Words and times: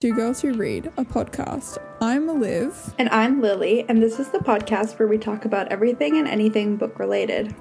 Two 0.00 0.14
Girls 0.14 0.40
Who 0.40 0.54
Read, 0.54 0.86
a 0.96 1.04
podcast. 1.04 1.76
I'm 2.00 2.40
Liv. 2.40 2.94
And 2.98 3.10
I'm 3.10 3.42
Lily, 3.42 3.84
and 3.86 4.02
this 4.02 4.18
is 4.18 4.30
the 4.30 4.38
podcast 4.38 4.98
where 4.98 5.06
we 5.06 5.18
talk 5.18 5.44
about 5.44 5.70
everything 5.70 6.16
and 6.16 6.26
anything 6.26 6.78
book 6.78 6.98
related. 6.98 7.54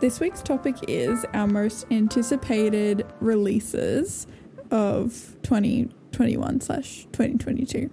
This 0.00 0.20
week's 0.20 0.42
topic 0.42 0.76
is 0.88 1.24
our 1.32 1.46
most 1.46 1.86
anticipated 1.90 3.06
releases 3.20 4.26
of 4.70 5.36
2021 5.42 6.60
slash 6.60 7.06
2022. 7.12 7.88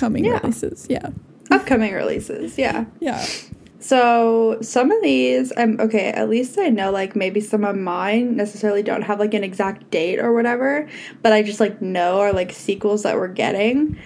Upcoming 0.00 0.24
Yeah. 0.24 0.38
releases, 0.40 0.86
yeah. 0.88 1.08
Upcoming 1.50 1.92
releases, 1.92 2.56
yeah. 2.56 2.86
Yeah. 3.00 3.22
So 3.80 4.58
some 4.62 4.90
of 4.90 5.02
these, 5.02 5.52
I'm 5.56 5.78
okay. 5.80 6.08
At 6.10 6.28
least 6.30 6.58
I 6.58 6.68
know, 6.70 6.90
like 6.90 7.14
maybe 7.16 7.40
some 7.40 7.64
of 7.64 7.76
mine 7.76 8.36
necessarily 8.36 8.82
don't 8.82 9.02
have 9.02 9.18
like 9.18 9.34
an 9.34 9.44
exact 9.44 9.90
date 9.90 10.18
or 10.20 10.32
whatever, 10.32 10.88
but 11.22 11.32
I 11.32 11.42
just 11.42 11.60
like 11.60 11.80
know 11.82 12.20
are 12.20 12.32
like 12.32 12.52
sequels 12.52 13.02
that 13.02 13.16
we're 13.16 13.28
getting, 13.28 13.98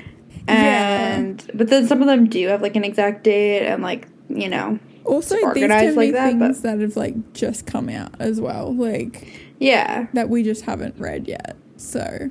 Yeah. 0.49 1.15
and 1.17 1.51
but 1.55 1.69
then 1.69 1.87
some 1.87 2.01
of 2.03 2.07
them 2.09 2.27
do 2.29 2.49
have 2.49 2.61
like 2.63 2.77
an 2.77 2.85
exact 2.85 3.23
date 3.25 3.67
and 3.67 3.83
like 3.83 4.09
you 4.29 4.49
know, 4.49 4.79
Also, 5.05 5.37
these 5.53 5.67
can 5.67 5.95
like 5.97 6.09
be 6.09 6.11
that, 6.13 6.29
things 6.31 6.61
but- 6.61 6.63
that 6.63 6.81
have 6.81 6.97
like 6.97 7.33
just 7.35 7.67
come 7.67 7.89
out 7.89 8.15
as 8.21 8.41
well, 8.41 8.75
like 8.75 9.27
yeah, 9.61 10.07
that 10.15 10.29
we 10.29 10.43
just 10.43 10.63
haven't 10.63 10.95
read 10.99 11.29
yet. 11.29 11.57
So, 11.77 12.31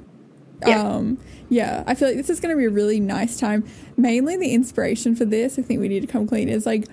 Yeah. 0.66 0.82
um, 0.82 1.18
yeah, 1.50 1.84
I 1.86 1.96
feel 1.96 2.08
like 2.08 2.18
this 2.18 2.30
is 2.30 2.40
going 2.40 2.56
to 2.56 2.58
be 2.58 2.66
a 2.66 2.70
really 2.70 3.00
nice 3.00 3.40
time. 3.40 3.66
Mainly, 3.98 4.38
the 4.38 4.54
inspiration 4.54 5.16
for 5.16 5.26
this, 5.26 5.60
I 5.60 5.62
think 5.62 5.82
we 5.82 5.88
need 5.88 6.02
to 6.02 6.08
come 6.08 6.28
clean, 6.28 6.50
is 6.50 6.66
like 6.66 6.86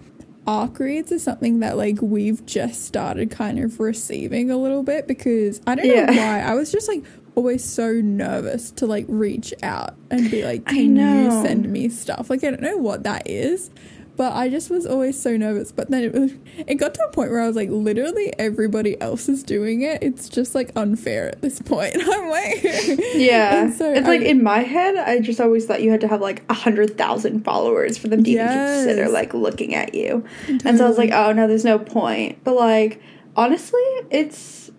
arc 0.46 0.78
reads 0.78 1.12
is 1.12 1.22
something 1.22 1.60
that 1.60 1.76
like 1.76 1.98
we've 2.00 2.44
just 2.46 2.84
started 2.84 3.30
kind 3.30 3.58
of 3.58 3.78
receiving 3.78 4.50
a 4.50 4.56
little 4.56 4.82
bit 4.82 5.06
because 5.06 5.60
I 5.66 5.74
don't 5.74 5.86
know 5.86 6.06
why 6.06 6.40
I 6.40 6.54
was 6.54 6.72
just 6.72 6.88
like 6.88 7.04
always 7.34 7.64
so 7.64 7.92
nervous 7.92 8.70
to 8.72 8.86
like 8.86 9.04
reach 9.08 9.54
out 9.62 9.94
and 10.10 10.30
be 10.30 10.44
like, 10.44 10.62
I 10.66 10.72
can 10.72 10.96
you 10.96 11.30
send 11.42 11.70
me 11.70 11.88
stuff? 11.88 12.30
Like 12.30 12.42
I 12.44 12.50
don't 12.50 12.62
know 12.62 12.76
what 12.76 13.04
that 13.04 13.28
is. 13.28 13.70
But 14.20 14.34
I 14.34 14.50
just 14.50 14.68
was 14.68 14.84
always 14.84 15.18
so 15.18 15.34
nervous. 15.38 15.72
But 15.72 15.88
then 15.90 16.04
it 16.04 16.12
was, 16.12 16.32
it 16.66 16.74
got 16.74 16.92
to 16.92 17.02
a 17.04 17.10
point 17.10 17.30
where 17.30 17.40
I 17.40 17.46
was 17.46 17.56
like, 17.56 17.70
literally 17.70 18.30
everybody 18.38 19.00
else 19.00 19.30
is 19.30 19.42
doing 19.42 19.80
it. 19.80 20.02
It's 20.02 20.28
just 20.28 20.54
like 20.54 20.72
unfair 20.76 21.30
at 21.30 21.40
this 21.40 21.62
point. 21.62 21.96
I'm 21.98 22.28
like, 22.28 22.62
yeah. 23.14 23.70
So 23.70 23.90
it's 23.90 24.06
I- 24.06 24.10
like 24.10 24.20
in 24.20 24.42
my 24.42 24.58
head, 24.58 24.96
I 24.96 25.20
just 25.20 25.40
always 25.40 25.64
thought 25.64 25.82
you 25.82 25.90
had 25.90 26.02
to 26.02 26.08
have 26.08 26.20
like 26.20 26.42
a 26.50 26.52
hundred 26.52 26.98
thousand 26.98 27.46
followers 27.46 27.96
for 27.96 28.08
them 28.08 28.22
to 28.24 28.30
even 28.30 28.46
consider 28.46 29.08
like 29.08 29.32
looking 29.32 29.74
at 29.74 29.94
you. 29.94 30.22
And 30.66 30.76
so 30.76 30.84
I 30.84 30.88
was 30.90 30.98
like, 30.98 31.12
oh 31.12 31.32
no, 31.32 31.48
there's 31.48 31.64
no 31.64 31.78
point. 31.78 32.44
But 32.44 32.56
like, 32.56 33.00
honestly, 33.36 33.80
it's 34.10 34.70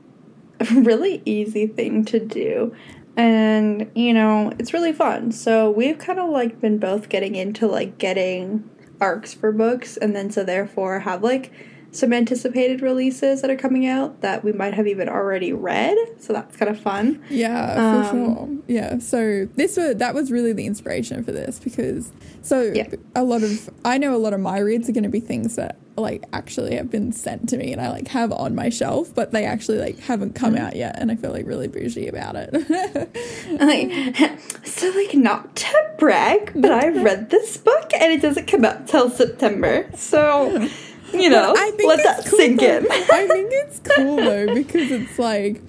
a 0.59 0.66
really 0.72 1.23
easy 1.26 1.66
thing 1.66 2.05
to 2.05 2.20
do. 2.20 2.76
And, 3.17 3.89
you 3.95 4.14
know, 4.14 4.53
it's 4.59 4.72
really 4.72 4.94
fun. 4.94 5.31
So 5.31 5.72
we've 5.72 5.98
kind 5.98 6.20
of 6.20 6.30
like 6.30 6.61
been 6.61 6.78
both 6.78 7.09
getting 7.09 7.33
into 7.33 7.66
like 7.66 7.98
getting 7.98 8.70
arcs 9.02 9.34
for 9.34 9.52
books 9.52 9.98
and 9.98 10.16
then 10.16 10.30
so 10.32 10.44
therefore 10.44 11.00
have 11.00 11.24
like 11.24 11.52
some 11.94 12.14
anticipated 12.14 12.82
releases 12.82 13.42
that 13.42 13.52
are 13.52 13.58
coming 13.58 13.86
out 13.86 14.22
that 14.22 14.46
we 14.46 14.54
might 14.54 14.74
have 14.74 14.88
even 14.88 15.10
already 15.10 15.52
read. 15.52 15.98
So 16.20 16.32
that's 16.32 16.56
kind 16.56 16.72
of 16.72 16.80
fun. 16.80 17.22
Yeah, 17.30 17.76
for 18.06 18.16
Um, 18.16 18.26
sure. 18.26 18.64
Yeah. 18.68 19.00
So 19.00 19.46
this 19.56 19.76
was 19.76 19.96
that 19.98 20.14
was 20.16 20.32
really 20.32 20.54
the 20.54 20.66
inspiration 20.66 21.22
for 21.22 21.34
this 21.34 21.60
because 21.60 22.14
so 22.42 22.72
Yeah. 22.74 22.88
a 23.14 23.26
lot 23.26 23.44
of 23.44 23.70
I 23.84 23.98
know 23.98 24.16
a 24.16 24.20
lot 24.20 24.32
of 24.34 24.40
my 24.40 24.60
reads 24.60 24.88
are 24.88 24.94
going 24.94 25.04
to 25.04 25.10
be 25.10 25.20
things 25.20 25.58
that 25.58 25.76
like 25.97 26.23
actually 26.34 26.75
have 26.75 26.89
been 26.89 27.11
sent 27.11 27.50
to 27.50 27.58
me 27.58 27.72
and 27.73 27.81
I 27.81 27.89
like 27.89 28.08
have 28.09 28.31
on 28.31 28.56
my 28.56 28.70
shelf, 28.70 29.14
but 29.14 29.31
they 29.31 29.45
actually 29.45 29.78
like 29.80 30.00
haven't 30.00 30.36
come 30.36 30.53
Mm-hmm. 30.56 30.66
out 30.66 30.75
yet, 30.75 30.95
and 31.00 31.11
I 31.11 31.16
feel 31.16 31.32
like 31.32 31.45
really 31.45 31.67
bougie 31.67 32.08
about 32.08 32.36
it. 32.38 32.52
Like, 33.60 34.39
so 34.66 34.89
like 34.92 35.14
not 35.14 35.55
to 35.58 35.92
brag, 35.99 36.54
but 36.55 36.71
I've 36.71 37.04
read 37.04 37.30
this 37.30 37.58
book 37.58 37.92
and 37.93 38.11
it 38.14 38.21
doesn't 38.21 38.48
come 38.48 38.64
out 38.66 38.88
till 38.88 39.10
September. 39.10 39.89
So 39.95 40.67
you 41.14 41.30
know, 41.30 41.54
I 41.55 41.71
let 41.86 42.04
that 42.04 42.26
cool 42.26 42.39
sink 42.39 42.60
though. 42.61 42.77
in. 42.77 42.87
I 42.89 43.27
think 43.27 43.49
it's 43.52 43.80
cool 43.95 44.16
though 44.16 44.54
because 44.54 44.89
it's 44.92 45.20
like 45.20 45.61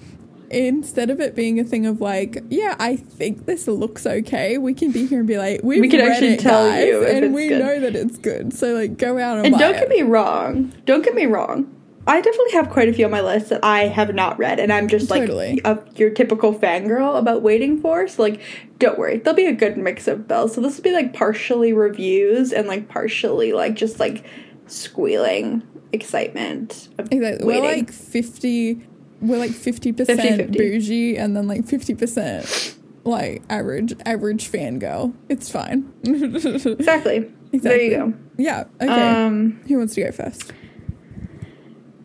instead 0.53 1.09
of 1.09 1.19
it 1.19 1.35
being 1.35 1.59
a 1.59 1.63
thing 1.63 1.85
of 1.85 1.99
like, 2.01 2.43
yeah, 2.49 2.75
I 2.79 2.95
think 2.95 3.45
this 3.45 3.67
looks 3.67 4.05
okay, 4.05 4.57
we 4.57 4.73
can 4.73 4.91
be 4.91 5.05
here 5.07 5.19
and 5.19 5.27
be 5.27 5.37
like, 5.37 5.61
we've 5.63 5.81
We 5.81 5.89
can 5.89 5.99
actually 6.01 6.33
it, 6.33 6.39
tell 6.39 6.69
guys, 6.69 6.87
you 6.87 7.05
and 7.05 7.33
we 7.33 7.49
good. 7.49 7.59
know 7.59 7.79
that 7.81 7.95
it's 7.95 8.17
good. 8.17 8.53
So 8.53 8.73
like, 8.73 8.97
go 8.97 9.17
out 9.17 9.37
and, 9.37 9.47
And 9.47 9.53
buy 9.53 9.59
don't 9.59 9.75
it. 9.75 9.79
get 9.79 9.89
me 9.89 10.01
wrong. 10.03 10.73
Don't 10.85 11.03
get 11.03 11.15
me 11.15 11.25
wrong. 11.25 11.69
I 12.05 12.19
definitely 12.19 12.51
have 12.51 12.69
quite 12.69 12.89
a 12.89 12.93
few 12.93 13.05
on 13.05 13.11
my 13.11 13.21
list 13.21 13.47
that 13.49 13.63
I 13.63 13.87
have 13.87 14.13
not 14.13 14.37
read, 14.37 14.59
and 14.59 14.73
I'm 14.73 14.89
just 14.89 15.09
like 15.09 15.21
Totally. 15.21 15.61
a, 15.63 15.79
your 15.95 16.09
typical 16.09 16.53
fangirl 16.53 17.17
about 17.17 17.43
waiting 17.43 17.79
for. 17.79 18.09
So 18.09 18.21
like, 18.23 18.41
don't 18.77 18.99
worry, 18.99 19.19
there'll 19.19 19.37
be 19.37 19.45
a 19.45 19.53
good 19.53 19.77
mix 19.77 20.09
of 20.09 20.27
bells. 20.27 20.53
So 20.53 20.59
this 20.59 20.75
will 20.75 20.83
be 20.83 20.91
like 20.91 21.13
partially 21.13 21.71
reviews 21.71 22.51
and 22.51 22.67
like 22.67 22.89
partially 22.89 23.53
like 23.53 23.75
just 23.75 24.01
like 24.01 24.25
squealing 24.67 25.63
excitement. 25.93 26.89
Of 26.97 27.07
Exactly. 27.11 27.45
Waiting. 27.47 27.63
We're 27.63 27.69
like 27.77 27.91
fifty. 27.91 28.85
We're 29.23 29.39
like 29.39 29.51
fifty 29.51 29.91
percent 29.93 30.19
50-50. 30.19 30.51
bougie, 30.57 31.17
and 31.17 31.35
then 31.35 31.47
like 31.47 31.65
fifty 31.65 31.95
percent 31.95 32.75
like 33.05 33.41
average 33.49 33.93
average 34.05 34.51
fangirl. 34.51 35.13
It's 35.29 35.49
fine. 35.49 35.91
exactly. 36.03 37.19
There 37.19 37.29
Exactly. 37.53 37.85
you 37.85 37.89
go. 37.97 38.13
yeah. 38.37 38.63
Okay. 38.81 38.91
Um. 38.91 39.61
Who 39.67 39.77
wants 39.77 39.95
to 39.95 40.03
go 40.03 40.11
first? 40.11 40.51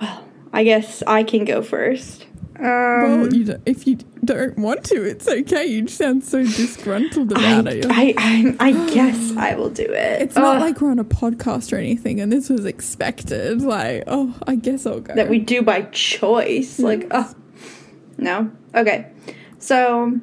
Well, 0.00 0.24
I 0.52 0.64
guess 0.64 1.02
I 1.06 1.22
can 1.22 1.44
go 1.44 1.62
first. 1.62 2.26
Um, 2.56 2.64
well, 2.64 3.34
you 3.34 3.60
if 3.64 3.86
you 3.86 3.98
don't 4.24 4.58
want 4.58 4.84
to, 4.84 5.02
it's 5.02 5.26
okay. 5.26 5.64
You 5.64 5.88
sound 5.88 6.22
so 6.22 6.42
disgruntled 6.42 7.32
about 7.32 7.66
I, 7.66 7.70
it. 7.70 7.86
I, 7.88 8.14
I, 8.18 8.56
I 8.60 8.90
guess 8.92 9.36
I 9.36 9.54
will 9.54 9.70
do 9.70 9.84
it. 9.84 10.22
it's 10.22 10.36
not 10.36 10.58
uh, 10.58 10.60
like 10.60 10.80
we're 10.80 10.90
on 10.90 10.98
a 10.98 11.04
podcast 11.04 11.72
or 11.72 11.76
anything, 11.76 12.20
and 12.20 12.30
this 12.30 12.50
was 12.50 12.66
expected. 12.66 13.62
Like, 13.62 14.04
oh, 14.06 14.38
I 14.46 14.56
guess 14.56 14.84
I'll 14.84 15.00
go. 15.00 15.14
that 15.14 15.28
we 15.28 15.38
do 15.38 15.62
by 15.62 15.82
choice. 15.82 16.78
Like, 16.78 17.06
oh, 17.10 17.34
no. 18.18 18.50
Okay. 18.74 19.10
So, 19.58 20.20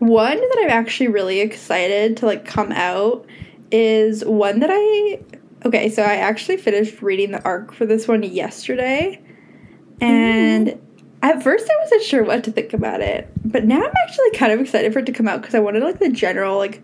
one 0.00 0.36
that 0.36 0.58
I'm 0.62 0.70
actually 0.70 1.08
really 1.08 1.40
excited 1.40 2.18
to 2.18 2.26
like 2.26 2.44
come 2.44 2.72
out 2.72 3.26
is 3.70 4.24
one 4.24 4.60
that 4.60 4.70
I. 4.72 5.20
Okay, 5.64 5.88
so 5.88 6.02
I 6.02 6.16
actually 6.16 6.58
finished 6.58 7.00
reading 7.00 7.30
the 7.30 7.42
arc 7.42 7.72
for 7.72 7.86
this 7.86 8.06
one 8.06 8.22
yesterday, 8.22 9.18
mm. 9.98 10.02
and 10.02 10.78
at 11.24 11.42
first 11.42 11.68
I 11.70 11.82
wasn't 11.82 12.02
sure 12.02 12.22
what 12.24 12.44
to 12.44 12.52
think 12.52 12.72
about 12.72 13.00
it, 13.00 13.28
but 13.44 13.64
now 13.64 13.78
I'm 13.82 13.92
actually 14.06 14.30
kind 14.32 14.52
of 14.52 14.60
excited 14.60 14.92
for 14.92 14.98
it 15.00 15.06
to 15.06 15.12
come 15.12 15.26
out 15.28 15.40
because 15.40 15.54
I 15.54 15.60
wanted 15.60 15.82
like 15.82 15.98
the 15.98 16.10
general 16.10 16.56
like 16.58 16.82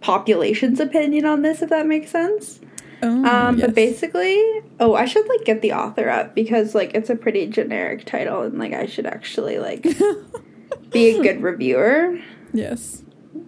population's 0.00 0.80
opinion 0.80 1.26
on 1.26 1.42
this, 1.42 1.62
if 1.62 1.70
that 1.70 1.86
makes 1.86 2.10
sense. 2.10 2.60
Oh, 3.02 3.08
Um, 3.24 3.58
yes. 3.58 3.66
but 3.66 3.74
basically, 3.74 4.38
oh, 4.78 4.94
I 4.94 5.06
should 5.06 5.26
like 5.28 5.44
get 5.44 5.62
the 5.62 5.72
author 5.72 6.08
up 6.08 6.34
because 6.34 6.74
like 6.74 6.94
it's 6.94 7.08
a 7.10 7.16
pretty 7.16 7.46
generic 7.46 8.04
title 8.04 8.42
and 8.42 8.58
like 8.58 8.72
I 8.72 8.86
should 8.86 9.06
actually 9.06 9.58
like 9.58 9.82
be 10.90 11.18
a 11.18 11.22
good 11.22 11.42
reviewer. 11.42 12.18
yes. 12.52 13.02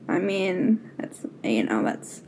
I 0.08 0.18
mean, 0.18 0.80
that's 0.98 1.24
you 1.42 1.64
know 1.64 1.82
that's 1.82 2.22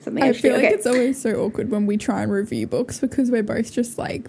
something 0.00 0.22
I, 0.22 0.28
I 0.28 0.32
feel 0.32 0.54
like 0.54 0.64
Okay. 0.64 0.74
it's 0.74 0.86
always 0.86 1.20
so 1.20 1.30
awkward 1.36 1.70
when 1.70 1.86
we 1.86 1.96
try 1.96 2.22
and 2.22 2.30
review 2.32 2.66
books 2.66 3.00
because 3.00 3.30
we're 3.30 3.42
both 3.42 3.72
just 3.72 3.98
like 3.98 4.26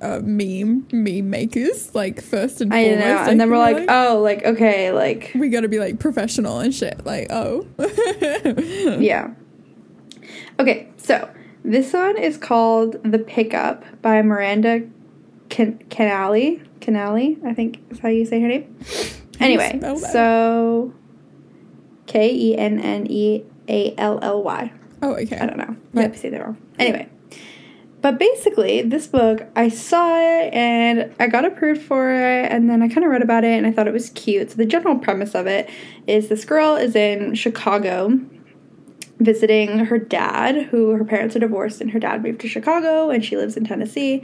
uh, 0.00 0.20
meme 0.22 0.86
meme 0.92 1.30
makers, 1.30 1.94
like 1.94 2.22
first 2.22 2.60
and 2.60 2.72
I 2.72 2.84
foremost. 2.84 3.06
know, 3.06 3.30
and 3.30 3.40
then 3.40 3.50
we're 3.50 3.66
feel 3.66 3.78
like, 3.78 3.90
oh, 3.90 4.20
like 4.20 4.44
okay, 4.44 4.92
like 4.92 5.32
we 5.34 5.48
got 5.48 5.62
to 5.62 5.68
be 5.68 5.78
like 5.78 5.98
professional 5.98 6.58
and 6.58 6.74
shit. 6.74 7.04
Like, 7.04 7.28
oh, 7.30 7.66
yeah. 9.00 9.30
Okay, 10.58 10.88
so 10.96 11.30
this 11.64 11.92
one 11.92 12.16
is 12.18 12.36
called 12.36 12.96
"The 13.04 13.18
Pickup" 13.18 13.84
by 14.02 14.20
Miranda 14.22 14.82
Can- 15.48 15.78
Canali. 15.88 16.62
Canali, 16.80 17.42
I 17.44 17.54
think 17.54 17.80
is 17.90 17.98
how 17.98 18.08
you 18.08 18.24
say 18.24 18.40
her 18.40 18.48
name. 18.48 18.78
Anyway, 19.40 19.80
so 20.12 20.92
K 22.06 22.32
E 22.32 22.56
N 22.56 22.78
N 22.78 23.06
E 23.10 23.44
A 23.68 23.94
L 23.96 24.18
L 24.22 24.42
Y. 24.42 24.72
oh, 25.02 25.14
okay. 25.14 25.38
I 25.38 25.46
don't 25.46 25.58
know. 25.58 25.76
Yeah. 25.92 26.02
Might 26.02 26.12
be 26.12 26.18
saying 26.18 26.34
that 26.34 26.44
wrong. 26.44 26.56
Anyway. 26.78 27.08
But 28.06 28.20
basically, 28.20 28.82
this 28.82 29.08
book, 29.08 29.48
I 29.56 29.68
saw 29.68 30.16
it 30.16 30.54
and 30.54 31.12
I 31.18 31.26
got 31.26 31.44
approved 31.44 31.82
for 31.82 32.14
it, 32.14 32.52
and 32.52 32.70
then 32.70 32.80
I 32.80 32.86
kind 32.86 33.04
of 33.04 33.10
read 33.10 33.20
about 33.20 33.42
it 33.42 33.58
and 33.58 33.66
I 33.66 33.72
thought 33.72 33.88
it 33.88 33.92
was 33.92 34.10
cute. 34.10 34.52
So, 34.52 34.56
the 34.58 34.64
general 34.64 34.96
premise 34.96 35.34
of 35.34 35.48
it 35.48 35.68
is 36.06 36.28
this 36.28 36.44
girl 36.44 36.76
is 36.76 36.94
in 36.94 37.34
Chicago 37.34 38.20
visiting 39.18 39.86
her 39.86 39.98
dad, 39.98 40.66
who 40.66 40.90
her 40.90 41.04
parents 41.04 41.34
are 41.34 41.40
divorced, 41.40 41.80
and 41.80 41.90
her 41.90 41.98
dad 41.98 42.22
moved 42.22 42.42
to 42.42 42.48
Chicago 42.48 43.10
and 43.10 43.24
she 43.24 43.36
lives 43.36 43.56
in 43.56 43.64
Tennessee. 43.64 44.22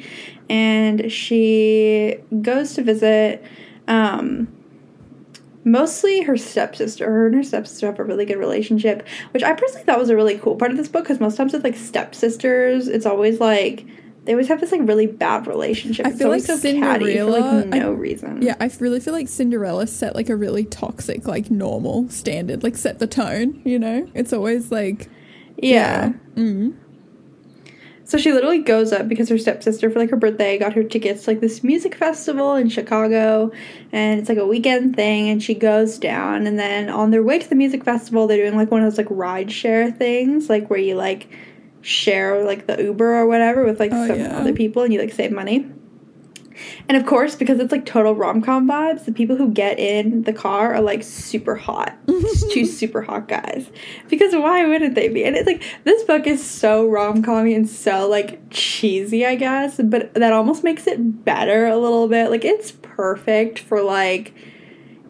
And 0.49 1.11
she 1.11 2.19
goes 2.41 2.75
to 2.75 2.85
visit 2.85 3.45
um, 3.89 4.47
mostly 5.65 6.23
her 6.23 6.37
stepsister. 6.37 7.07
Her 7.11 7.27
and 7.27 7.35
her 7.37 7.43
stepsister 7.43 7.87
have 7.87 7.99
a 7.99 8.05
really 8.05 8.25
good 8.25 8.39
relationship, 8.39 9.07
which 9.33 9.43
I 9.43 9.53
personally 9.53 9.85
thought 9.85 9.99
was 9.99 10.11
a 10.11 10.17
really 10.17 10.39
cool 10.39 10.57
part 10.57 10.71
of 10.71 10.77
this 10.77 10.89
book 10.89 11.05
because 11.05 11.21
most 11.21 11.37
times 11.37 11.53
with 11.53 11.65
like 11.65 11.77
stepsisters, 11.77 12.89
it's 12.89 13.07
always 13.07 13.41
like 13.41 13.85
they 14.25 14.33
always 14.33 14.49
have 14.49 14.61
this 14.61 14.71
like 14.71 14.83
really 14.85 15.07
bad 15.07 15.47
relationship. 15.47 16.07
I 16.07 16.13
feel 16.13 16.29
like 16.29 16.43
so 16.43 16.57
Cinderella. 16.57 16.99
catty 16.99 17.19
for 17.19 17.25
like 17.25 17.67
no 17.67 17.89
I- 17.91 17.95
reason. 17.95 18.43
Yeah, 18.43 18.55
I 18.61 18.71
really 18.79 19.01
feel 19.01 19.15
like 19.15 19.29
Cinderella 19.29 19.87
set 19.87 20.15
like 20.15 20.29
a 20.29 20.37
really 20.37 20.65
toxic, 20.65 21.27
like 21.27 21.51
normal 21.51 22.09
standard, 22.09 22.63
like 22.63 22.77
set 22.77 22.99
the 22.99 23.07
tone. 23.07 23.61
You 23.65 23.79
know, 23.79 24.09
it's 24.15 24.33
always 24.33 24.71
like 24.71 25.09
yeah. 25.59 26.13
mm, 26.35 26.75
So 28.13 28.19
she 28.19 28.31
literally 28.31 28.59
goes 28.59 28.93
up 28.93 29.09
because 29.09 29.31
her 29.31 29.39
stepsister 29.39 29.89
for 29.89 29.99
like 29.99 30.11
her 30.11 30.19
birthday 30.19 30.59
got 30.59 30.75
her 30.75 30.85
tickets 30.85 31.25
to 31.25 31.31
like 31.31 31.41
this 31.41 31.65
music 31.65 31.95
festival 31.95 32.57
in 32.57 32.69
Chicago 32.69 33.51
and 33.91 34.21
it's 34.21 34.29
like 34.29 34.37
a 34.37 34.47
weekend 34.47 34.95
thing 34.97 35.31
and 35.31 35.43
she 35.43 35.55
goes 35.55 35.97
down 35.99 36.47
and 36.47 36.59
then 36.59 36.91
on 36.91 37.11
their 37.11 37.23
way 37.23 37.39
to 37.39 37.49
the 37.49 37.55
music 37.55 37.85
festival 37.85 38.27
they're 38.27 38.37
doing 38.37 38.55
like 38.55 38.71
one 38.71 38.83
of 38.83 38.87
those 38.91 38.99
like 38.99 39.07
ride 39.09 39.51
share 39.51 39.91
things 39.91 40.51
like 40.51 40.69
where 40.69 40.79
you 40.79 40.95
like 40.95 41.27
share 41.81 42.45
like 42.45 42.67
the 42.67 42.83
Uber 42.83 43.15
or 43.15 43.27
whatever 43.27 43.65
with 43.65 43.81
like 43.81 43.93
Oh, 43.95 44.07
some 44.07 44.21
yeah. 44.21 44.37
other 44.39 44.53
people 44.53 44.83
and 44.83 44.93
you 44.93 45.01
like 45.01 45.15
save 45.15 45.33
money. 45.33 45.67
And 46.89 46.97
of 46.97 47.07
course, 47.07 47.37
because 47.37 47.59
it's 47.59 47.73
like 47.73 47.87
total 47.87 48.15
rom 48.15 48.43
com 48.43 48.69
vibes, 48.69 49.05
the 49.05 49.13
people 49.13 49.37
who 49.37 49.51
get 49.51 49.79
in 49.79 50.23
the 50.23 50.33
car 50.33 50.75
are 50.75 50.81
like 50.81 51.03
super 51.03 51.55
hot. 51.55 51.97
It's 52.09 52.53
two 52.53 52.65
super 52.81 53.03
hot 53.03 53.29
guys. 53.29 53.71
Because 54.09 54.35
why 54.35 54.67
wouldn't 54.67 54.95
they 54.95 55.09
be? 55.09 55.25
And 55.25 55.37
it's 55.37 55.47
like 55.47 55.63
this 55.85 56.03
book 56.05 56.27
is 56.27 56.45
so 56.45 56.89
rom 56.89 57.23
com 57.23 57.47
and 57.47 57.69
so 57.69 58.09
like 58.09 58.41
cheesy, 58.51 59.25
I 59.27 59.37
guess, 59.37 59.81
but 59.83 60.15
that 60.15 60.33
almost 60.33 60.65
makes 60.65 60.87
it 60.87 61.25
better 61.25 61.67
a 61.67 61.77
little 61.77 62.09
bit. 62.09 62.31
Like 62.31 62.45
it's 62.45 62.73
perfect 62.73 63.59
for 63.59 63.83
like 63.83 64.35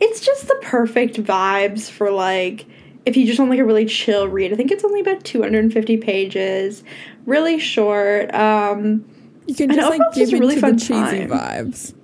it's 0.01 0.21
just 0.21 0.49
the 0.49 0.59
perfect 0.63 1.17
vibes 1.23 1.89
for 1.91 2.11
like 2.11 2.67
if 3.05 3.17
you 3.17 3.27
just 3.27 3.39
want 3.39 3.51
like 3.51 3.61
a 3.61 3.65
really 3.65 3.87
chill 3.87 4.29
read. 4.29 4.53
I 4.53 4.57
think 4.57 4.71
it's 4.71 4.85
only 4.85 5.01
about 5.01 5.25
250 5.25 5.97
pages, 5.99 6.85
really 7.27 7.59
short. 7.59 8.35
Um 8.35 9.05
you 9.47 9.55
can 9.55 9.71
And 9.71 9.79
just 9.79 9.87
overall, 9.93 10.07
like 10.07 10.15
give 10.15 10.33
a 10.33 10.39
really 10.39 10.55
into 10.57 10.71
the 10.73 10.77
cheesy 10.79 11.27
time. 11.27 11.29
vibes. 11.31 11.95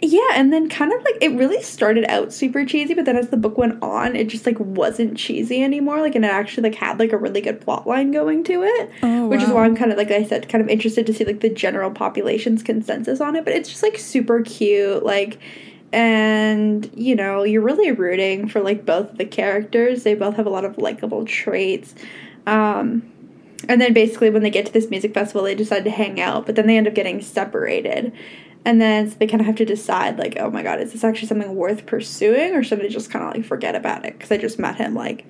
Yeah, 0.00 0.28
and 0.34 0.52
then 0.52 0.68
kind 0.68 0.92
of 0.92 1.02
like 1.02 1.16
it 1.20 1.30
really 1.36 1.60
started 1.60 2.04
out 2.08 2.32
super 2.32 2.64
cheesy, 2.64 2.94
but 2.94 3.04
then 3.04 3.16
as 3.16 3.30
the 3.30 3.36
book 3.36 3.58
went 3.58 3.82
on, 3.82 4.14
it 4.14 4.28
just 4.28 4.46
like 4.46 4.56
wasn't 4.60 5.16
cheesy 5.18 5.60
anymore. 5.60 6.00
Like, 6.00 6.14
and 6.14 6.24
it 6.24 6.30
actually 6.30 6.70
like 6.70 6.76
had 6.78 7.00
like 7.00 7.12
a 7.12 7.16
really 7.16 7.40
good 7.40 7.60
plot 7.60 7.84
line 7.84 8.12
going 8.12 8.44
to 8.44 8.62
it, 8.62 8.90
Oh, 9.02 9.26
which 9.26 9.42
is 9.42 9.48
why 9.48 9.64
I'm 9.64 9.74
kind 9.74 9.90
of 9.90 9.98
like 9.98 10.12
I 10.12 10.22
said, 10.22 10.48
kind 10.48 10.62
of 10.62 10.68
interested 10.68 11.04
to 11.06 11.12
see 11.12 11.24
like 11.24 11.40
the 11.40 11.48
general 11.48 11.90
population's 11.90 12.62
consensus 12.62 13.20
on 13.20 13.34
it. 13.34 13.44
But 13.44 13.54
it's 13.54 13.68
just 13.68 13.82
like 13.82 13.98
super 13.98 14.40
cute, 14.42 15.02
like, 15.04 15.40
and 15.92 16.88
you 16.94 17.16
know 17.16 17.42
you're 17.42 17.62
really 17.62 17.90
rooting 17.90 18.46
for 18.46 18.60
like 18.60 18.86
both 18.86 19.16
the 19.18 19.24
characters. 19.24 20.04
They 20.04 20.14
both 20.14 20.36
have 20.36 20.46
a 20.46 20.50
lot 20.50 20.64
of 20.64 20.78
likable 20.78 21.24
traits. 21.24 21.96
Um, 22.46 23.02
and 23.66 23.80
then 23.80 23.92
basically, 23.92 24.30
when 24.30 24.42
they 24.42 24.50
get 24.50 24.66
to 24.66 24.72
this 24.72 24.90
music 24.90 25.14
festival, 25.14 25.42
they 25.42 25.54
decide 25.54 25.84
to 25.84 25.90
hang 25.90 26.20
out, 26.20 26.46
but 26.46 26.54
then 26.54 26.66
they 26.66 26.76
end 26.76 26.86
up 26.86 26.94
getting 26.94 27.20
separated. 27.20 28.12
And 28.64 28.80
then 28.80 29.08
so 29.10 29.16
they 29.18 29.26
kind 29.26 29.40
of 29.40 29.46
have 29.46 29.56
to 29.56 29.64
decide, 29.64 30.18
like, 30.18 30.36
oh 30.38 30.50
my 30.50 30.62
god, 30.62 30.80
is 30.80 30.92
this 30.92 31.04
actually 31.04 31.28
something 31.28 31.54
worth 31.54 31.86
pursuing, 31.86 32.54
or 32.54 32.62
should 32.62 32.84
I 32.84 32.88
just 32.88 33.10
kind 33.10 33.24
of 33.24 33.34
like 33.34 33.44
forget 33.44 33.74
about 33.74 34.04
it? 34.04 34.18
Because 34.18 34.30
I 34.30 34.36
just 34.36 34.58
met 34.58 34.76
him 34.76 34.94
like 34.94 35.24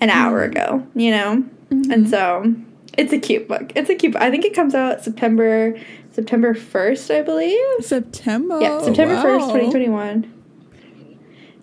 an 0.00 0.10
hour 0.10 0.40
mm-hmm. 0.40 0.52
ago, 0.52 0.86
you 0.94 1.10
know? 1.10 1.44
Mm-hmm. 1.70 1.90
And 1.90 2.08
so 2.08 2.54
it's 2.96 3.12
a 3.12 3.18
cute 3.18 3.48
book. 3.48 3.72
It's 3.76 3.90
a 3.90 3.94
cute. 3.94 4.16
I 4.16 4.30
think 4.30 4.44
it 4.44 4.54
comes 4.54 4.74
out 4.74 5.02
September 5.02 5.78
September 6.10 6.54
first, 6.54 7.10
I 7.10 7.22
believe. 7.22 7.60
September. 7.80 8.60
Yeah, 8.60 8.80
September 8.82 9.20
first, 9.20 9.50
twenty 9.50 9.70
twenty 9.70 9.88
one. 9.88 10.32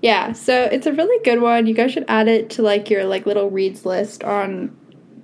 Yeah, 0.02 0.34
so 0.34 0.64
it's 0.66 0.86
a 0.86 0.94
really 0.94 1.24
good 1.24 1.42
one. 1.42 1.66
You 1.66 1.74
guys 1.74 1.92
should 1.92 2.06
add 2.08 2.28
it 2.28 2.52
to 2.52 2.62
like 2.62 2.90
your 2.90 3.06
like 3.06 3.26
little 3.26 3.50
reads 3.50 3.86
list 3.86 4.24
on 4.24 4.76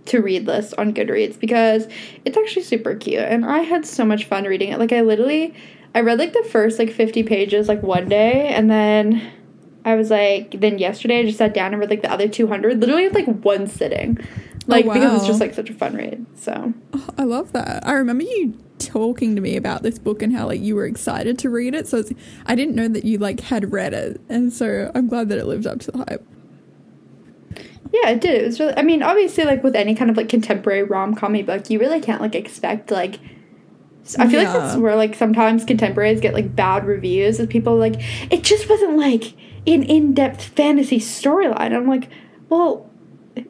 to 0.05 0.21
read 0.21 0.47
list 0.47 0.73
on 0.77 0.93
Goodreads 0.93 1.39
because 1.39 1.87
it's 2.25 2.37
actually 2.37 2.63
super 2.63 2.95
cute 2.95 3.19
and 3.19 3.45
I 3.45 3.59
had 3.59 3.85
so 3.85 4.03
much 4.03 4.25
fun 4.25 4.45
reading 4.45 4.71
it. 4.71 4.79
Like 4.79 4.91
I 4.91 5.01
literally 5.01 5.53
I 5.93 6.01
read 6.01 6.19
like 6.19 6.33
the 6.33 6.43
first 6.43 6.79
like 6.79 6.91
50 6.91 7.23
pages 7.23 7.67
like 7.67 7.83
one 7.83 8.09
day 8.09 8.47
and 8.47 8.69
then 8.69 9.31
I 9.85 9.95
was 9.95 10.09
like 10.09 10.59
then 10.59 10.79
yesterday 10.79 11.19
I 11.19 11.25
just 11.25 11.37
sat 11.37 11.53
down 11.53 11.73
and 11.73 11.79
read 11.79 11.89
like 11.89 12.01
the 12.01 12.11
other 12.11 12.27
200 12.27 12.79
literally 12.79 13.09
like 13.09 13.27
one 13.27 13.67
sitting. 13.67 14.17
Oh, 14.21 14.27
like 14.67 14.85
because 14.85 15.17
it's 15.17 15.27
just 15.27 15.39
like 15.39 15.53
such 15.53 15.69
a 15.69 15.73
fun 15.73 15.95
read. 15.95 16.25
So 16.35 16.73
Oh, 16.93 17.09
I 17.17 17.23
love 17.23 17.51
that. 17.53 17.85
I 17.87 17.93
remember 17.93 18.23
you 18.23 18.57
talking 18.81 19.35
to 19.35 19.41
me 19.41 19.55
about 19.55 19.83
this 19.83 19.99
book 19.99 20.21
and 20.21 20.35
how 20.35 20.47
like 20.47 20.61
you 20.61 20.75
were 20.75 20.85
excited 20.85 21.37
to 21.39 21.49
read 21.49 21.75
it. 21.75 21.87
So 21.87 21.97
it's, 21.97 22.11
I 22.45 22.55
didn't 22.55 22.75
know 22.75 22.87
that 22.87 23.05
you 23.05 23.17
like 23.17 23.39
had 23.39 23.71
read 23.71 23.93
it, 23.93 24.19
and 24.29 24.51
so 24.51 24.91
I'm 24.95 25.07
glad 25.07 25.29
that 25.29 25.37
it 25.37 25.45
lived 25.45 25.67
up 25.67 25.79
to 25.81 25.91
the 25.91 25.97
hype. 25.99 26.25
Yeah, 27.93 28.09
it 28.09 28.21
did. 28.21 28.41
It 28.41 28.45
was 28.45 28.59
really. 28.59 28.75
I 28.77 28.83
mean, 28.83 29.03
obviously, 29.03 29.43
like 29.43 29.63
with 29.63 29.75
any 29.75 29.95
kind 29.95 30.09
of 30.09 30.17
like 30.17 30.29
contemporary 30.29 30.83
rom 30.83 31.15
com 31.15 31.33
book, 31.43 31.69
you 31.69 31.79
really 31.79 31.99
can't 31.99 32.21
like 32.21 32.35
expect 32.35 32.91
like. 32.91 33.19
I 34.17 34.27
feel 34.27 34.43
like 34.43 34.51
that's 34.51 34.77
where 34.77 34.95
like 34.95 35.13
sometimes 35.13 35.63
contemporaries 35.63 36.21
get 36.21 36.33
like 36.33 36.55
bad 36.55 36.85
reviews, 36.85 37.39
as 37.39 37.47
people 37.47 37.77
like 37.77 37.95
it 38.31 38.43
just 38.43 38.67
wasn't 38.69 38.97
like 38.97 39.33
an 39.67 39.83
in 39.83 40.13
depth 40.13 40.43
fantasy 40.43 40.99
storyline. 40.99 41.75
I'm 41.75 41.87
like, 41.87 42.09
well, 42.49 42.89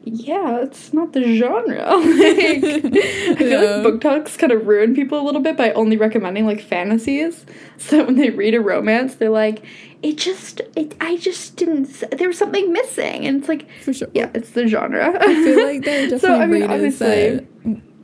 yeah, 0.04 0.60
it's 0.60 0.92
not 0.92 1.12
the 1.12 1.36
genre. 1.36 1.78
like, 1.96 2.64
I 2.64 3.34
feel 3.36 3.48
Yeah. 3.48 3.60
like 3.76 3.82
book 3.82 4.00
talks 4.00 4.36
kind 4.36 4.52
of 4.52 4.66
ruin 4.66 4.94
people 4.94 5.20
a 5.20 5.24
little 5.24 5.40
bit 5.40 5.56
by 5.56 5.72
only 5.72 5.96
recommending 5.96 6.46
like 6.46 6.60
fantasies. 6.62 7.44
So 7.78 8.04
when 8.04 8.14
they 8.14 8.30
read 8.30 8.54
a 8.54 8.60
romance, 8.60 9.16
they're 9.16 9.28
like, 9.28 9.64
it 10.04 10.16
just, 10.16 10.60
it, 10.76 10.94
I 11.00 11.16
just 11.16 11.56
didn't. 11.56 11.86
There 12.16 12.28
was 12.28 12.38
something 12.38 12.72
missing, 12.72 13.26
and 13.26 13.38
it's 13.40 13.48
like, 13.48 13.68
For 13.82 13.92
sure. 13.92 14.06
yeah, 14.14 14.30
it's 14.34 14.50
the 14.50 14.68
genre. 14.68 15.12
I 15.20 15.34
feel 15.34 15.64
like 15.66 15.84
there 15.84 16.06
are 16.06 16.10
definitely 16.10 16.18
So, 16.20 16.34
I 16.40 16.46
mean, 16.46 16.70
readers 16.70 16.98
that 17.00 17.44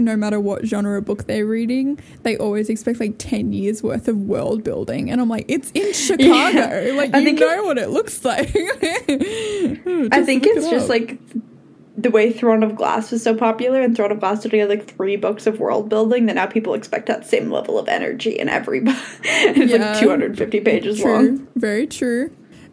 no 0.00 0.16
matter 0.16 0.40
what 0.40 0.66
genre 0.66 0.98
of 0.98 1.04
book 1.04 1.26
they're 1.28 1.46
reading, 1.46 2.00
they 2.24 2.36
always 2.38 2.69
expect 2.69 2.98
like 2.98 3.14
10 3.19 3.52
years 3.52 3.81
worth 3.82 4.08
of 4.08 4.16
world 4.16 4.64
building. 4.64 5.10
And 5.12 5.20
I'm 5.20 5.28
like, 5.28 5.44
it's 5.48 5.70
in 5.72 5.92
Chicago. 5.92 6.92
Like, 6.96 7.14
I 7.14 7.19
you 7.20 7.32
know 7.34 7.62
what 7.64 7.78
it 7.78 7.90
looks 7.90 8.24
like. 8.24 8.50
Hmm, 8.50 10.08
I 10.12 10.22
think 10.24 10.44
it's 10.46 10.69
just 10.70 10.88
like 10.88 11.19
the 12.00 12.10
way 12.10 12.32
Throne 12.32 12.62
of 12.62 12.76
Glass 12.76 13.10
was 13.10 13.22
so 13.22 13.34
popular, 13.34 13.80
and 13.82 13.96
Throne 13.96 14.12
of 14.12 14.20
Glass 14.20 14.42
did 14.44 14.68
like 14.68 14.86
three 14.86 15.16
books 15.16 15.46
of 15.46 15.58
world 15.58 15.88
building. 15.88 16.26
That 16.26 16.36
now 16.36 16.46
people 16.46 16.74
expect 16.74 17.06
that 17.06 17.26
same 17.26 17.50
level 17.50 17.78
of 17.78 17.88
energy 17.88 18.38
in 18.38 18.48
every 18.48 18.80
book. 18.88 18.96
it's 19.24 19.72
Yeah. 19.72 19.90
like 19.92 20.00
250 20.00 20.60
pages 20.60 21.00
true. 21.00 21.12
long. 21.12 21.48
Very 21.56 21.86
true. 21.86 22.30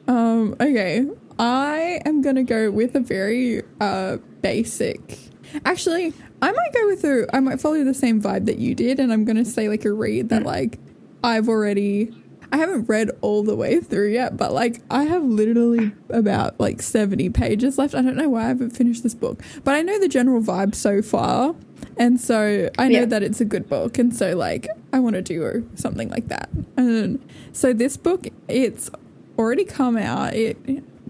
Um, 0.08 0.56
okay. 0.62 1.06
I 1.40 2.00
am 2.06 2.22
going 2.22 2.36
to 2.36 2.44
go 2.44 2.70
with 2.72 2.96
a 2.96 3.00
very 3.00 3.64
uh, 3.82 4.18
basic. 4.42 5.18
Actually, 5.66 6.14
I 6.42 6.52
might 6.52 6.74
go 6.74 6.86
with 6.88 7.04
a. 7.04 7.28
I 7.34 7.40
might 7.40 7.60
follow 7.60 7.84
the 7.84 7.94
same 7.94 8.22
vibe 8.22 8.46
that 8.46 8.60
you 8.60 8.76
did, 8.76 9.00
and 9.00 9.12
I'm 9.12 9.26
going 9.26 9.38
to 9.38 9.46
say 9.46 9.68
like 9.68 9.86
a 9.86 9.92
read 9.92 10.30
that 10.30 10.44
like 10.44 10.80
I've 11.24 11.50
already. 11.50 12.12
I 12.52 12.58
haven't 12.58 12.86
read 12.90 13.12
all 13.22 13.44
the 13.44 13.56
way 13.56 13.80
through 13.80 14.10
yet, 14.10 14.38
but 14.38 14.54
like 14.54 14.82
I 14.90 15.04
have 15.04 15.24
literally 15.24 15.92
about 16.10 16.60
like 16.60 16.82
70 16.82 17.30
pages 17.32 17.78
left. 17.78 17.96
I 17.96 18.02
don't 18.02 18.16
know 18.16 18.30
why 18.30 18.46
I 18.46 18.48
haven't 18.48 18.72
finished 18.72 19.04
this 19.04 19.14
book, 19.16 19.42
but 19.64 19.74
I 19.76 19.82
know 19.82 20.00
the 20.00 20.08
general 20.08 20.42
vibe 20.42 20.76
so 20.76 21.02
far. 21.02 21.56
And 21.98 22.20
so 22.20 22.70
I 22.78 22.88
know 22.88 23.00
Yeah. 23.00 23.06
that 23.06 23.24
it's 23.24 23.42
a 23.42 23.46
good 23.46 23.68
book. 23.70 23.98
And 23.98 24.16
so 24.16 24.36
like 24.36 24.68
I 24.94 25.00
want 25.00 25.16
to 25.16 25.22
do 25.22 25.70
something 25.76 26.10
like 26.10 26.28
that. 26.30 26.50
And 26.78 27.20
so 27.54 27.74
this 27.74 27.98
book, 27.98 28.28
it's 28.48 28.90
already 29.38 29.66
come 29.66 29.98
out. 29.98 30.34
It 30.34 30.58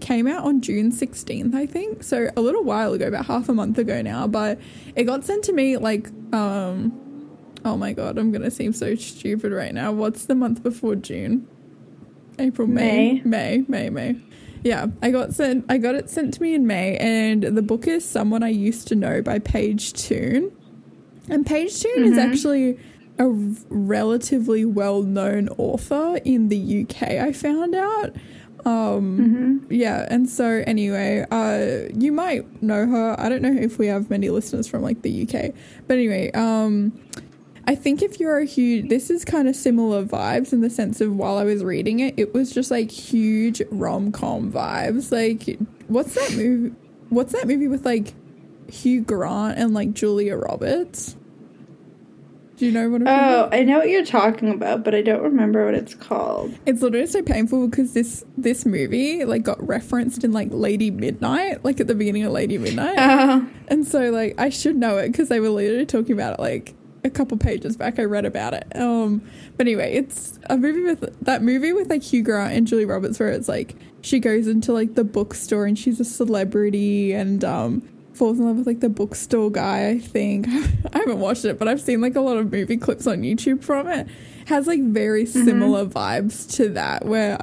came 0.00 0.26
out 0.26 0.44
on 0.44 0.60
June 0.60 0.90
16th, 0.92 1.54
I 1.54 1.66
think. 1.66 2.02
So 2.02 2.28
a 2.36 2.40
little 2.40 2.62
while 2.64 2.92
ago, 2.92 3.06
about 3.08 3.26
half 3.26 3.48
a 3.48 3.54
month 3.54 3.78
ago 3.78 4.02
now, 4.02 4.26
but 4.26 4.58
it 4.94 5.04
got 5.04 5.24
sent 5.24 5.44
to 5.44 5.52
me 5.52 5.76
like 5.76 6.08
um 6.32 7.00
oh 7.66 7.76
my 7.76 7.92
god, 7.92 8.16
I'm 8.16 8.30
going 8.30 8.42
to 8.42 8.50
seem 8.50 8.72
so 8.72 8.94
stupid 8.94 9.52
right 9.52 9.74
now. 9.74 9.92
What's 9.92 10.26
the 10.26 10.34
month 10.36 10.62
before 10.62 10.94
June? 10.94 11.46
April, 12.38 12.68
May, 12.68 13.20
May, 13.24 13.64
May, 13.66 13.90
May. 13.90 14.16
Yeah, 14.62 14.86
I 15.02 15.10
got 15.10 15.34
sent. 15.34 15.64
I 15.68 15.78
got 15.78 15.94
it 15.94 16.08
sent 16.08 16.34
to 16.34 16.42
me 16.42 16.54
in 16.54 16.66
May, 16.66 16.96
and 16.98 17.42
the 17.42 17.62
book 17.62 17.86
is 17.86 18.04
"Someone 18.04 18.42
I 18.42 18.48
Used 18.48 18.88
to 18.88 18.94
Know" 18.94 19.20
by 19.22 19.38
Paige 19.38 19.92
Toon. 19.94 20.52
And 21.28 21.44
Paige 21.44 21.80
Toon 21.82 22.04
is 22.04 22.16
Mhm. 22.18 22.18
actually 22.18 22.78
a 23.18 23.24
r- 23.24 23.34
relatively 23.70 24.64
well-known 24.64 25.48
author 25.56 26.20
in 26.24 26.48
the 26.48 26.56
UK. 26.58 27.18
I 27.18 27.32
found 27.32 27.74
out. 27.74 28.14
Um, 28.64 29.16
hmm 29.16 29.72
yeah, 29.72 30.06
and 30.10 30.28
so 30.28 30.62
anyway, 30.66 31.24
uh, 31.30 31.88
you 31.96 32.10
might 32.12 32.62
know 32.62 32.86
her. 32.86 33.16
I 33.18 33.28
don't 33.28 33.42
know 33.42 33.52
if 33.52 33.78
we 33.78 33.86
have 33.86 34.10
many 34.10 34.28
listeners 34.28 34.66
from 34.68 34.82
like 34.82 35.02
the 35.02 35.10
UK, 35.22 35.52
but 35.86 35.94
anyway, 35.94 36.30
um, 36.32 36.92
I 37.68 37.74
think 37.74 38.00
if 38.00 38.20
you're 38.20 38.38
a 38.38 38.44
huge, 38.44 38.88
this 38.88 39.10
is 39.10 39.24
kind 39.24 39.48
of 39.48 39.56
similar 39.56 40.04
vibes 40.04 40.52
in 40.52 40.60
the 40.60 40.70
sense 40.70 41.00
of 41.00 41.16
while 41.16 41.36
I 41.36 41.44
was 41.44 41.64
reading 41.64 41.98
it, 42.00 42.14
it 42.16 42.32
was 42.32 42.52
just 42.52 42.70
like 42.70 42.90
huge 42.90 43.60
rom 43.70 44.12
com 44.12 44.52
vibes. 44.52 45.10
Like, 45.10 45.58
what's 45.88 46.14
that 46.14 46.36
movie? 46.36 46.74
What's 47.08 47.32
that 47.32 47.46
movie 47.46 47.68
with 47.68 47.84
like 47.84 48.14
Hugh 48.70 49.02
Grant 49.02 49.58
and 49.58 49.74
like 49.74 49.94
Julia 49.94 50.36
Roberts? 50.36 51.16
Do 52.56 52.64
you 52.64 52.72
know 52.72 52.88
what 52.88 53.02
I'm 53.02 53.08
Oh, 53.08 53.48
I 53.52 53.64
know 53.64 53.78
what 53.78 53.90
you're 53.90 54.04
talking 54.04 54.48
about, 54.50 54.82
but 54.82 54.94
I 54.94 55.02
don't 55.02 55.22
remember 55.22 55.66
what 55.66 55.74
it's 55.74 55.94
called. 55.94 56.54
It's 56.64 56.80
literally 56.80 57.06
so 57.06 57.22
painful 57.22 57.68
because 57.68 57.92
this 57.92 58.24
this 58.38 58.64
movie 58.64 59.24
like 59.26 59.42
got 59.42 59.64
referenced 59.66 60.24
in 60.24 60.32
like 60.32 60.48
Lady 60.50 60.90
Midnight, 60.90 61.64
like 61.64 61.80
at 61.80 61.86
the 61.86 61.94
beginning 61.94 62.22
of 62.24 62.32
Lady 62.32 62.56
Midnight. 62.58 62.96
Uh, 62.96 63.42
And 63.68 63.86
so 63.86 64.10
like 64.10 64.40
I 64.40 64.48
should 64.48 64.76
know 64.76 64.96
it 64.98 65.08
because 65.08 65.28
they 65.28 65.40
were 65.40 65.50
literally 65.50 65.84
talking 65.84 66.12
about 66.12 66.38
it 66.38 66.40
like 66.40 66.74
a 67.06 67.10
couple 67.10 67.38
pages 67.38 67.76
back. 67.76 67.98
I 67.98 68.04
read 68.04 68.24
about 68.24 68.52
it. 68.52 68.66
Um, 68.76 69.22
but 69.56 69.66
anyway, 69.66 69.94
it's 69.94 70.38
a 70.50 70.56
movie 70.56 70.82
with 70.82 71.18
that 71.22 71.42
movie 71.42 71.72
with 71.72 71.88
like 71.88 72.02
Hugh 72.02 72.22
Grant 72.22 72.52
and 72.52 72.66
Julie 72.66 72.84
Roberts 72.84 73.18
where 73.18 73.30
it's 73.30 73.48
like 73.48 73.76
she 74.02 74.20
goes 74.20 74.46
into 74.46 74.72
like 74.72 74.94
the 74.94 75.04
bookstore 75.04 75.66
and 75.66 75.78
she's 75.78 76.00
a 76.00 76.04
celebrity 76.04 77.12
and 77.12 77.44
um 77.44 77.80
falls 78.14 78.38
in 78.38 78.46
love 78.46 78.56
with 78.56 78.66
like 78.66 78.80
the 78.80 78.88
bookstore 78.88 79.50
guy. 79.50 79.88
I 79.88 79.98
think 79.98 80.48
I 80.92 80.98
haven't 80.98 81.20
watched 81.20 81.44
it, 81.44 81.58
but 81.58 81.68
I've 81.68 81.80
seen 81.80 82.00
like 82.00 82.16
a 82.16 82.20
lot 82.20 82.36
of 82.36 82.50
movie 82.50 82.76
clips 82.76 83.06
on 83.06 83.22
YouTube 83.22 83.62
from 83.62 83.88
it. 83.88 84.08
Has 84.46 84.66
like 84.66 84.82
very 84.82 85.26
similar 85.26 85.86
vibes 85.86 86.54
to 86.56 86.68
that 86.70 87.04
where 87.04 87.38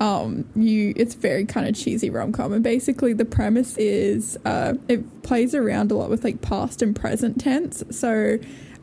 um 0.00 0.48
you 0.54 0.92
it's 0.96 1.14
very 1.14 1.44
kind 1.44 1.68
of 1.68 1.74
cheesy 1.74 2.08
rom-com 2.08 2.52
and 2.52 2.62
basically 2.62 3.12
the 3.12 3.24
premise 3.24 3.76
is 3.78 4.38
uh 4.44 4.74
it 4.86 5.22
plays 5.22 5.56
around 5.56 5.90
a 5.90 5.94
lot 5.94 6.08
with 6.08 6.22
like 6.22 6.40
past 6.40 6.82
and 6.82 6.94
present 6.94 7.40
tense 7.40 7.82
so 7.90 8.38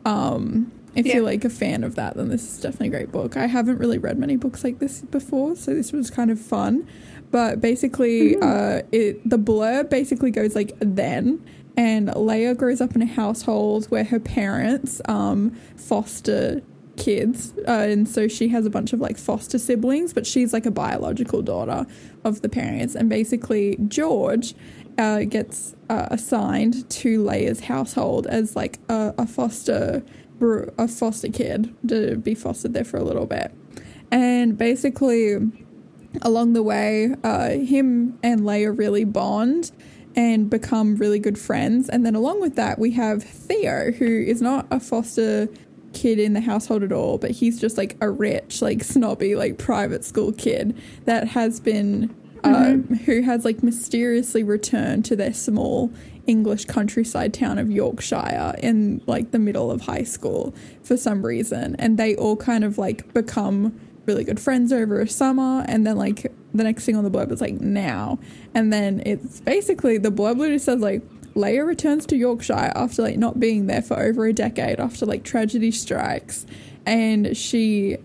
um 0.06 0.70
if 0.94 1.04
Yeah. 1.04 1.16
you're 1.16 1.24
like 1.24 1.44
a 1.44 1.50
fan 1.50 1.84
of 1.84 1.94
that 1.96 2.16
then 2.16 2.28
this 2.30 2.42
is 2.50 2.60
definitely 2.60 2.88
a 2.88 2.90
great 2.90 3.12
book. 3.12 3.36
I 3.36 3.46
haven't 3.46 3.78
really 3.78 3.98
read 3.98 4.18
many 4.18 4.36
books 4.36 4.64
like 4.64 4.78
this 4.78 5.02
before 5.02 5.54
so 5.56 5.74
this 5.74 5.92
was 5.92 6.10
kind 6.10 6.30
of 6.30 6.40
fun. 6.40 6.86
But 7.30 7.60
basically 7.60 8.36
uh 8.36 8.82
it 8.92 9.28
the 9.28 9.38
blurb 9.38 9.90
basically 9.90 10.30
goes 10.30 10.54
like 10.54 10.72
then 10.80 11.44
and 11.76 12.08
leia 12.08 12.56
grows 12.56 12.80
up 12.80 12.94
in 12.96 13.02
a 13.02 13.06
household 13.22 13.86
where 13.86 14.04
her 14.04 14.20
parents 14.20 15.02
um 15.06 15.50
foster 15.76 16.62
kids 16.96 17.52
uh, 17.68 17.72
and 17.92 18.08
so 18.08 18.26
she 18.26 18.48
has 18.48 18.64
a 18.64 18.70
bunch 18.70 18.94
of 18.94 19.00
like 19.00 19.18
foster 19.18 19.58
siblings 19.58 20.14
but 20.14 20.26
she's 20.26 20.54
like 20.54 20.64
a 20.64 20.70
biological 20.70 21.42
daughter 21.42 21.84
of 22.24 22.40
the 22.40 22.48
parents. 22.48 22.94
And 22.94 23.10
basically 23.10 23.76
george 23.88 24.54
uh, 24.98 25.20
gets 25.24 25.74
uh, 25.88 26.08
assigned 26.10 26.88
to 26.90 27.22
leia's 27.22 27.60
household 27.60 28.26
as 28.26 28.56
like 28.56 28.78
a, 28.88 29.14
a 29.18 29.26
foster 29.26 30.02
a 30.40 30.86
foster 30.86 31.28
kid 31.28 31.74
to 31.88 32.16
be 32.16 32.34
fostered 32.34 32.74
there 32.74 32.84
for 32.84 32.98
a 32.98 33.02
little 33.02 33.24
bit. 33.24 33.54
And 34.10 34.58
basically 34.58 35.38
along 36.22 36.52
the 36.52 36.62
way 36.62 37.14
uh, 37.24 37.50
him 37.50 38.18
and 38.22 38.40
leia 38.40 38.76
really 38.76 39.04
bond 39.04 39.72
and 40.14 40.48
become 40.48 40.96
really 40.96 41.18
good 41.18 41.38
friends. 41.38 41.88
And 41.88 42.04
then 42.04 42.14
along 42.14 42.40
with 42.40 42.54
that 42.56 42.78
we 42.78 42.90
have 42.92 43.22
theo 43.22 43.92
who 43.92 44.06
is 44.06 44.42
not 44.42 44.66
a 44.70 44.80
foster 44.80 45.48
kid 45.92 46.18
in 46.18 46.34
the 46.34 46.40
household 46.40 46.82
at 46.82 46.92
all, 46.92 47.18
but 47.18 47.30
he's 47.30 47.60
just 47.60 47.78
like 47.78 47.96
a 48.00 48.10
rich, 48.10 48.60
like 48.60 48.84
snobby, 48.84 49.34
like 49.34 49.58
private 49.58 50.04
school 50.04 50.32
kid 50.32 50.76
that 51.04 51.28
has 51.28 51.60
been, 51.60 52.14
uh, 52.44 52.72
who 53.04 53.22
has 53.22 53.44
like 53.44 53.62
mysteriously 53.62 54.42
returned 54.42 55.04
to 55.06 55.16
their 55.16 55.32
small 55.32 55.92
English 56.26 56.64
countryside 56.64 57.32
town 57.32 57.58
of 57.58 57.70
Yorkshire 57.70 58.54
in 58.58 59.00
like 59.06 59.30
the 59.30 59.38
middle 59.38 59.70
of 59.70 59.82
high 59.82 60.02
school 60.02 60.54
for 60.82 60.96
some 60.96 61.24
reason. 61.24 61.76
And 61.78 61.98
they 61.98 62.16
all 62.16 62.36
kind 62.36 62.64
of 62.64 62.78
like 62.78 63.12
become 63.14 63.78
really 64.06 64.24
good 64.24 64.40
friends 64.40 64.72
over 64.72 65.00
a 65.00 65.08
summer. 65.08 65.64
And 65.68 65.86
then 65.86 65.96
like 65.96 66.32
the 66.54 66.64
next 66.64 66.84
thing 66.84 66.96
on 66.96 67.04
the 67.04 67.10
blurb 67.10 67.30
is 67.32 67.40
like 67.40 67.60
now. 67.60 68.18
And 68.54 68.72
then 68.72 69.02
it's 69.04 69.40
basically 69.40 69.98
the 69.98 70.10
blurb 70.10 70.38
literally 70.38 70.58
says 70.58 70.80
like, 70.80 71.02
Leia 71.34 71.66
returns 71.66 72.06
to 72.06 72.16
Yorkshire 72.16 72.72
after 72.74 73.02
like 73.02 73.18
not 73.18 73.38
being 73.38 73.66
there 73.66 73.82
for 73.82 74.00
over 74.00 74.24
a 74.24 74.32
decade 74.32 74.80
after 74.80 75.04
like 75.04 75.22
tragedy 75.22 75.70
strikes 75.70 76.46
and 76.86 77.36
she 77.36 77.98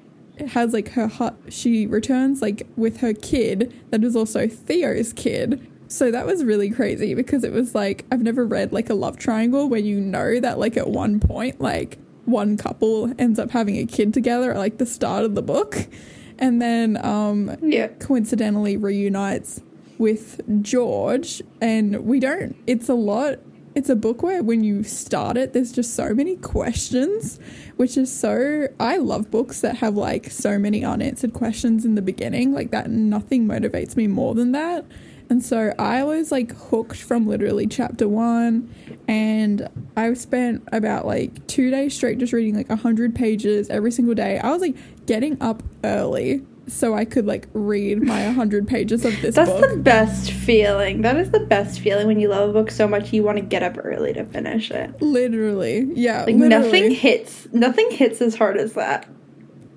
has 0.49 0.73
like 0.73 0.89
her 0.89 1.07
hu- 1.07 1.35
she 1.49 1.85
returns 1.87 2.41
like 2.41 2.67
with 2.75 2.97
her 2.97 3.13
kid 3.13 3.73
that 3.91 4.03
is 4.03 4.15
also 4.15 4.47
Theo's 4.47 5.13
kid. 5.13 5.67
So 5.87 6.09
that 6.09 6.25
was 6.25 6.43
really 6.43 6.69
crazy 6.69 7.13
because 7.13 7.43
it 7.43 7.51
was 7.51 7.75
like 7.75 8.05
I've 8.11 8.21
never 8.21 8.45
read 8.45 8.71
like 8.71 8.89
a 8.89 8.93
love 8.93 9.17
triangle 9.17 9.67
where 9.67 9.79
you 9.79 9.99
know 9.99 10.39
that 10.39 10.57
like 10.59 10.77
at 10.77 10.87
one 10.87 11.19
point 11.19 11.59
like 11.59 11.97
one 12.25 12.55
couple 12.55 13.13
ends 13.19 13.39
up 13.39 13.51
having 13.51 13.77
a 13.77 13.85
kid 13.85 14.13
together 14.13 14.51
at 14.51 14.57
like 14.57 14.77
the 14.77 14.85
start 14.85 15.25
of 15.25 15.35
the 15.35 15.41
book 15.41 15.87
and 16.39 16.61
then 16.61 17.03
um 17.05 17.57
yeah. 17.61 17.87
coincidentally 17.99 18.77
reunites 18.77 19.61
with 20.01 20.41
George, 20.63 21.43
and 21.61 22.03
we 22.05 22.19
don't. 22.19 22.55
It's 22.65 22.89
a 22.89 22.95
lot. 22.95 23.39
It's 23.73 23.89
a 23.89 23.95
book 23.95 24.21
where 24.21 24.43
when 24.43 24.63
you 24.63 24.83
start 24.83 25.37
it, 25.37 25.53
there's 25.53 25.71
just 25.71 25.95
so 25.95 26.13
many 26.13 26.35
questions, 26.35 27.39
which 27.77 27.95
is 27.95 28.13
so. 28.13 28.67
I 28.79 28.97
love 28.97 29.31
books 29.31 29.61
that 29.61 29.77
have 29.77 29.95
like 29.95 30.29
so 30.29 30.59
many 30.59 30.83
unanswered 30.83 31.33
questions 31.33 31.85
in 31.85 31.95
the 31.95 32.01
beginning. 32.01 32.53
Like 32.53 32.71
that, 32.71 32.89
nothing 32.89 33.47
motivates 33.47 33.95
me 33.95 34.07
more 34.07 34.35
than 34.35 34.51
that. 34.51 34.85
And 35.29 35.41
so 35.41 35.73
I 35.79 36.03
was 36.03 36.29
like 36.29 36.51
hooked 36.51 36.97
from 36.97 37.25
literally 37.25 37.65
chapter 37.65 38.09
one, 38.09 38.69
and 39.07 39.69
I 39.95 40.13
spent 40.15 40.67
about 40.73 41.05
like 41.05 41.47
two 41.47 41.71
days 41.71 41.95
straight 41.95 42.17
just 42.17 42.33
reading 42.33 42.57
like 42.57 42.69
a 42.69 42.75
hundred 42.75 43.15
pages 43.15 43.69
every 43.69 43.91
single 43.91 44.15
day. 44.15 44.39
I 44.39 44.51
was 44.51 44.61
like 44.61 44.75
getting 45.05 45.41
up 45.41 45.63
early 45.85 46.45
so 46.67 46.93
I 46.93 47.05
could 47.05 47.25
like 47.25 47.47
read 47.53 48.01
my 48.01 48.25
100 48.25 48.67
pages 48.67 49.03
of 49.03 49.19
this 49.21 49.35
That's 49.35 49.49
book. 49.49 49.69
the 49.69 49.77
best 49.77 50.31
feeling. 50.31 51.01
That 51.01 51.17
is 51.17 51.31
the 51.31 51.39
best 51.41 51.79
feeling 51.79 52.07
when 52.07 52.19
you 52.19 52.29
love 52.29 52.49
a 52.49 52.53
book 52.53 52.71
so 52.71 52.87
much 52.87 53.11
you 53.11 53.23
want 53.23 53.37
to 53.37 53.43
get 53.43 53.63
up 53.63 53.77
early 53.83 54.13
to 54.13 54.25
finish 54.25 54.71
it. 54.71 55.01
literally. 55.01 55.87
Yeah. 55.93 56.23
Like 56.25 56.35
literally. 56.35 56.49
nothing 56.49 56.91
hits 56.91 57.47
nothing 57.51 57.91
hits 57.91 58.21
as 58.21 58.35
hard 58.35 58.57
as 58.57 58.73
that. 58.73 59.07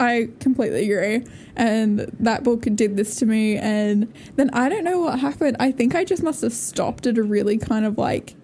I 0.01 0.29
completely 0.41 0.91
agree. 0.91 1.27
And 1.57 2.01
that 2.21 2.43
book 2.43 2.63
did 2.75 2.97
this 2.97 3.17
to 3.17 3.27
me. 3.27 3.57
And 3.57 4.13
then 4.37 4.51
I 4.51 4.69
don't 4.69 4.85
know 4.85 5.01
what 5.01 5.21
happened. 5.21 5.57
I 5.61 5.71
think 5.73 5.95
I 5.95 6.05
just 6.05 6.23
must 6.23 6.43
have 6.43 6.53
stopped 6.53 7.07
at 7.07 7.17
a 7.17 7.23
really 7.23 7.59
kind 7.59 7.85
of 7.87 7.97
like 7.97 8.35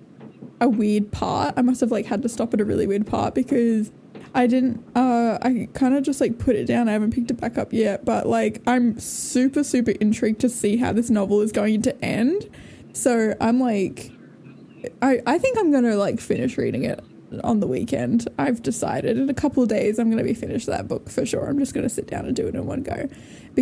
a 0.60 0.68
weird 0.68 1.10
part. 1.10 1.54
I 1.56 1.62
must 1.62 1.80
have 1.80 1.90
like 1.90 2.06
had 2.06 2.22
to 2.22 2.28
stop 2.28 2.54
at 2.54 2.60
a 2.60 2.64
really 2.64 2.86
weird 2.86 3.06
part 3.06 3.34
because 3.34 3.90
I 4.34 4.46
didn't, 4.46 4.84
uh, 4.96 5.38
I 5.42 5.68
kind 5.72 5.94
of 5.96 6.02
just 6.02 6.20
like 6.20 6.38
put 6.38 6.56
it 6.56 6.66
down. 6.66 6.88
I 6.88 6.92
haven't 6.92 7.12
picked 7.12 7.30
it 7.30 7.40
back 7.40 7.58
up 7.58 7.72
yet. 7.72 8.04
But 8.04 8.26
like, 8.26 8.62
I'm 8.66 8.98
super, 8.98 9.64
super 9.64 9.92
intrigued 9.92 10.40
to 10.40 10.48
see 10.48 10.76
how 10.76 10.92
this 10.92 11.10
novel 11.10 11.40
is 11.40 11.52
going 11.52 11.82
to 11.82 12.04
end. 12.04 12.48
So 12.92 13.34
I'm 13.40 13.60
like, 13.60 14.12
I, 15.02 15.20
I 15.26 15.38
think 15.38 15.58
I'm 15.58 15.70
to 15.84 15.96
like 15.96 16.20
finish 16.20 16.56
reading 16.56 16.84
it 16.84 17.02
on 17.44 17.60
the 17.60 17.66
weekend. 17.66 18.28
I've 18.38 18.62
decided 18.62 19.18
in 19.18 19.28
a 19.28 19.34
couple 19.34 19.62
of 19.62 19.68
days 19.68 19.98
I'm 19.98 20.10
to 20.18 20.24
be 20.24 20.34
finished 20.34 20.66
that 20.66 20.88
book 20.88 21.08
for 21.08 21.24
sure. 21.24 21.48
I'm 21.48 21.58
just 21.58 21.74
to 21.84 21.94
sit 21.94 22.06
down 22.06 22.26
and 22.26 22.34
do 22.34 22.46
it 22.46 22.54
in 22.54 22.66
one 22.66 22.82
go 22.82 23.08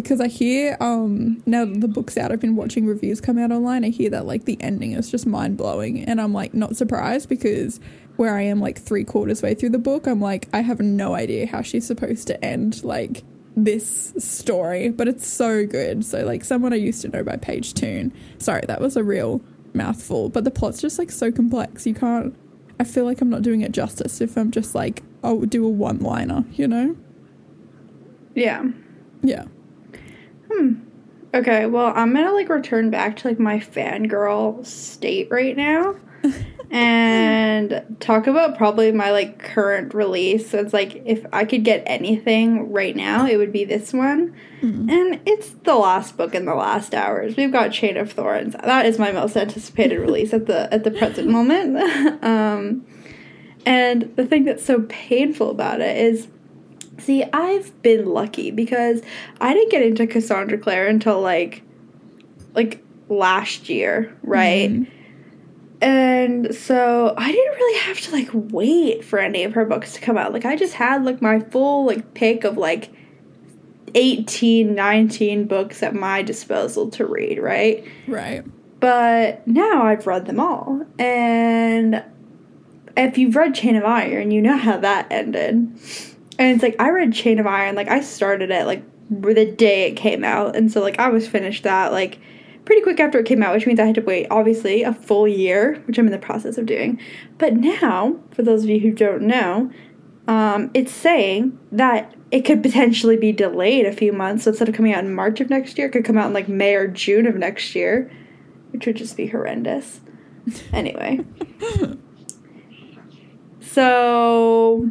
because 0.03 0.21
I 0.21 0.29
hear 0.29 0.77
um 0.81 1.43
now 1.45 1.65
that 1.65 1.81
the 1.81 1.89
book's 1.89 2.17
out 2.17 2.31
I've 2.31 2.41
been 2.41 2.55
watching 2.55 2.87
reviews 2.87 3.21
come 3.21 3.39
out 3.39 3.51
online. 3.51 3.85
I 3.85 3.91
hear 3.91 4.11
that 4.11 4.27
like 4.27 4.45
the 4.45 4.57
ending 4.61 4.93
is 4.93 5.11
just 5.11 5.27
mind-blowing 5.27 6.05
and 6.05 6.21
I'm 6.21 6.33
like 6.33 6.55
not 6.55 6.77
surprised 6.77 7.29
because 7.29 7.81
where 8.17 8.37
I 8.37 8.43
am 8.43 8.61
like 8.61 8.79
3 8.79 9.05
quarters 9.05 9.43
way 9.43 9.55
through 9.55 9.71
the 9.71 9.79
book, 9.79 10.07
I'm 10.07 10.21
like 10.21 10.49
I 10.53 10.61
have 10.61 10.81
no 10.81 11.15
idea 11.15 11.47
how 11.47 11.63
she's 11.63 11.87
supposed 11.87 12.27
to 12.29 12.45
end 12.45 12.85
like 12.85 13.25
this 13.57 14.15
story, 14.19 14.89
but 14.91 15.09
it's 15.09 15.27
so 15.27 15.67
good. 15.67 16.05
So 16.05 16.25
like 16.25 16.45
someone 16.45 16.73
I 16.73 16.77
used 16.77 17.03
to 17.03 17.09
know 17.09 17.25
by 17.25 17.37
Paige 17.37 17.75
Toon. 17.75 18.13
Sorry, 18.39 18.63
that 18.69 18.81
was 18.81 18.97
a 18.97 19.03
real 19.03 19.41
mouthful, 19.75 20.29
but 20.29 20.45
the 20.45 20.53
plot's 20.53 20.81
just 20.81 20.99
like 20.99 21.11
so 21.11 21.33
complex. 21.33 21.87
You 21.87 21.95
can't 21.95 22.37
I 22.79 22.85
feel 22.85 23.05
like 23.05 23.21
I'm 23.21 23.31
not 23.31 23.43
doing 23.43 23.63
it 23.63 23.73
justice 23.73 24.21
if 24.21 24.37
I'm 24.37 24.53
just 24.53 24.77
like, 24.77 25.03
oh, 25.25 25.45
do 25.45 25.65
a 25.65 25.69
one 25.69 25.99
liner, 25.99 26.45
you 26.53 26.69
know? 26.69 26.97
Yeah. 28.37 28.65
Yeah. 29.23 29.47
Okay, 31.35 31.67
well, 31.67 31.93
I'm 31.95 32.15
gonna 32.15 32.33
like 32.33 32.49
return 32.49 32.91
back 32.91 33.17
to 33.19 33.29
like 33.29 33.39
my 33.39 33.59
fangirl 33.59 34.65
state 34.65 35.29
right 35.31 35.57
now 35.57 35.95
and 36.71 37.97
talk 38.01 38.27
about 38.27 38.57
probably 38.57 38.91
my 38.93 39.11
like 39.11 39.39
current 39.39 39.93
release. 39.93 40.51
So 40.51 40.59
it's 40.59 40.73
like 40.73 41.03
if 41.05 41.27
I 41.33 41.45
could 41.45 41.65
get 41.65 41.83
anything 41.87 42.73
right 42.73 42.97
now, 42.97 43.27
it 43.27 43.37
would 43.37 43.53
be 43.53 43.65
this 43.65 43.93
one. 43.93 44.35
And 44.91 45.21
it's 45.27 45.51
the 45.51 45.75
last 45.75 46.17
book 46.17 46.35
in 46.35 46.47
the 46.47 46.55
last 46.55 46.95
hours. 46.95 47.37
We've 47.37 47.53
got 47.53 47.73
Chain 47.73 47.99
of 47.99 48.11
Thorns. 48.11 48.55
That 48.65 48.87
is 48.87 48.99
my 48.99 49.13
most 49.13 49.37
anticipated 49.37 49.99
release 49.99 50.33
at 50.33 50.47
the 50.47 50.73
at 50.73 50.83
the 50.83 50.91
present 50.91 51.29
moment. 51.31 51.77
um 52.25 52.87
and 53.67 54.11
the 54.17 54.25
thing 54.25 54.45
that's 54.45 54.65
so 54.65 54.83
painful 54.89 55.51
about 55.51 55.83
it 55.83 55.97
is 55.99 56.29
See, 56.99 57.25
I've 57.33 57.81
been 57.83 58.07
lucky 58.07 58.51
because 58.51 59.03
I 59.41 59.53
didn't 59.55 59.71
get 59.71 59.83
into 59.83 60.07
Cassandra 60.07 60.59
Clare 60.59 60.89
until 60.89 61.21
like 61.21 61.63
like 62.55 62.83
last 63.09 63.69
year, 63.69 64.17
right? 64.23 64.71
Mhm. 64.71 64.91
And 65.81 66.55
so 66.55 67.15
I 67.17 67.31
didn't 67.31 67.55
really 67.55 67.79
have 67.81 68.01
to 68.01 68.13
like 68.13 68.29
wait 68.33 69.05
for 69.05 69.19
any 69.21 69.45
of 69.45 69.53
her 69.55 69.65
books 69.65 69.93
to 69.95 70.01
come 70.01 70.19
out. 70.19 70.33
Like 70.33 70.45
I 70.45 70.57
just 70.57 70.75
had 70.75 71.05
like 71.05 71.23
my 71.23 71.39
full 71.41 71.87
like 71.87 72.15
pick 72.15 72.43
of 72.45 72.57
like 72.57 72.91
18, 73.95 74.75
19 74.75 75.47
books 75.47 75.83
at 75.83 75.95
my 75.95 76.23
disposal 76.23 76.91
to 76.91 77.07
read, 77.07 77.39
right? 77.39 77.85
Right. 78.07 78.45
But 78.81 79.47
now 79.47 79.85
I've 79.85 80.07
read 80.07 80.27
them 80.27 80.41
all. 80.41 80.85
And 80.99 82.03
if 82.97 83.17
you've 83.17 83.37
read 83.37 83.55
Chain 83.55 83.77
of 83.77 83.85
Iron, 83.85 84.31
you 84.31 84.43
know 84.43 84.57
how 84.57 84.79
that 84.79 85.07
ended. 85.11 85.79
And 86.39 86.55
it's 86.55 86.63
like 86.63 86.77
I 86.79 86.91
read 86.91 87.13
Chain 87.13 87.39
of 87.39 87.47
Iron, 87.47 87.75
like 87.75 87.89
I 87.89 88.01
started 88.01 88.51
it 88.51 88.67
like 88.67 88.85
the 89.11 89.47
day 89.47 89.89
it 89.89 89.97
came 89.97 90.25
out, 90.25 90.55
and 90.55 90.71
so 90.71 90.81
like 90.81 90.99
I 90.99 91.09
was 91.09 91.27
finished 91.27 91.65
that 91.65 91.93
like 91.93 92.19
pretty 92.65 92.83
quick 92.83 93.01
after 93.01 93.19
it 93.19 93.27
came 93.27 93.43
out, 93.43 93.55
which 93.55 93.67
means 93.67 93.81
I 93.81 93.87
had 93.87 93.95
to 93.95 94.03
wait 94.03 94.27
obviously 94.31 94.83
a 94.83 94.93
full 94.93 95.27
year, 95.27 95.83
which 95.87 95.99
I'm 95.99 96.07
in 96.07 96.13
the 96.13 96.19
process 96.19 96.59
of 96.59 96.67
doing. 96.67 97.01
But 97.39 97.55
now, 97.55 98.21
for 98.31 98.43
those 98.43 98.63
of 98.63 98.69
you 98.69 98.79
who 98.79 98.93
don't 98.93 99.23
know, 99.23 99.71
um, 100.29 100.71
it's 100.75 100.93
saying 100.93 101.59
that 101.73 102.15
it 102.31 102.43
could 102.43 102.63
potentially 102.63 103.17
be 103.17 103.33
delayed 103.33 103.87
a 103.87 103.93
few 103.93 104.13
months. 104.13 104.45
So 104.45 104.51
instead 104.51 104.69
of 104.69 104.75
coming 104.75 104.93
out 104.93 105.03
in 105.03 105.15
March 105.15 105.41
of 105.41 105.49
next 105.49 105.79
year, 105.79 105.87
it 105.87 105.91
could 105.91 106.05
come 106.05 106.19
out 106.19 106.27
in 106.27 106.35
like 106.35 106.49
May 106.49 106.75
or 106.75 106.87
June 106.87 107.27
of 107.27 107.37
next 107.37 107.75
year, 107.75 108.11
which 108.71 108.85
would 108.85 108.97
just 108.97 109.17
be 109.17 109.27
horrendous. 109.27 110.03
anyway. 110.73 111.21
so 113.63 114.91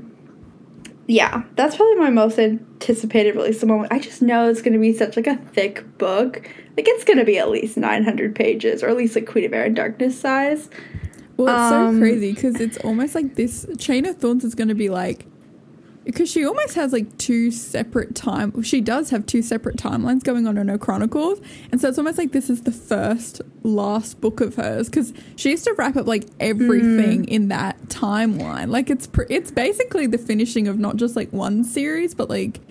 yeah, 1.08 1.44
that's 1.56 1.78
probably 1.78 1.96
my 1.96 2.10
most 2.10 2.38
anticipated 2.38 3.36
release 3.36 3.56
of 3.56 3.62
the 3.62 3.68
moment. 3.68 3.92
I 3.92 4.00
just 4.00 4.22
know 4.22 4.50
it's 4.50 4.62
gonna 4.62 4.78
be 4.78 4.94
such 4.94 5.16
like 5.16 5.28
a 5.28 5.38
thick 5.38 5.98
book. 5.98 6.42
Like 6.76 6.88
it's 6.88 7.06
gonna 7.06 7.24
be 7.24 7.38
at 7.38 7.50
least 7.50 7.78
nine 7.78 8.04
hundred 8.04 8.36
pages, 8.36 8.84
or 8.84 8.90
at 8.90 8.98
least 8.98 9.16
like 9.16 9.26
Queen 9.26 9.46
of 9.46 9.54
Air 9.54 9.64
and 9.64 9.76
Darkness 9.76 10.20
size. 10.20 10.70
Well, 11.38 11.48
it's 11.48 11.74
um, 11.74 11.96
so 11.96 12.00
crazy 12.00 12.34
because 12.34 12.60
it's 12.60 12.78
almost 12.80 13.16
like 13.16 13.36
this 13.36 13.66
Chain 13.78 14.06
of 14.06 14.18
Thorns 14.18 14.44
is 14.44 14.54
going 14.54 14.70
to 14.70 14.76
be 14.76 14.90
like 14.90 15.26
because 16.08 16.32
she 16.32 16.46
almost 16.46 16.74
has 16.74 16.94
like 16.94 17.18
two 17.18 17.52
separate 17.52 18.16
time 18.16 18.64
she 18.64 18.80
does 18.80 19.10
have 19.10 19.26
two 19.26 19.42
separate 19.42 19.76
timelines 19.76 20.24
going 20.24 20.48
on 20.48 20.58
in 20.58 20.70
her 20.70 20.78
chronicles 20.78 21.40
and 21.72 21.82
so 21.82 21.90
it's 21.90 21.98
almost 21.98 22.18
like 22.18 22.32
this 22.32 22.50
is 22.50 22.62
the 22.62 22.72
first 22.72 23.42
last 23.64 24.20
book 24.22 24.40
of 24.40 24.56
hers 24.56 24.90
because 24.90 25.14
she 25.36 25.50
used 25.52 25.66
to 25.66 25.74
wrap 25.74 25.98
up 25.98 26.08
like 26.08 26.26
everything 26.40 27.26
mm. 27.26 27.30
in 27.30 27.50
that 27.50 27.78
timeline 27.90 28.70
like 28.70 28.90
it's 28.90 29.06
pr- 29.06 29.24
it's 29.30 29.52
basically 29.52 30.08
the 30.08 30.18
finishing 30.18 30.68
of 30.68 30.80
not 30.80 30.96
just 30.96 31.16
like 31.16 31.32
one 31.34 31.64
series 31.64 32.16
but 32.16 32.30
like 32.30 32.62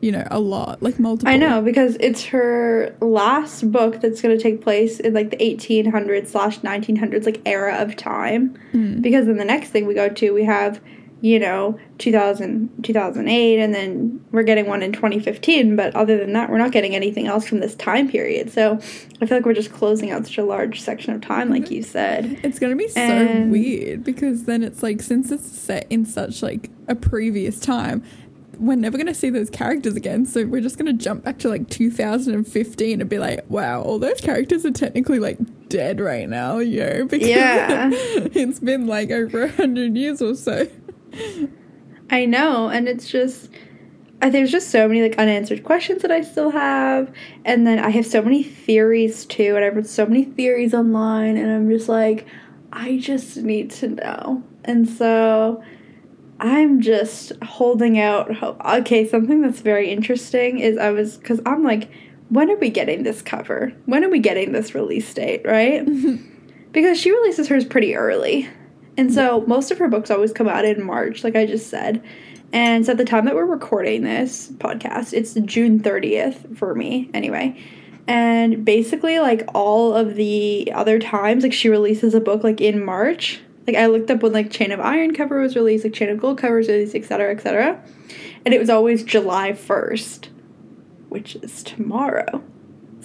you 0.00 0.10
know 0.10 0.26
a 0.30 0.40
lot 0.40 0.82
like 0.82 0.98
multiple 0.98 1.30
i 1.30 1.36
know 1.36 1.60
because 1.60 1.96
it's 2.00 2.24
her 2.24 2.94
last 3.00 3.70
book 3.70 4.00
that's 4.00 4.22
going 4.22 4.34
to 4.36 4.42
take 4.42 4.62
place 4.62 5.00
in 5.00 5.12
like 5.12 5.30
the 5.30 5.36
1800s 5.36 6.28
slash 6.28 6.60
1900s 6.60 7.26
like 7.26 7.40
era 7.44 7.76
of 7.76 7.94
time 7.96 8.58
mm. 8.72 9.00
because 9.02 9.26
then 9.26 9.36
the 9.36 9.44
next 9.44 9.68
thing 9.68 9.86
we 9.86 9.94
go 9.94 10.08
to 10.08 10.32
we 10.32 10.44
have 10.44 10.80
you 11.22 11.38
know 11.38 11.78
2000 11.98 12.84
2008 12.84 13.58
and 13.58 13.74
then 13.74 14.22
we're 14.32 14.42
getting 14.42 14.66
one 14.66 14.82
in 14.82 14.92
2015 14.92 15.74
but 15.74 15.94
other 15.96 16.18
than 16.18 16.34
that 16.34 16.50
we're 16.50 16.58
not 16.58 16.72
getting 16.72 16.94
anything 16.94 17.26
else 17.26 17.46
from 17.46 17.60
this 17.60 17.74
time 17.76 18.08
period 18.08 18.50
so 18.50 18.74
i 19.20 19.26
feel 19.26 19.38
like 19.38 19.46
we're 19.46 19.54
just 19.54 19.72
closing 19.72 20.10
out 20.10 20.26
such 20.26 20.36
a 20.36 20.44
large 20.44 20.80
section 20.80 21.14
of 21.14 21.20
time 21.22 21.48
like 21.48 21.70
you 21.70 21.82
said 21.82 22.38
it's 22.42 22.58
going 22.58 22.70
to 22.70 22.76
be 22.76 22.90
and 22.96 23.46
so 23.46 23.50
weird 23.50 24.04
because 24.04 24.44
then 24.44 24.62
it's 24.62 24.82
like 24.82 25.00
since 25.00 25.30
it's 25.30 25.50
set 25.50 25.86
in 25.88 26.04
such 26.04 26.42
like 26.42 26.70
a 26.86 26.94
previous 26.94 27.58
time 27.60 28.02
we're 28.58 28.76
never 28.76 28.96
going 28.96 29.06
to 29.06 29.14
see 29.14 29.30
those 29.30 29.50
characters 29.50 29.96
again. 29.96 30.24
So 30.24 30.46
we're 30.46 30.60
just 30.60 30.78
going 30.78 30.86
to 30.86 31.04
jump 31.04 31.24
back 31.24 31.38
to 31.40 31.48
like 31.48 31.68
2015 31.68 33.00
and 33.00 33.10
be 33.10 33.18
like, 33.18 33.44
wow, 33.50 33.82
all 33.82 33.98
those 33.98 34.20
characters 34.20 34.64
are 34.64 34.70
technically 34.70 35.18
like 35.18 35.36
dead 35.68 36.00
right 36.00 36.28
now, 36.28 36.58
yo. 36.58 37.06
Because 37.16 37.28
yeah. 37.28 37.90
it's 37.92 38.58
been 38.60 38.86
like 38.86 39.10
over 39.10 39.42
a 39.42 39.52
hundred 39.52 39.96
years 39.96 40.22
or 40.22 40.34
so. 40.34 40.66
I 42.10 42.24
know, 42.24 42.68
and 42.68 42.88
it's 42.88 43.08
just 43.08 43.50
uh, 44.22 44.30
there's 44.30 44.50
just 44.50 44.70
so 44.70 44.88
many 44.88 45.02
like 45.02 45.18
unanswered 45.18 45.62
questions 45.64 46.02
that 46.02 46.10
I 46.10 46.22
still 46.22 46.50
have, 46.50 47.12
and 47.44 47.66
then 47.66 47.78
I 47.78 47.90
have 47.90 48.06
so 48.06 48.22
many 48.22 48.42
theories 48.42 49.26
too, 49.26 49.56
and 49.56 49.64
I've 49.64 49.76
read 49.76 49.86
so 49.86 50.06
many 50.06 50.24
theories 50.24 50.72
online, 50.72 51.36
and 51.36 51.50
I'm 51.50 51.68
just 51.68 51.88
like, 51.88 52.26
I 52.72 52.98
just 52.98 53.36
need 53.36 53.70
to 53.72 53.88
know, 53.88 54.42
and 54.64 54.88
so 54.88 55.62
I'm 56.40 56.80
just 56.80 57.32
holding 57.42 57.98
out 57.98 58.34
hope. 58.34 58.60
Okay, 58.64 59.06
something 59.06 59.42
that's 59.42 59.60
very 59.60 59.90
interesting 59.90 60.58
is 60.60 60.78
I 60.78 60.90
was 60.90 61.18
because 61.18 61.40
I'm 61.44 61.62
like, 61.62 61.90
when 62.28 62.50
are 62.50 62.56
we 62.56 62.70
getting 62.70 63.02
this 63.02 63.22
cover? 63.22 63.72
When 63.86 64.04
are 64.04 64.10
we 64.10 64.18
getting 64.18 64.52
this 64.52 64.74
release 64.74 65.12
date? 65.12 65.42
Right? 65.44 65.86
because 66.72 66.98
she 66.98 67.10
releases 67.10 67.48
hers 67.48 67.64
pretty 67.64 67.96
early. 67.96 68.48
And 68.96 69.12
so 69.12 69.44
most 69.46 69.70
of 69.70 69.78
her 69.78 69.88
books 69.88 70.10
always 70.10 70.32
come 70.32 70.48
out 70.48 70.64
in 70.64 70.82
March, 70.82 71.22
like 71.22 71.36
I 71.36 71.46
just 71.46 71.68
said. 71.68 72.02
And 72.52 72.86
so 72.86 72.92
at 72.92 72.98
the 72.98 73.04
time 73.04 73.24
that 73.26 73.34
we're 73.34 73.44
recording 73.44 74.02
this 74.02 74.50
podcast, 74.52 75.12
it's 75.12 75.34
June 75.34 75.80
30th 75.80 76.56
for 76.56 76.74
me 76.74 77.10
anyway. 77.12 77.62
And 78.06 78.64
basically, 78.64 79.18
like 79.18 79.48
all 79.52 79.94
of 79.94 80.14
the 80.14 80.70
other 80.72 80.98
times, 80.98 81.42
like 81.42 81.52
she 81.52 81.68
releases 81.68 82.14
a 82.14 82.20
book 82.20 82.44
like 82.44 82.60
in 82.60 82.84
March. 82.84 83.40
Like 83.66 83.76
I 83.76 83.86
looked 83.86 84.10
up 84.10 84.22
when 84.22 84.32
like 84.32 84.50
Chain 84.50 84.70
of 84.70 84.80
Iron 84.80 85.12
cover 85.12 85.40
was 85.40 85.56
released, 85.56 85.84
like 85.84 85.92
Chain 85.92 86.08
of 86.08 86.18
Gold 86.18 86.38
cover 86.38 86.56
was 86.56 86.68
released, 86.68 86.94
etc., 86.94 87.32
etc. 87.32 87.82
And 88.44 88.54
it 88.54 88.60
was 88.60 88.70
always 88.70 89.02
July 89.02 89.52
1st, 89.52 90.28
which 91.08 91.34
is 91.36 91.64
tomorrow. 91.64 92.44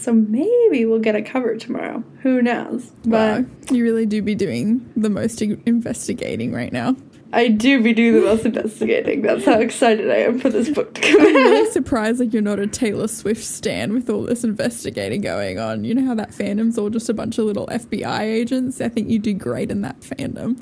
So 0.02 0.14
maybe 0.14 0.84
we'll 0.86 1.00
get 1.00 1.16
a 1.16 1.22
cover 1.22 1.56
tomorrow. 1.58 2.04
Who 2.24 2.42
knows? 2.42 2.92
But 3.06 3.42
wow, 3.42 3.46
you 3.70 3.84
really 3.84 4.08
do 4.08 4.24
be 4.24 4.34
doing 4.34 4.92
the 4.96 5.12
most 5.12 5.44
investigating 5.44 6.52
right 6.52 6.74
now. 6.74 6.96
I 7.34 7.50
do 7.50 7.84
be 7.84 7.94
doing 7.94 8.16
the 8.16 8.22
most 8.22 8.44
investigating. 8.44 9.22
That's 9.22 9.46
how 9.46 9.60
excited 9.60 10.10
I 10.10 10.18
am 10.18 10.40
for 10.40 10.50
this 10.50 10.70
book 10.70 10.96
to 10.96 11.02
come 11.02 11.22
out. 11.22 11.28
I'm 11.28 11.34
really 11.36 11.72
surprised 11.72 12.20
like 12.20 12.34
you're 12.34 12.42
not 12.42 12.60
a 12.60 12.66
Taylor 12.66 13.08
Swift 13.08 13.44
stan 13.44 13.94
with 13.94 14.10
all 14.10 14.24
this 14.24 14.44
investigating 14.44 15.22
going 15.22 15.60
on. 15.60 15.84
You 15.84 15.94
know 15.94 16.06
how 16.06 16.16
that 16.16 16.32
fandom's 16.32 16.80
all 16.80 16.90
just 16.90 17.08
a 17.08 17.14
bunch 17.14 17.38
of 17.38 17.46
little 17.46 17.68
FBI 17.68 18.22
agents? 18.22 18.82
I 18.82 18.90
think 18.90 19.08
you 19.08 19.20
do 19.20 19.36
great 19.36 19.70
in 19.70 19.82
that 19.82 20.00
fandom. 20.02 20.60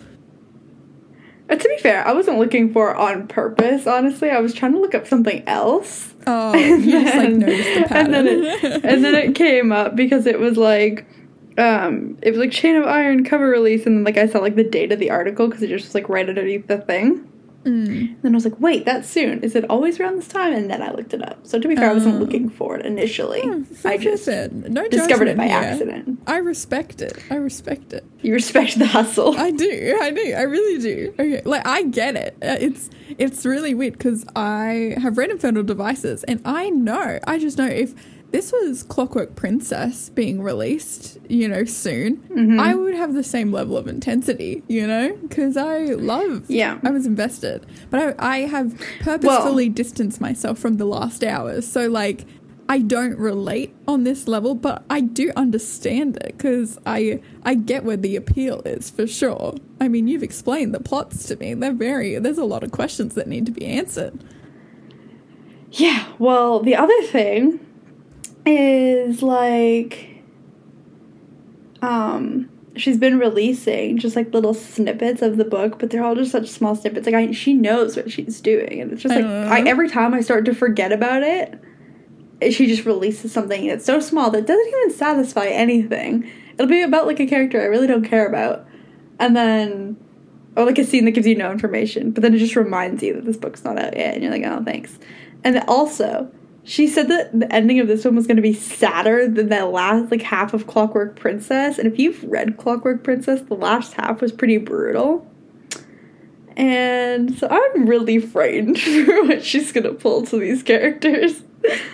Uh, 1.49 1.55
to 1.55 1.69
be 1.69 1.77
fair, 1.77 2.07
I 2.07 2.13
wasn't 2.13 2.38
looking 2.38 2.71
for 2.71 2.91
it 2.91 2.97
on 2.97 3.27
purpose, 3.27 3.88
honestly. 3.88 4.29
I 4.29 4.39
was 4.39 4.53
trying 4.53 4.73
to 4.73 4.79
look 4.79 4.93
up 4.93 5.07
something 5.07 5.43
else. 5.47 6.13
Oh, 6.27 6.53
and 6.53 6.83
you 6.83 6.91
then, 6.91 7.05
just 7.05 7.17
like 7.17 7.29
noticed 7.35 7.73
the 7.79 7.88
pattern. 7.88 8.13
And 8.13 8.27
then, 8.27 8.27
it, 8.27 8.85
and 8.85 9.03
then 9.03 9.15
it 9.15 9.35
came 9.35 9.71
up 9.71 9.95
because 9.95 10.25
it 10.25 10.39
was 10.39 10.57
like, 10.57 11.05
um, 11.57 12.17
it 12.21 12.29
was 12.31 12.39
like 12.39 12.51
Chain 12.51 12.75
of 12.75 12.85
Iron 12.85 13.23
cover 13.23 13.47
release, 13.47 13.85
and 13.85 13.97
then 13.97 14.03
like 14.03 14.17
I 14.17 14.27
saw 14.27 14.39
like 14.39 14.55
the 14.55 14.63
date 14.63 14.91
of 14.91 14.99
the 14.99 15.09
article 15.09 15.47
because 15.47 15.63
it 15.63 15.67
just 15.67 15.88
was 15.88 15.95
like 15.95 16.07
right 16.07 16.27
underneath 16.27 16.67
the 16.67 16.77
thing. 16.77 17.27
Mm. 17.65 18.21
Then 18.21 18.33
I 18.33 18.35
was 18.35 18.45
like, 18.45 18.59
wait, 18.59 18.85
that's 18.85 19.09
soon. 19.09 19.41
Is 19.43 19.55
it 19.55 19.69
always 19.69 19.99
around 19.99 20.15
this 20.15 20.27
time? 20.27 20.53
And 20.53 20.69
then 20.69 20.81
I 20.81 20.91
looked 20.91 21.13
it 21.13 21.21
up. 21.21 21.45
So 21.45 21.59
to 21.59 21.67
be 21.67 21.75
fair, 21.75 21.89
uh, 21.89 21.91
I 21.91 21.93
wasn't 21.93 22.15
oh. 22.15 22.19
looking 22.19 22.49
for 22.49 22.77
it 22.77 22.85
initially. 22.85 23.41
I 23.83 23.97
just 23.97 24.27
no 24.27 24.87
discovered 24.87 25.27
it 25.27 25.37
by 25.37 25.47
here. 25.47 25.57
accident. 25.57 26.19
I 26.25 26.37
respect 26.37 27.01
it. 27.01 27.17
I 27.29 27.35
respect 27.35 27.93
it. 27.93 28.05
You 28.21 28.33
respect 28.33 28.79
the 28.79 28.87
hustle. 28.87 29.37
I 29.37 29.51
do. 29.51 29.97
I 30.01 30.11
do. 30.11 30.33
I 30.33 30.41
really 30.43 30.81
do. 30.81 31.13
Okay, 31.19 31.41
like 31.45 31.67
I 31.67 31.83
get 31.83 32.15
it. 32.15 32.37
Uh, 32.41 32.57
it's 32.59 32.89
it's 33.17 33.45
really 33.45 33.73
weird 33.73 33.93
because 33.93 34.25
I 34.35 34.95
have 35.01 35.17
read 35.17 35.29
Infernal 35.29 35.63
Devices, 35.63 36.23
and 36.25 36.41
I 36.45 36.69
know. 36.69 37.19
I 37.27 37.39
just 37.39 37.57
know 37.57 37.67
if 37.67 37.93
this 38.31 38.51
was 38.51 38.83
Clockwork 38.83 39.35
Princess 39.35 40.09
being 40.09 40.41
released, 40.41 41.17
you 41.27 41.47
know, 41.47 41.65
soon, 41.65 42.17
mm-hmm. 42.17 42.59
I 42.59 42.75
would 42.75 42.93
have 42.93 43.13
the 43.13 43.23
same 43.23 43.51
level 43.51 43.75
of 43.75 43.87
intensity, 43.87 44.63
you 44.67 44.85
know, 44.85 45.17
because 45.23 45.57
I 45.57 45.79
love, 45.85 46.49
yeah, 46.49 46.79
I 46.83 46.91
was 46.91 47.05
invested, 47.05 47.65
but 47.89 48.15
I, 48.19 48.35
I 48.35 48.37
have 48.41 48.79
purposefully 49.01 49.69
well, 49.69 49.73
distanced 49.73 50.21
myself 50.21 50.59
from 50.59 50.77
the 50.77 50.85
last 50.85 51.23
hours, 51.23 51.69
so 51.69 51.87
like 51.87 52.25
I 52.69 52.79
don't 52.79 53.17
relate 53.17 53.75
on 53.87 54.03
this 54.03 54.27
level, 54.27 54.53
but 54.53 54.83
I 54.91 55.01
do 55.01 55.31
understand 55.35 56.17
it 56.17 56.37
because 56.37 56.77
I 56.85 57.19
I 57.43 57.55
get 57.55 57.83
where 57.83 57.97
the 57.97 58.15
appeal 58.15 58.61
is 58.63 58.91
for 58.91 59.07
sure. 59.07 59.55
I 59.81 59.87
mean, 59.87 60.07
you've 60.07 60.21
explained 60.21 60.75
the 60.75 60.79
plots 60.79 61.25
to 61.29 61.35
me; 61.37 61.55
they're 61.55 61.73
very 61.73 62.19
there's 62.19 62.37
a 62.37 62.43
lot 62.43 62.63
of 62.63 62.71
questions 62.71 63.15
that 63.15 63.27
need 63.27 63.47
to 63.47 63.51
be 63.51 63.65
answered. 63.65 64.23
Yeah, 65.71 66.11
well, 66.19 66.59
the 66.59 66.75
other 66.75 67.01
thing 67.03 67.59
is 68.57 69.21
like 69.21 70.21
um 71.81 72.49
she's 72.75 72.97
been 72.97 73.19
releasing 73.19 73.97
just 73.97 74.15
like 74.15 74.33
little 74.33 74.53
snippets 74.53 75.21
of 75.21 75.38
the 75.38 75.45
book, 75.45 75.79
but 75.79 75.89
they're 75.89 76.03
all 76.03 76.15
just 76.15 76.31
such 76.31 76.47
small 76.47 76.75
snippets. 76.75 77.05
Like 77.05 77.15
I, 77.15 77.31
she 77.31 77.53
knows 77.53 77.95
what 77.95 78.12
she's 78.12 78.41
doing, 78.41 78.81
and 78.81 78.91
it's 78.91 79.03
just 79.03 79.15
like 79.15 79.25
I, 79.25 79.67
every 79.67 79.89
time 79.89 80.13
I 80.13 80.21
start 80.21 80.45
to 80.45 80.55
forget 80.55 80.91
about 80.91 81.23
it, 81.23 81.59
she 82.53 82.67
just 82.67 82.85
releases 82.85 83.31
something 83.31 83.67
that's 83.67 83.85
so 83.85 83.99
small 83.99 84.31
that 84.31 84.45
doesn't 84.45 84.67
even 84.67 84.91
satisfy 84.91 85.47
anything. 85.47 86.29
It'll 86.53 86.67
be 86.67 86.81
about 86.81 87.07
like 87.07 87.19
a 87.19 87.27
character 87.27 87.62
I 87.62 87.65
really 87.65 87.88
don't 87.88 88.05
care 88.05 88.27
about, 88.27 88.65
and 89.19 89.35
then 89.35 89.97
or 90.55 90.65
like 90.65 90.77
a 90.77 90.83
scene 90.83 91.05
that 91.05 91.12
gives 91.12 91.27
you 91.27 91.35
no 91.35 91.51
information, 91.51 92.12
but 92.12 92.21
then 92.21 92.33
it 92.33 92.39
just 92.39 92.55
reminds 92.55 93.03
you 93.03 93.13
that 93.13 93.25
this 93.25 93.38
book's 93.38 93.63
not 93.63 93.77
out 93.77 93.95
yet, 93.95 94.15
and 94.15 94.23
you're 94.23 94.31
like, 94.31 94.43
oh, 94.45 94.63
thanks. 94.63 94.97
And 95.43 95.63
also, 95.67 96.31
she 96.69 96.86
said 96.86 97.08
that 97.08 97.38
the 97.38 97.51
ending 97.51 97.79
of 97.79 97.88
this 97.88 98.05
one 98.05 98.15
was 98.15 98.27
going 98.27 98.36
to 98.36 98.43
be 98.43 98.53
sadder 98.53 99.27
than 99.27 99.49
the 99.49 99.65
last 99.65 100.12
like 100.12 100.21
half 100.21 100.53
of 100.53 100.67
Clockwork 100.67 101.15
Princess, 101.15 101.79
and 101.79 101.91
if 101.91 101.97
you've 101.97 102.23
read 102.25 102.58
Clockwork 102.58 103.03
Princess, 103.03 103.41
the 103.41 103.55
last 103.55 103.93
half 103.93 104.21
was 104.21 104.32
pretty 104.32 104.58
brutal. 104.58 105.25
And 106.55 107.36
so 107.39 107.47
I'm 107.49 107.88
really 107.88 108.19
frightened 108.19 108.79
for 108.82 109.23
what 109.23 109.43
she's 109.43 109.71
gonna 109.71 109.93
pull 109.93 110.27
to 110.27 110.38
these 110.38 110.62
characters. 110.62 111.41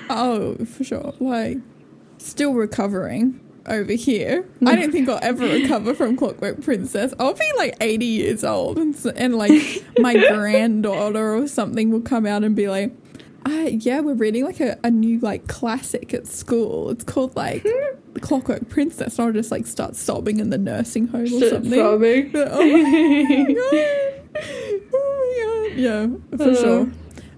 Oh, 0.09 0.55
for 0.65 0.83
sure. 0.83 1.13
Like, 1.21 1.59
still 2.17 2.53
recovering. 2.53 3.39
over 3.67 3.93
here. 3.93 4.45
I 4.65 4.75
don't 4.75 4.91
think 4.91 5.07
I'll 5.07 5.19
ever 5.21 5.45
recover 5.47 5.93
from 5.93 6.17
Clockwork 6.17 6.61
Princess. 6.61 7.13
I'll 7.17 7.33
be 7.33 7.49
like 7.55 7.77
80 7.79 8.05
years 8.05 8.43
old, 8.43 8.77
and, 8.77 8.93
and 9.15 9.35
like 9.37 9.85
my 9.99 10.17
granddaughter 10.33 11.33
or 11.35 11.47
something 11.47 11.91
will 11.91 12.01
come 12.01 12.25
out 12.25 12.43
and 12.43 12.57
be 12.57 12.67
like, 12.67 12.91
uh, 13.45 13.69
"Yeah, 13.71 13.99
we're 14.01 14.13
reading 14.15 14.43
like 14.45 14.59
a, 14.59 14.77
a 14.83 14.91
new 14.91 15.19
like 15.19 15.47
classic 15.47 16.13
at 16.13 16.27
school. 16.27 16.89
It's 16.89 17.03
called 17.03 17.35
like 17.35 17.63
The 18.13 18.19
Clockwork 18.19 18.69
Princess." 18.69 19.17
And 19.19 19.27
I'll 19.27 19.33
just 19.33 19.51
like 19.51 19.67
start 19.67 19.95
sobbing 19.95 20.39
in 20.39 20.49
the 20.49 20.57
nursing 20.57 21.07
home 21.07 21.23
or 21.23 21.27
Shit, 21.27 21.49
something. 21.51 21.73
sobbing. 21.73 22.31
Oh 22.35 22.63
my 22.65 23.53
god! 23.53 24.21
Oh 24.41 24.43
my 24.43 25.71
god! 25.71 25.77
Yeah, 25.77 26.07
for 26.37 26.43
Uh. 26.43 26.55
sure. 26.55 26.91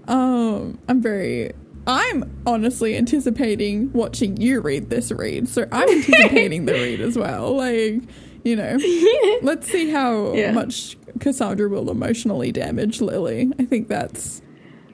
Um, 0.08 0.78
I'm 0.88 1.00
very. 1.02 1.52
I'm 1.86 2.30
honestly 2.46 2.96
anticipating 2.96 3.90
watching 3.94 4.36
you 4.36 4.60
read 4.60 4.90
this 4.90 5.10
read, 5.10 5.48
so 5.48 5.66
I'm 5.72 5.88
anticipating 5.88 6.66
the 6.66 6.74
read 6.74 7.00
as 7.00 7.16
well. 7.16 7.56
Like, 7.56 8.02
you 8.44 8.56
know, 8.56 8.78
let's 9.42 9.70
see 9.70 9.88
how 9.90 10.34
Yeah. 10.34 10.52
much 10.52 10.98
Cassandra 11.18 11.68
will 11.68 11.90
emotionally 11.90 12.52
damage 12.52 13.00
Lily. 13.00 13.50
I 13.58 13.64
think 13.64 13.88
that's 13.88 14.42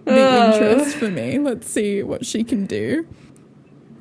the 0.04 0.12
Uh. 0.20 0.52
interest 0.54 0.96
for 0.96 1.10
me. 1.10 1.38
Let's 1.38 1.68
see 1.70 2.02
what 2.02 2.24
she 2.26 2.44
can 2.44 2.66
do. 2.66 3.06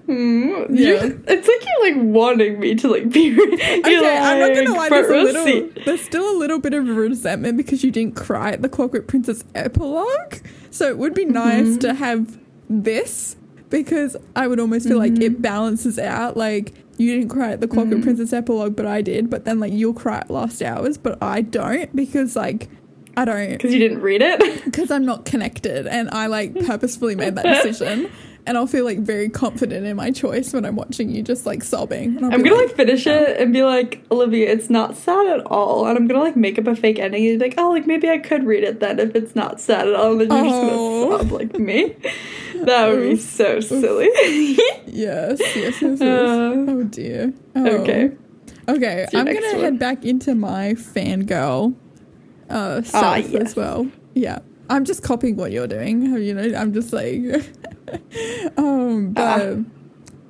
Mm, 0.07 0.67
Yeah. 0.71 1.05
you- 1.05 1.23
it's 1.27 1.47
like 1.47 1.65
you're 1.65 1.93
like 1.93 2.13
wanting 2.13 2.59
me 2.59 2.75
to 2.75 2.87
like 2.89 3.09
be. 3.09 3.31
Okay, 3.39 4.17
I'm 4.17 4.39
not 4.39 4.53
gonna 4.53 4.73
lie. 4.77 4.89
There's 4.89 5.09
a 5.09 5.23
little, 5.23 5.45
seat. 5.45 5.85
there's 5.85 6.01
still 6.01 6.29
a 6.29 6.35
little 6.37 6.59
bit 6.59 6.73
of 6.73 6.87
resentment 6.89 7.55
because 7.55 7.83
you 7.85 7.91
didn't 7.91 8.15
cry 8.15 8.51
at 8.51 8.61
the 8.61 8.67
Clockwork 8.69 9.07
Princess 9.07 9.45
epilogue. 9.55 10.35
So 10.71 10.89
it 10.89 10.97
would 10.97 11.13
be 11.13 11.23
nice 11.25 11.67
Mm-hmm. 11.67 11.77
to 11.79 11.93
have 11.93 12.37
this 12.69 13.37
because 13.69 14.17
I 14.35 14.47
would 14.47 14.59
almost 14.59 14.87
feel 14.89 14.97
like 14.97 15.13
Mm-hmm. 15.13 15.21
it 15.21 15.41
balances 15.41 15.97
out. 15.97 16.35
Like 16.35 16.73
you 16.97 17.15
didn't 17.17 17.29
cry 17.29 17.51
at 17.53 17.61
the 17.61 17.67
Clockwork 17.69 18.01
Princess 18.03 18.33
epilogue, 18.33 18.75
but 18.75 18.85
I 18.85 19.01
did. 19.01 19.29
But 19.29 19.45
then 19.45 19.61
like 19.61 19.71
you'll 19.71 19.93
cry 19.93 20.17
at 20.17 20.29
Lost 20.29 20.61
Hours, 20.61 20.97
but 20.97 21.17
I 21.23 21.39
don't 21.41 21.95
because 21.95 22.35
like 22.35 22.67
I 23.15 23.25
don't 23.25 23.51
because 23.51 23.73
you 23.73 23.79
didn't 23.79 24.01
read 24.01 24.21
it. 24.21 24.63
because 24.65 24.89
I'm 24.91 25.05
not 25.05 25.25
connected 25.25 25.87
and 25.87 26.09
I 26.09 26.27
like 26.27 26.53
purposefully 26.65 27.15
made 27.15 27.35
that 27.35 27.45
decision. 27.63 28.09
And 28.45 28.57
I'll 28.57 28.67
feel 28.67 28.83
like 28.83 28.99
very 28.99 29.29
confident 29.29 29.85
in 29.85 29.95
my 29.95 30.11
choice 30.11 30.51
when 30.51 30.65
I'm 30.65 30.75
watching 30.75 31.09
you 31.09 31.23
just 31.23 31.45
like 31.45 31.63
sobbing. 31.63 32.21
I'm 32.21 32.43
gonna 32.43 32.55
like 32.55 32.75
finish 32.75 33.07
it 33.07 33.39
and 33.39 33.53
be 33.53 33.63
like, 33.63 34.03
Olivia, 34.11 34.51
it's 34.51 34.69
not 34.69 34.97
sad 34.97 35.27
at 35.27 35.45
all. 35.45 35.87
And 35.87 35.97
I'm 35.97 36.07
gonna 36.07 36.19
like 36.19 36.35
make 36.35 36.59
up 36.59 36.67
a 36.67 36.75
fake 36.75 36.99
ending 36.99 37.25
and 37.25 37.39
be 37.39 37.45
like, 37.45 37.53
oh, 37.57 37.69
like 37.69 37.87
maybe 37.87 38.09
I 38.09 38.17
could 38.17 38.43
read 38.45 38.65
it 38.65 38.81
then 38.81 38.99
if 38.99 39.15
it's 39.15 39.33
not 39.33 39.61
sad 39.61 39.87
at 39.87 39.93
all. 39.95 40.11
And 40.19 40.29
then 40.29 40.43
you're 40.43 40.53
Oh. 40.53 41.11
just 41.11 41.29
gonna 41.29 41.29
sob 41.29 41.31
like 41.31 41.57
me. 41.57 41.95
That 42.65 42.89
would 42.89 43.01
be 43.01 43.15
so 43.15 43.61
silly. 43.61 44.09
Yes, 44.87 45.39
yes, 45.39 45.55
yes, 45.55 45.81
yes. 45.81 46.01
Uh, 46.01 46.65
oh 46.67 46.83
dear. 46.83 47.33
Oh. 47.55 47.65
okay. 47.81 48.11
Okay, 48.67 49.07
I'm 49.13 49.25
gonna 49.25 49.39
one. 49.53 49.59
head 49.61 49.79
back 49.79 50.03
into 50.03 50.35
my 50.35 50.73
fangirl 50.73 51.75
uh, 52.49 52.81
self 52.81 53.29
yes. 53.29 53.41
as 53.41 53.55
well. 53.55 53.87
Yeah, 54.13 54.39
I'm 54.69 54.85
just 54.85 55.03
copying 55.03 55.35
what 55.35 55.51
you're 55.51 55.67
doing. 55.67 56.01
You 56.23 56.33
know, 56.33 56.57
I'm 56.57 56.73
just 56.73 56.93
like, 56.93 57.19
um, 58.57 59.11
but 59.13 59.57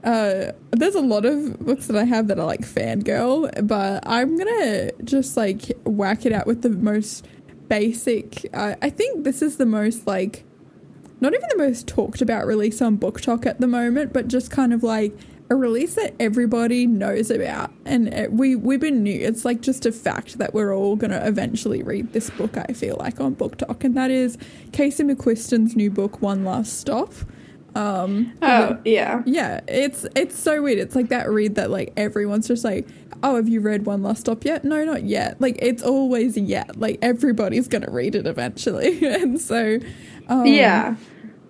Ah. 0.05 0.09
uh, 0.09 0.51
there's 0.71 0.95
a 0.95 1.01
lot 1.01 1.25
of 1.25 1.59
books 1.59 1.87
that 1.87 1.95
I 1.95 2.03
have 2.03 2.27
that 2.27 2.39
are 2.39 2.45
like 2.45 2.61
fangirl, 2.61 3.65
but 3.65 4.03
I'm 4.05 4.37
gonna 4.37 4.91
just 5.03 5.37
like 5.37 5.71
whack 5.85 6.25
it 6.25 6.33
out 6.33 6.45
with 6.45 6.61
the 6.61 6.69
most 6.69 7.25
basic. 7.69 8.49
Uh, 8.53 8.75
I 8.81 8.89
think 8.89 9.23
this 9.23 9.41
is 9.41 9.57
the 9.57 9.65
most 9.65 10.05
like 10.07 10.43
not 11.21 11.33
even 11.33 11.47
the 11.49 11.57
most 11.57 11.87
talked 11.87 12.21
about 12.21 12.45
release 12.45 12.81
on 12.81 12.97
BookTok 12.97 13.45
at 13.45 13.61
the 13.61 13.67
moment, 13.67 14.11
but 14.11 14.27
just 14.27 14.51
kind 14.51 14.73
of 14.73 14.83
like 14.83 15.15
a 15.53 15.55
release 15.55 15.95
that 15.95 16.15
everybody 16.19 16.85
knows 16.87 17.31
about. 17.31 17.71
And 17.85 18.13
it, 18.13 18.33
we 18.33 18.55
we've 18.55 18.79
been 18.79 19.03
new. 19.03 19.19
It's 19.19 19.45
like 19.45 19.61
just 19.61 19.85
a 19.85 19.91
fact 19.91 20.37
that 20.39 20.53
we're 20.53 20.75
all 20.75 20.95
gonna 20.95 21.21
eventually 21.23 21.83
read 21.83 22.11
this 22.11 22.29
book. 22.31 22.57
I 22.57 22.73
feel 22.73 22.97
like 22.99 23.21
on 23.21 23.35
BookTok, 23.35 23.83
and 23.83 23.95
that 23.95 24.11
is 24.11 24.37
Casey 24.73 25.03
McQuiston's 25.03 25.75
new 25.75 25.89
book, 25.89 26.21
One 26.21 26.43
Last 26.43 26.79
Stop. 26.79 27.13
Um, 27.75 28.33
Oh 28.41 28.77
yeah. 28.85 29.23
yeah, 29.25 29.61
it's 29.67 30.05
it's 30.15 30.37
so 30.37 30.61
weird. 30.61 30.79
It's 30.79 30.95
like 30.95 31.09
that 31.09 31.29
read 31.29 31.55
that 31.55 31.69
like 31.71 31.93
everyone's 31.97 32.47
just 32.47 32.63
like, 32.63 32.87
oh, 33.23 33.35
have 33.35 33.47
you 33.49 33.61
read 33.61 33.85
One 33.85 34.03
Last 34.03 34.21
Stop 34.21 34.45
yet? 34.45 34.63
No, 34.65 34.83
not 34.83 35.03
yet. 35.03 35.39
Like 35.39 35.57
it's 35.61 35.81
always 35.83 36.37
yet. 36.37 36.79
Like 36.79 36.99
everybody's 37.01 37.67
gonna 37.67 37.91
read 37.91 38.15
it 38.15 38.25
eventually, 38.27 39.05
and 39.13 39.39
so 39.39 39.79
um, 40.27 40.45
yeah. 40.47 40.95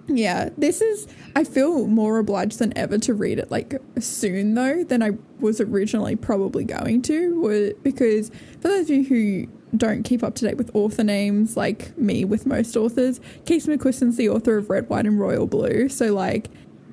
Yeah, 0.07 0.49
this 0.57 0.81
is. 0.81 1.07
I 1.35 1.43
feel 1.43 1.87
more 1.87 2.19
obliged 2.19 2.59
than 2.59 2.77
ever 2.77 2.97
to 2.99 3.13
read 3.13 3.39
it 3.39 3.49
like 3.49 3.75
soon 3.99 4.53
though 4.53 4.83
than 4.83 5.01
I 5.01 5.11
was 5.39 5.59
originally 5.59 6.15
probably 6.15 6.63
going 6.63 7.01
to, 7.03 7.75
because 7.83 8.29
for 8.61 8.67
those 8.67 8.89
of 8.89 8.89
you 8.89 9.03
who 9.03 9.47
don't 9.75 10.03
keep 10.03 10.23
up 10.23 10.35
to 10.35 10.47
date 10.47 10.57
with 10.57 10.69
author 10.75 11.03
names 11.03 11.57
like 11.57 11.97
me 11.97 12.25
with 12.25 12.45
most 12.45 12.75
authors, 12.75 13.19
Casey 13.45 13.75
McQuiston's 13.75 14.17
the 14.17 14.29
author 14.29 14.57
of 14.57 14.69
Red, 14.69 14.89
White, 14.89 15.05
and 15.07 15.19
Royal 15.19 15.47
Blue. 15.47 15.89
So 15.89 16.13
like, 16.13 16.49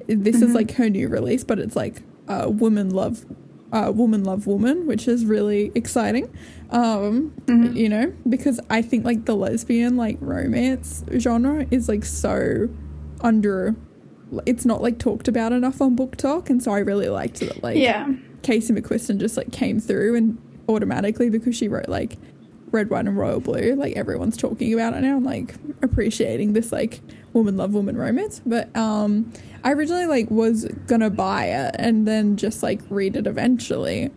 this 0.06 0.40
is 0.40 0.54
like 0.54 0.72
her 0.72 0.88
new 0.88 1.08
release, 1.08 1.44
but 1.44 1.58
it's 1.58 1.76
like 1.76 2.02
uh, 2.28 2.48
Woman 2.48 2.90
Love, 2.90 3.26
uh, 3.72 3.92
Woman 3.94 4.24
Love 4.24 4.46
Woman, 4.46 4.86
which 4.86 5.06
is 5.06 5.26
really 5.26 5.70
exciting. 5.74 6.34
Um, 6.70 7.34
you 7.74 7.88
know, 7.88 8.12
because 8.28 8.60
I 8.70 8.80
think 8.80 9.04
like 9.04 9.26
the 9.26 9.36
lesbian 9.36 9.96
like 9.96 10.16
romance 10.20 11.04
genre 11.18 11.66
is 11.70 11.88
like 11.88 12.04
so 12.04 12.68
under 13.22 13.74
it's 14.46 14.64
not 14.64 14.80
like 14.80 14.98
talked 14.98 15.26
about 15.28 15.52
enough 15.52 15.80
on 15.80 15.96
BookTok 15.96 16.50
and 16.50 16.62
so 16.62 16.70
i 16.72 16.78
really 16.78 17.08
liked 17.08 17.40
that 17.40 17.62
like 17.62 17.76
Yeah. 17.76 18.08
casey 18.42 18.72
mcquiston 18.72 19.18
just 19.18 19.36
like 19.36 19.50
came 19.52 19.80
through 19.80 20.14
and 20.16 20.38
automatically 20.68 21.30
because 21.30 21.56
she 21.56 21.66
wrote 21.68 21.88
like 21.88 22.16
red 22.70 22.88
white 22.90 23.06
and 23.06 23.18
royal 23.18 23.40
blue 23.40 23.74
like 23.74 23.96
everyone's 23.96 24.36
talking 24.36 24.72
about 24.72 24.94
it 24.94 25.00
now 25.00 25.16
and 25.16 25.26
like 25.26 25.54
appreciating 25.82 26.52
this 26.52 26.70
like 26.70 27.00
woman 27.32 27.56
love 27.56 27.74
woman 27.74 27.96
romance 27.96 28.40
but 28.46 28.74
um 28.76 29.32
i 29.64 29.72
originally 29.72 30.06
like 30.06 30.30
was 30.30 30.64
gonna 30.86 31.10
buy 31.10 31.46
it 31.46 31.74
and 31.80 32.06
then 32.06 32.36
just 32.36 32.62
like 32.62 32.80
read 32.88 33.16
it 33.16 33.26
eventually 33.26 34.10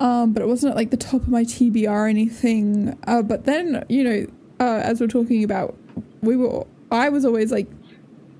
um, 0.00 0.32
but 0.32 0.42
it 0.42 0.46
wasn't 0.46 0.70
at 0.70 0.76
like 0.76 0.90
the 0.90 0.96
top 0.96 1.22
of 1.22 1.28
my 1.28 1.42
TBR 1.42 1.88
or 1.90 2.06
anything. 2.06 2.96
Uh, 3.08 3.20
but 3.20 3.46
then, 3.46 3.84
you 3.88 4.04
know, 4.04 4.26
uh, 4.60 4.78
as 4.84 5.00
we're 5.00 5.08
talking 5.08 5.42
about, 5.42 5.76
we 6.22 6.36
were, 6.36 6.64
I 6.92 7.08
was 7.08 7.24
always 7.24 7.50
like, 7.50 7.66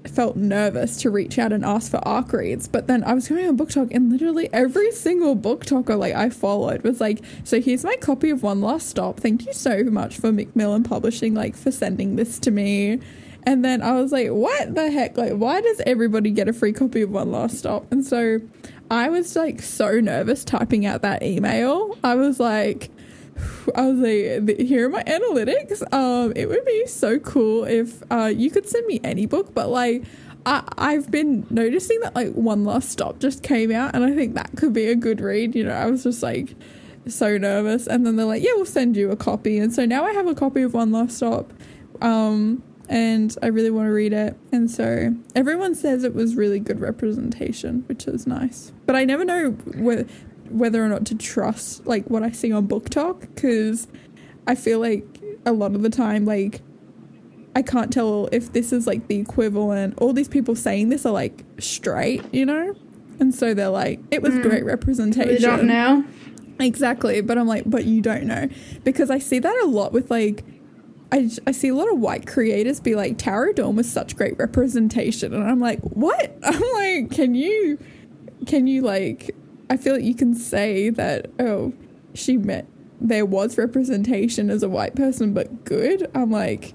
felt 0.06 0.36
nervous 0.36 0.96
to 1.02 1.10
reach 1.10 1.38
out 1.38 1.52
and 1.52 1.64
ask 1.64 1.90
for 1.90 1.98
arc 2.06 2.32
reads. 2.32 2.68
But 2.68 2.86
then 2.86 3.04
I 3.04 3.14
was 3.14 3.28
going 3.28 3.46
on 3.46 3.56
BookTok 3.56 3.88
and 3.90 4.10
literally 4.10 4.48
every 4.52 4.90
single 4.92 5.36
BookToker 5.36 5.98
like 5.98 6.14
I 6.14 6.30
followed 6.30 6.82
was 6.82 7.00
like, 7.00 7.20
so 7.44 7.60
here's 7.60 7.84
my 7.84 7.96
copy 7.96 8.30
of 8.30 8.42
One 8.42 8.60
Last 8.60 8.88
Stop. 8.88 9.20
Thank 9.20 9.46
you 9.46 9.52
so 9.52 9.84
much 9.84 10.18
for 10.18 10.32
Macmillan 10.32 10.84
Publishing, 10.84 11.34
like 11.34 11.56
for 11.56 11.70
sending 11.70 12.16
this 12.16 12.38
to 12.40 12.50
me. 12.50 13.00
And 13.44 13.64
then 13.64 13.82
I 13.82 13.92
was 13.94 14.12
like, 14.12 14.28
what 14.28 14.74
the 14.74 14.90
heck? 14.90 15.16
Like, 15.16 15.32
why 15.32 15.60
does 15.60 15.80
everybody 15.86 16.30
get 16.30 16.48
a 16.48 16.52
free 16.52 16.72
copy 16.72 17.02
of 17.02 17.10
One 17.10 17.30
Last 17.30 17.58
Stop? 17.58 17.90
And 17.92 18.04
so 18.04 18.40
I 18.90 19.08
was 19.08 19.36
like 19.36 19.62
so 19.62 20.00
nervous 20.00 20.44
typing 20.44 20.86
out 20.86 21.02
that 21.02 21.22
email. 21.22 21.96
I 22.04 22.14
was 22.14 22.40
like, 22.40 22.90
I 23.74 23.86
was 23.86 23.98
like, 23.98 24.58
here 24.58 24.86
are 24.86 24.90
my 24.90 25.02
analytics. 25.04 25.82
Um, 25.92 26.32
it 26.34 26.48
would 26.48 26.64
be 26.64 26.86
so 26.86 27.18
cool 27.18 27.64
if 27.64 28.02
uh, 28.10 28.32
you 28.34 28.50
could 28.50 28.68
send 28.68 28.86
me 28.86 29.00
any 29.04 29.26
book, 29.26 29.54
but 29.54 29.68
like, 29.68 30.04
I, 30.46 30.62
I've 30.78 31.10
been 31.10 31.46
noticing 31.50 32.00
that 32.00 32.14
like 32.14 32.32
One 32.32 32.64
Last 32.64 32.90
Stop 32.90 33.18
just 33.18 33.42
came 33.42 33.70
out, 33.72 33.94
and 33.94 34.04
I 34.04 34.14
think 34.14 34.34
that 34.34 34.50
could 34.56 34.72
be 34.72 34.86
a 34.86 34.94
good 34.94 35.20
read. 35.20 35.54
You 35.54 35.64
know, 35.64 35.74
I 35.74 35.86
was 35.86 36.04
just 36.04 36.22
like 36.22 36.54
so 37.06 37.36
nervous, 37.38 37.86
and 37.86 38.06
then 38.06 38.16
they're 38.16 38.26
like, 38.26 38.42
yeah, 38.42 38.52
we'll 38.54 38.66
send 38.66 38.96
you 38.96 39.10
a 39.10 39.16
copy, 39.16 39.58
and 39.58 39.72
so 39.72 39.84
now 39.84 40.04
I 40.04 40.12
have 40.12 40.26
a 40.26 40.34
copy 40.34 40.62
of 40.62 40.74
One 40.74 40.92
Last 40.92 41.16
Stop. 41.16 41.52
Um, 42.00 42.62
and 42.88 43.36
I 43.42 43.48
really 43.48 43.70
want 43.70 43.86
to 43.86 43.92
read 43.92 44.12
it. 44.12 44.36
And 44.50 44.70
so 44.70 45.14
everyone 45.34 45.74
says 45.74 46.04
it 46.04 46.14
was 46.14 46.36
really 46.36 46.58
good 46.58 46.80
representation, 46.80 47.84
which 47.86 48.06
is 48.06 48.26
nice. 48.26 48.72
But 48.86 48.96
I 48.96 49.04
never 49.04 49.24
know 49.24 49.50
whe- 49.50 50.06
whether 50.50 50.84
or 50.84 50.88
not 50.88 51.06
to 51.06 51.14
trust 51.14 51.86
like 51.86 52.08
what 52.08 52.22
I 52.22 52.30
see 52.30 52.52
on 52.52 52.68
BookTok 52.68 53.20
because 53.20 53.88
I 54.46 54.54
feel 54.54 54.80
like 54.80 55.04
a 55.44 55.52
lot 55.52 55.74
of 55.74 55.82
the 55.82 55.90
time, 55.90 56.24
like 56.24 56.60
I 57.54 57.62
can't 57.62 57.92
tell 57.92 58.28
if 58.32 58.52
this 58.52 58.72
is 58.72 58.86
like 58.86 59.08
the 59.08 59.16
equivalent. 59.16 59.98
All 59.98 60.12
these 60.12 60.28
people 60.28 60.54
saying 60.54 60.90
this 60.90 61.04
are 61.04 61.12
like 61.12 61.44
straight, 61.58 62.22
you 62.32 62.46
know, 62.46 62.74
and 63.20 63.34
so 63.34 63.54
they're 63.54 63.68
like, 63.68 64.00
it 64.10 64.22
was 64.22 64.34
mm. 64.34 64.42
great 64.42 64.64
representation. 64.64 65.34
We 65.34 65.38
don't 65.38 65.66
know. 65.66 66.04
Exactly, 66.60 67.20
but 67.20 67.38
I'm 67.38 67.46
like, 67.46 67.64
but 67.66 67.84
you 67.84 68.00
don't 68.00 68.24
know 68.24 68.48
because 68.84 69.10
I 69.10 69.18
see 69.18 69.38
that 69.38 69.56
a 69.62 69.66
lot 69.66 69.92
with 69.92 70.10
like, 70.10 70.44
I, 71.12 71.30
I 71.46 71.52
see 71.52 71.68
a 71.68 71.74
lot 71.74 71.90
of 71.90 71.98
white 71.98 72.26
creators 72.26 72.80
be 72.80 72.94
like, 72.94 73.16
Tara 73.16 73.54
Dawn 73.54 73.76
was 73.76 73.90
such 73.90 74.16
great 74.16 74.36
representation, 74.38 75.32
and 75.32 75.44
I'm 75.44 75.60
like, 75.60 75.80
what? 75.80 76.36
I'm 76.42 76.62
like, 76.74 77.10
can 77.10 77.34
you, 77.34 77.78
can 78.46 78.66
you 78.66 78.82
like, 78.82 79.34
I 79.70 79.76
feel 79.76 79.94
like 79.94 80.04
you 80.04 80.14
can 80.14 80.34
say 80.34 80.90
that 80.90 81.30
oh, 81.38 81.72
she 82.14 82.36
met 82.36 82.66
there 83.00 83.24
was 83.24 83.56
representation 83.56 84.50
as 84.50 84.62
a 84.62 84.68
white 84.68 84.94
person, 84.94 85.32
but 85.32 85.64
good. 85.64 86.10
I'm 86.14 86.30
like, 86.30 86.74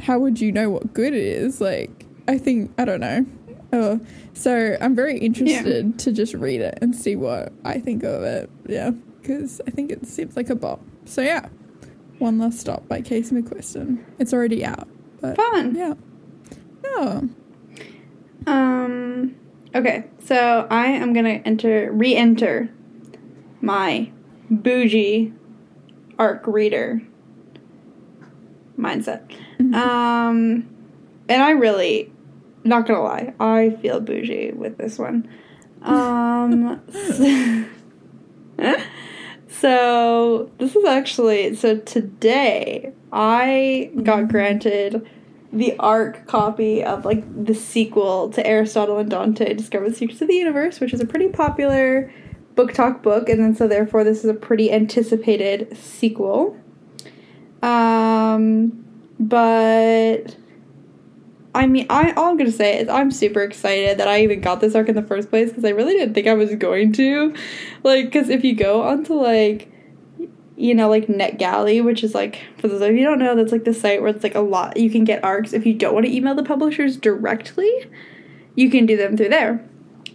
how 0.00 0.18
would 0.18 0.40
you 0.40 0.52
know 0.52 0.70
what 0.70 0.92
good 0.92 1.14
is? 1.14 1.60
Like, 1.60 2.06
I 2.28 2.38
think 2.38 2.72
I 2.78 2.84
don't 2.84 3.00
know. 3.00 3.26
Oh, 3.72 4.00
so 4.34 4.76
I'm 4.80 4.94
very 4.94 5.18
interested 5.18 5.86
yeah. 5.86 5.96
to 5.96 6.12
just 6.12 6.34
read 6.34 6.60
it 6.60 6.78
and 6.82 6.94
see 6.94 7.16
what 7.16 7.52
I 7.64 7.78
think 7.78 8.02
of 8.02 8.22
it. 8.22 8.50
Yeah, 8.66 8.90
because 8.90 9.60
I 9.66 9.70
think 9.70 9.90
it 9.90 10.06
seems 10.06 10.36
like 10.36 10.50
a 10.50 10.54
bop. 10.54 10.80
So 11.06 11.22
yeah, 11.22 11.48
one 12.18 12.38
last 12.38 12.60
stop 12.60 12.86
by 12.88 13.00
Casey 13.00 13.34
McQuiston. 13.34 14.04
It's 14.18 14.32
already 14.32 14.64
out. 14.64 14.88
But 15.20 15.36
Fun. 15.36 15.74
Yeah. 15.74 15.94
Yeah. 16.84 17.20
Um. 18.46 19.36
Okay, 19.74 20.04
so 20.18 20.66
I 20.70 20.86
am 20.88 21.12
gonna 21.14 21.40
enter 21.44 21.90
re-enter 21.92 22.68
my 23.60 24.10
bougie 24.50 25.32
arc 26.18 26.46
reader 26.46 27.00
mindset. 28.78 29.30
Mm-hmm. 29.58 29.74
Um, 29.74 30.68
and 31.28 31.42
I 31.42 31.50
really, 31.52 32.12
not 32.64 32.86
gonna 32.86 33.02
lie, 33.02 33.32
I 33.40 33.70
feel 33.80 34.00
bougie 34.00 34.52
with 34.52 34.76
this 34.76 34.98
one. 34.98 35.28
Um, 35.80 36.80
so, 36.92 37.64
so 39.48 40.50
this 40.58 40.76
is 40.76 40.84
actually 40.84 41.54
so 41.54 41.78
today 41.78 42.92
I 43.10 43.90
got 44.02 44.18
mm-hmm. 44.18 44.28
granted 44.28 45.08
the 45.52 45.76
ARC 45.78 46.26
copy 46.26 46.82
of 46.82 47.04
like 47.04 47.22
the 47.44 47.54
sequel 47.54 48.30
to 48.30 48.46
Aristotle 48.46 48.98
and 48.98 49.10
Dante 49.10 49.52
Discover 49.52 49.90
the 49.90 49.94
Secrets 49.94 50.22
of 50.22 50.28
the 50.28 50.34
Universe, 50.34 50.80
which 50.80 50.94
is 50.94 51.00
a 51.00 51.06
pretty 51.06 51.28
popular 51.28 52.12
BookTok 52.54 53.02
book, 53.02 53.28
and 53.28 53.40
then 53.40 53.54
so 53.54 53.68
therefore 53.68 54.04
this 54.04 54.18
is 54.18 54.30
a 54.30 54.34
pretty 54.34 54.72
anticipated 54.72 55.76
sequel. 55.76 56.56
Um, 57.62 58.84
but 59.20 60.36
I 61.54 61.66
mean, 61.66 61.86
I 61.90 62.12
all 62.12 62.30
I'm 62.30 62.36
gonna 62.36 62.50
say 62.50 62.78
is 62.78 62.88
I'm 62.88 63.10
super 63.10 63.42
excited 63.42 63.98
that 63.98 64.08
I 64.08 64.22
even 64.22 64.40
got 64.40 64.60
this 64.60 64.74
arc 64.74 64.88
in 64.88 64.94
the 64.94 65.02
first 65.02 65.30
place 65.30 65.50
because 65.50 65.64
I 65.64 65.70
really 65.70 65.94
didn't 65.94 66.14
think 66.14 66.26
I 66.26 66.34
was 66.34 66.54
going 66.54 66.92
to, 66.94 67.34
like, 67.82 68.06
because 68.06 68.28
if 68.28 68.42
you 68.42 68.54
go 68.54 68.82
onto 68.82 69.14
like 69.14 69.71
you 70.56 70.74
know, 70.74 70.88
like 70.88 71.06
NetGalley, 71.06 71.82
which 71.82 72.04
is 72.04 72.14
like, 72.14 72.40
for 72.58 72.68
those 72.68 72.80
of 72.80 72.94
you 72.94 73.04
don't 73.04 73.18
know, 73.18 73.34
that's 73.34 73.52
like 73.52 73.64
the 73.64 73.74
site 73.74 74.00
where 74.00 74.10
it's 74.10 74.22
like 74.22 74.34
a 74.34 74.40
lot, 74.40 74.76
you 74.76 74.90
can 74.90 75.04
get 75.04 75.24
arcs. 75.24 75.52
If 75.52 75.66
you 75.66 75.74
don't 75.74 75.94
want 75.94 76.06
to 76.06 76.14
email 76.14 76.34
the 76.34 76.42
publishers 76.42 76.96
directly, 76.96 77.90
you 78.54 78.70
can 78.70 78.86
do 78.86 78.96
them 78.96 79.16
through 79.16 79.30
there. 79.30 79.66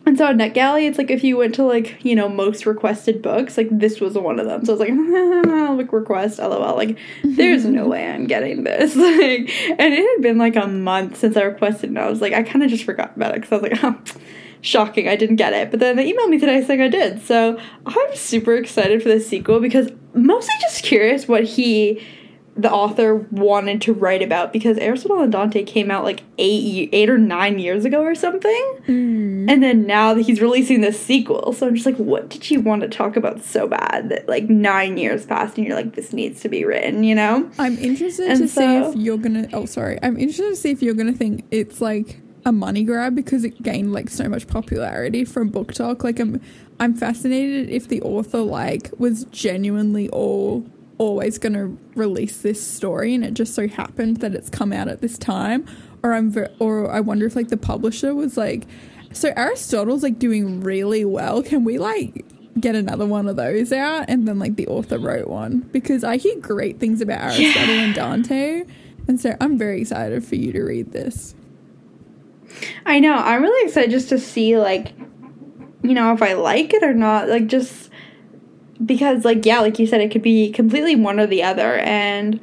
And 0.08 0.18
so 0.18 0.28
on 0.28 0.38
NetGalley, 0.38 0.88
it's 0.88 0.98
like 0.98 1.12
if 1.12 1.22
you 1.22 1.36
went 1.36 1.54
to 1.56 1.64
like, 1.64 1.98
you 2.06 2.16
know, 2.16 2.30
most 2.30 2.66
requested 2.66 3.22
books, 3.22 3.58
like 3.58 3.68
this 3.70 4.00
was 4.00 4.18
one 4.18 4.40
of 4.40 4.46
them. 4.46 4.64
So 4.64 4.72
I 4.72 4.78
was 4.78 4.80
like, 4.80 5.78
like 5.78 5.92
request, 5.92 6.40
lol. 6.40 6.78
Like, 6.78 6.98
there's 7.26 7.66
no 7.66 7.88
way 7.90 8.08
I'm 8.08 8.26
getting 8.26 8.64
this. 8.64 8.96
Like, 9.08 9.50
and 9.80 9.94
it 9.94 10.16
had 10.16 10.22
been 10.22 10.38
like 10.38 10.56
a 10.56 10.68
month 10.68 11.18
since 11.18 11.36
I 11.36 11.42
requested, 11.42 11.90
and 11.90 12.00
I 12.00 12.10
was 12.10 12.22
like, 12.22 12.34
I 12.34 12.44
kind 12.44 12.64
of 12.64 12.70
just 12.70 12.84
forgot 12.84 13.16
about 13.16 13.36
it 13.36 13.42
because 13.42 13.52
I 13.52 13.56
was 13.56 13.64
like, 13.64 13.84
oh, 13.84 14.20
shocking, 14.62 15.08
I 15.08 15.16
didn't 15.16 15.38
get 15.38 15.54
it. 15.54 15.72
But 15.72 15.80
then 15.80 15.96
they 15.96 16.12
emailed 16.12 16.30
me 16.30 16.40
today 16.40 16.64
saying 16.64 16.82
I 16.82 16.88
did. 16.88 17.22
So 17.26 17.60
I'm 17.86 18.16
super 18.16 18.56
excited 18.56 19.02
for 19.02 19.10
the 19.10 19.20
sequel 19.20 19.60
because 19.60 19.90
mostly 20.14 20.54
just 20.62 20.84
curious 20.84 21.28
what 21.28 21.44
he 21.44 22.02
the 22.58 22.72
author 22.72 23.16
wanted 23.16 23.82
to 23.84 23.94
write 23.94 24.24
about 24.24 24.52
because 24.52 24.78
Aristotle 24.80 25.22
and 25.22 25.32
Dante 25.32 25.64
came 25.64 25.92
out 25.92 26.04
like 26.04 26.24
eight 26.40 26.90
eight 26.92 27.10
or 27.10 27.18
nine 27.18 27.60
years 27.60 27.86
ago 27.86 28.02
or 28.02 28.16
something, 28.16 28.78
mm. 28.88 29.50
and 29.50 29.62
then 29.62 29.86
now 29.86 30.14
that 30.16 30.24
he's 30.24 30.42
releasing 30.42 30.82
this 30.82 31.00
sequel, 31.00 31.54
so 31.54 31.68
I'm 31.68 31.76
just 31.76 31.86
like, 31.86 31.98
what 31.98 32.30
did 32.30 32.50
you 32.50 32.60
want 32.60 32.82
to 32.82 32.88
talk 32.88 33.16
about 33.16 33.44
so 33.44 33.68
bad 33.68 34.10
that 34.10 34.28
like 34.28 34.50
nine 34.50 34.98
years 34.98 35.26
passed 35.26 35.58
and 35.58 35.68
you're 35.68 35.76
like, 35.76 35.96
this 35.96 36.12
needs 36.14 36.42
to 36.42 36.50
be 36.50 36.66
written, 36.66 37.04
you 37.04 37.14
know? 37.14 37.50
I'm 37.60 37.78
interested 37.78 38.28
and 38.28 38.40
to 38.40 38.48
so, 38.48 38.62
see 38.62 38.90
if 38.90 39.06
you're 39.06 39.18
gonna. 39.18 39.48
Oh, 39.54 39.66
sorry, 39.66 40.00
I'm 40.02 40.18
interested 40.18 40.50
to 40.50 40.56
see 40.56 40.72
if 40.72 40.82
you're 40.82 40.96
gonna 40.96 41.14
think 41.14 41.46
it's 41.52 41.80
like 41.80 42.20
a 42.48 42.52
money 42.54 42.86
grab 42.86 43.14
because 43.14 43.44
it 43.44 43.62
gained 43.62 43.92
like 43.92 44.10
so 44.10 44.30
much 44.30 44.48
popularity 44.48 45.26
from 45.26 45.52
BookTok. 45.52 46.02
Like 46.04 46.18
I'm 46.18 46.42
I'm 46.80 46.94
fascinated 46.96 47.70
if 47.70 47.90
the 47.90 48.02
author 48.02 48.40
like 48.40 48.90
was 48.98 49.26
genuinely 49.26 50.10
all 50.10 50.66
always 50.98 51.38
going 51.38 51.54
to 51.54 51.78
release 51.94 52.42
this 52.42 52.66
story 52.66 53.14
and 53.14 53.24
it 53.24 53.34
just 53.36 53.54
so 53.54 53.68
happened 53.68 54.18
that 54.18 54.34
it's 54.34 54.50
come 54.50 54.74
out 54.74 54.88
at 54.88 55.00
this 55.02 55.16
time 55.18 55.64
or 56.02 56.14
I'm 56.14 56.32
ver- 56.32 56.52
or 56.58 56.90
I 56.90 57.02
wonder 57.02 57.28
if 57.28 57.36
like 57.36 57.50
the 57.50 57.58
publisher 57.58 58.16
was 58.16 58.38
like 58.38 58.66
so 59.12 59.32
Aristotle's 59.36 60.02
like 60.02 60.18
doing 60.18 60.62
really 60.62 61.06
well. 61.06 61.44
Can 61.44 61.66
we 61.66 61.78
like 61.78 62.26
get 62.60 62.76
another 62.76 63.06
one 63.06 63.28
of 63.28 63.36
those 63.36 63.74
out 63.74 64.06
and 64.08 64.28
then 64.28 64.40
like 64.40 64.56
the 64.56 64.68
author 64.68 64.98
wrote 64.98 65.28
one 65.28 65.60
because 65.72 66.04
I 66.06 66.16
hear 66.16 66.40
great 66.40 66.80
things 66.80 67.02
about 67.02 67.22
Aristotle 67.24 67.76
yeah. 67.76 67.82
and 67.82 67.94
Dante 67.94 68.64
and 69.10 69.20
so 69.20 69.36
I'm 69.42 69.58
very 69.58 69.82
excited 69.82 70.24
for 70.24 70.36
you 70.36 70.54
to 70.54 70.64
read 70.64 70.94
this. 70.94 71.36
I 72.86 73.00
know. 73.00 73.14
I'm 73.14 73.42
really 73.42 73.68
excited 73.68 73.92
just 73.92 74.10
to 74.10 74.20
see 74.20 74.58
like 74.58 74.94
you 75.84 75.94
know 75.94 76.14
if 76.14 76.22
I 76.22 76.34
like 76.34 76.74
it 76.74 76.84
or 76.84 76.94
not. 76.94 77.30
Like 77.30 77.48
just 77.48 77.90
because 78.86 79.26
like 79.26 79.46
yeah, 79.46 79.60
like 79.60 79.80
you 79.80 79.88
said 79.88 80.02
it 80.02 80.12
could 80.12 80.22
be 80.22 80.52
completely 80.52 80.96
one 80.96 81.20
or 81.20 81.28
the 81.28 81.44
other 81.44 81.76
and 81.78 82.40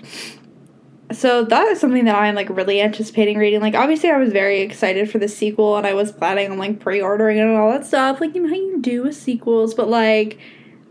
so 1.12 1.44
that 1.44 1.68
is 1.68 1.80
something 1.80 2.06
that 2.06 2.16
I'm 2.16 2.34
like 2.34 2.48
really 2.50 2.80
anticipating 2.80 3.38
reading. 3.38 3.60
Like 3.60 3.74
obviously 3.74 4.10
I 4.10 4.16
was 4.16 4.32
very 4.32 4.60
excited 4.60 5.10
for 5.10 5.18
the 5.18 5.28
sequel 5.28 5.76
and 5.76 5.86
I 5.86 5.94
was 5.94 6.10
planning 6.10 6.50
on 6.50 6.58
like 6.58 6.80
pre-ordering 6.80 7.38
it 7.38 7.42
and 7.42 7.56
all 7.56 7.70
that 7.70 7.86
stuff. 7.86 8.20
Like 8.20 8.34
you 8.34 8.42
know 8.42 8.48
how 8.48 8.54
you 8.54 8.80
do 8.80 9.02
with 9.02 9.14
sequels, 9.14 9.74
but 9.74 9.88
like 9.88 10.38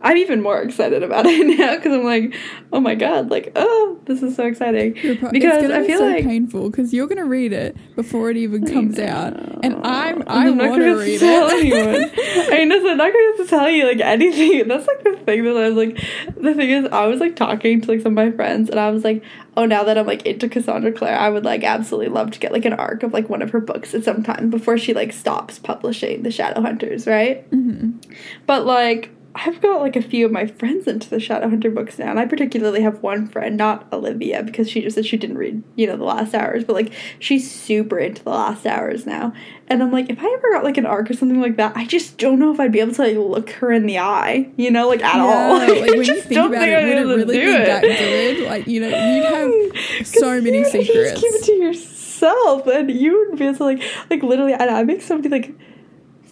I'm 0.04 0.18
even 0.18 0.42
more 0.42 0.62
excited 0.62 1.02
about 1.02 1.26
it 1.28 1.58
now 1.58 1.76
because 1.78 1.94
I'm 1.94 2.04
like, 2.04 2.36
oh 2.72 2.80
my 2.80 2.94
god, 2.96 3.32
like 3.32 3.54
oh, 3.56 4.00
this 4.06 4.22
is 4.22 4.36
so 4.36 4.46
exciting. 4.46 4.94
Pro- 5.20 5.32
because 5.32 5.72
I 5.72 5.88
feel 5.88 6.00
so 6.00 6.08
like 6.08 6.26
painful 6.26 6.70
because 6.70 6.94
you're 6.94 7.08
gonna 7.08 7.26
read 7.26 7.54
it 7.54 7.78
before 7.96 8.30
it 8.30 8.38
even 8.38 8.68
comes 8.68 9.00
out, 9.00 9.34
and 9.63 9.76
I'm 9.86 10.24
I 10.28 10.48
am 10.48 10.58
want 10.58 10.82
to 10.82 10.96
read 10.96 11.20
tell 11.20 11.48
it. 11.48 11.54
Anyone. 11.54 12.12
I 12.54 12.66
know, 12.66 12.80
so 12.82 12.92
I'm 12.92 12.98
not 12.98 13.13
going 13.13 13.38
to 13.38 13.46
tell 13.48 13.70
you 13.70 13.88
like 13.88 14.02
anything. 14.02 14.68
That's 14.68 14.88
like 14.88 15.04
the 15.04 15.18
thing 15.26 15.44
that 15.46 15.58
I 15.58 15.70
was 15.70 15.76
like. 15.76 15.96
The 16.36 16.54
thing 16.54 16.70
is, 16.70 16.88
I 16.92 17.06
was 17.08 17.20
like 17.20 17.36
talking 17.36 17.82
to 17.82 17.88
like 17.88 18.02
some 18.02 18.18
of 18.18 18.26
my 18.26 18.32
friends, 18.32 18.70
and 18.70 18.80
I 18.80 18.89
was 18.89 19.04
like, 19.04 19.24
oh, 19.56 19.66
now 19.66 19.84
that 19.84 19.98
I'm 19.98 20.06
like 20.06 20.26
into 20.26 20.50
Cassandra 20.50 20.92
Clare, 20.92 21.18
I 21.18 21.30
would 21.30 21.46
like 21.46 21.63
absolutely 21.63 22.10
love 22.10 22.32
to 22.32 22.39
get 22.39 22.52
like 22.52 22.66
an 22.66 22.74
arc 22.74 23.04
of 23.04 23.13
like 23.13 23.30
one 23.30 23.42
of 23.42 23.52
her 23.52 23.62
books 23.62 23.94
at 23.94 24.04
some 24.04 24.22
time 24.24 24.50
before 24.50 24.78
she 24.78 24.94
like 24.94 25.13
stops 25.13 25.60
publishing 25.60 26.24
the 26.24 26.30
Shadowhunters, 26.30 27.08
right? 27.08 27.50
Mm-hmm. 27.52 28.00
But 28.46 28.66
like 28.66 29.10
I've 29.36 29.60
got 29.62 29.82
like 29.82 29.96
a 29.96 30.02
few 30.02 30.28
of 30.28 30.32
my 30.32 30.46
friends 30.46 30.88
into 30.88 31.10
the 31.10 31.15
Shadowhunter 31.15 31.74
books 31.74 31.98
now, 31.98 32.12
and 32.12 32.19
I 32.19 32.26
particularly 32.26 32.82
have 32.82 33.02
one 33.02 33.28
friend, 33.28 33.58
not 33.58 33.91
Olivia, 33.91 34.43
because 34.43 34.69
she 34.69 34.82
just 34.82 34.96
said 34.96 35.08
she 35.08 35.17
didn't 35.17 35.39
read, 35.39 35.63
you 35.76 35.88
know, 35.88 35.98
the 35.98 36.04
last 36.04 36.36
hours, 36.36 36.63
but 36.63 36.74
like 36.74 36.93
she's 37.17 37.50
super 37.50 37.98
into 37.98 38.24
the 38.24 38.30
last 38.30 38.67
hours 38.67 39.08
now. 39.08 39.34
And 39.67 39.82
I'm 39.82 39.91
like, 39.91 40.10
if 40.10 40.19
I 40.19 40.32
ever 40.38 40.52
got 40.52 40.63
like 40.63 40.78
an 40.78 40.86
arc 40.86 41.10
or 41.10 41.15
something 41.15 41.41
like 41.41 41.56
that, 41.58 41.76
I 41.76 41.86
just 41.86 42.19
don't 42.19 42.38
know 42.38 42.54
if 42.54 42.60
I'd 42.60 42.72
be 42.72 42.80
able 42.80 42.93
to 42.93 43.02
like 43.02 43.17
look 43.17 43.50
her 43.52 43.72
in 43.72 43.88
the 43.88 43.98
eye, 43.98 44.52
you 44.56 44.69
know, 44.69 44.88
like 44.88 45.02
at 45.02 45.15
yeah, 45.15 45.24
all. 45.24 45.58
Like, 45.58 45.69
like 45.82 45.91
when 45.91 46.04
you 46.04 46.22
think 46.22 46.39
about 46.39 46.67
it, 46.67 46.86
would 46.86 46.98
it 46.98 47.26
really 47.26 47.39
be 47.39 47.43
it. 47.43 47.65
that 47.65 47.82
good? 47.82 48.48
Like, 48.48 48.67
you 48.67 48.82
know, 48.82 48.88
you'd 48.88 49.26
have 49.26 50.08
so 50.08 50.39
many 50.41 50.60
you 50.60 50.65
secrets. 50.65 51.19
Just 51.19 51.24
keep 51.24 51.34
it 51.34 51.43
to 51.46 51.54
yourself, 51.54 52.67
and 52.67 52.91
you 52.91 53.17
would 53.30 53.39
be 53.39 53.46
able 53.46 53.58
to 53.58 53.63
like, 53.63 53.82
like 54.12 54.22
literally, 54.22 54.54
and 54.54 54.69
I 54.69 54.84
make 54.84 55.02
somebody 55.02 55.30
like 55.30 55.56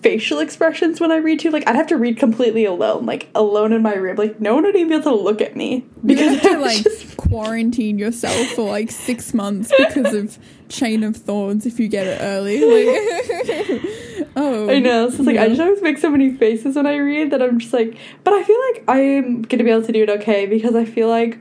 facial 0.02 0.40
expressions 0.40 1.00
when 1.00 1.12
I 1.12 1.18
read 1.18 1.40
too. 1.40 1.52
Like 1.52 1.68
I'd 1.68 1.76
have 1.76 1.88
to 1.88 1.98
read 1.98 2.18
completely 2.18 2.66
alone, 2.66 3.06
like 3.06 3.30
alone 3.36 3.72
in 3.74 3.82
my 3.82 3.94
room. 3.94 4.18
Like 4.18 4.40
no 4.40 4.56
one 4.56 4.64
would 4.64 4.76
even 4.76 4.90
be 4.90 4.96
able 4.96 5.12
to 5.12 5.16
look 5.16 5.42
at 5.42 5.56
me 5.56 5.86
because 6.06 6.34
you 6.34 6.40
have 6.40 6.52
to 6.52 6.60
like 6.60 6.84
just... 6.84 7.18
quarantine 7.18 8.00
yourself 8.00 8.48
for 8.50 8.68
like 8.68 8.92
six 8.92 9.34
months 9.34 9.72
because 9.78 10.14
of 10.14 10.40
Chain 10.70 11.04
of 11.04 11.16
Thorns 11.16 11.66
if 11.66 11.80
you 11.80 11.88
get 11.88 12.08
it 12.08 12.20
early. 12.22 12.60
Like, 12.62 14.28
oh, 14.36 14.70
I 14.70 14.80
know. 14.80 15.10
So 15.10 15.18
it's 15.18 15.26
like 15.28 15.36
yeah. 15.36 15.44
I 15.44 15.50
just 15.50 15.62
always 15.62 15.82
make 15.82 15.98
so 15.98 16.10
many 16.10 16.36
faces 16.36 16.76
when 16.76 16.88
I 16.88 16.98
read 16.98 17.32
that 17.32 17.42
I'm 17.42 17.60
just 17.60 17.74
like. 17.74 17.98
But 18.24 18.34
I 18.34 18.44
feel 18.44 18.60
like 18.72 18.84
I'm 18.88 19.44
gonna 19.44 19.64
be 19.64 19.72
able 19.72 19.86
to 19.86 19.92
do 19.92 20.04
it 20.04 20.10
okay 20.10 20.46
because 20.46 20.76
I 20.76 20.86
feel 20.86 21.10
like 21.10 21.40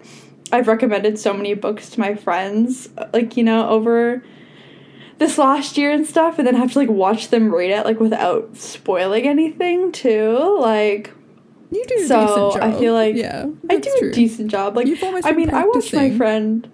I've 0.53 0.69
recommended 0.69 1.19
so 1.19 1.33
many 1.33 1.55
books 1.55 1.91
to 1.91 2.01
my 2.01 2.15
friends, 2.15 2.89
uh, 2.99 3.07
like 3.13 3.37
you 3.37 3.45
know 3.45 3.69
over 3.69 4.23
this 5.21 5.37
last 5.37 5.77
year 5.77 5.93
and 5.93 6.07
stuff 6.07 6.39
and 6.39 6.47
then 6.47 6.55
have 6.55 6.73
to 6.73 6.79
like 6.79 6.89
watch 6.89 7.29
them 7.29 7.55
read 7.55 7.71
it 7.71 7.85
like 7.85 8.01
without 8.01 8.57
spoiling 8.57 9.29
anything 9.29 9.93
too 9.93 10.59
like 10.59 11.13
you 11.71 11.85
do 11.87 12.07
so 12.07 12.59
i 12.61 12.73
feel 12.73 12.95
like 12.95 13.15
yeah 13.15 13.47
i 13.69 13.77
do 13.77 13.95
true. 14.01 14.09
a 14.09 14.13
decent 14.13 14.51
job. 14.51 14.75
Like 14.77 14.89
i 15.25 15.33
mean 15.33 15.51
i 15.51 15.65
watched 15.65 15.93
my 15.93 16.11
friend 16.17 16.69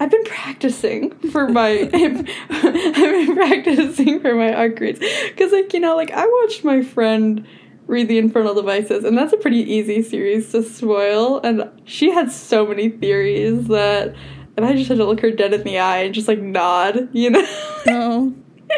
I've 0.00 0.12
been 0.12 0.24
practicing 0.24 1.10
for 1.30 1.48
my 1.48 1.70
I've 1.90 1.90
been 1.90 3.34
practicing 3.34 4.20
for 4.20 4.32
my 4.34 4.54
art 4.54 4.76
grades. 4.76 5.00
Because 5.00 5.50
like 5.50 5.72
you 5.72 5.80
know 5.80 5.96
like 5.96 6.12
I 6.12 6.24
watched 6.24 6.62
my 6.62 6.82
friend 6.82 7.44
read 7.88 8.06
the 8.06 8.18
Infernal 8.18 8.54
Devices 8.54 9.02
and 9.02 9.18
that's 9.18 9.32
a 9.32 9.36
pretty 9.38 9.58
easy 9.58 10.02
series 10.02 10.52
to 10.52 10.62
spoil 10.62 11.40
and 11.40 11.68
she 11.84 12.10
had 12.10 12.30
so 12.30 12.66
many 12.66 12.90
theories 12.90 13.66
that 13.68 14.14
and 14.58 14.66
I 14.66 14.74
just 14.74 14.88
had 14.88 14.98
to 14.98 15.04
look 15.04 15.20
her 15.20 15.30
dead 15.30 15.54
in 15.54 15.62
the 15.62 15.78
eye 15.78 15.98
and 15.98 16.12
just 16.12 16.26
like 16.26 16.40
nod, 16.40 17.08
you 17.12 17.30
know? 17.30 17.46
Oh. 17.86 18.34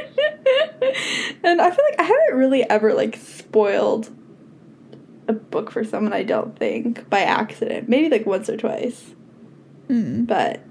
and 1.42 1.60
I 1.60 1.70
feel 1.70 1.84
like 1.90 1.98
I 1.98 2.02
haven't 2.02 2.34
really 2.34 2.68
ever 2.68 2.92
like 2.92 3.16
spoiled 3.16 4.10
a 5.26 5.32
book 5.32 5.70
for 5.70 5.82
someone 5.82 6.12
I 6.12 6.22
don't 6.22 6.54
think 6.58 7.08
by 7.08 7.20
accident. 7.20 7.88
Maybe 7.88 8.10
like 8.10 8.26
once 8.26 8.50
or 8.50 8.58
twice. 8.58 9.14
Mm. 9.88 10.26
But 10.26 10.62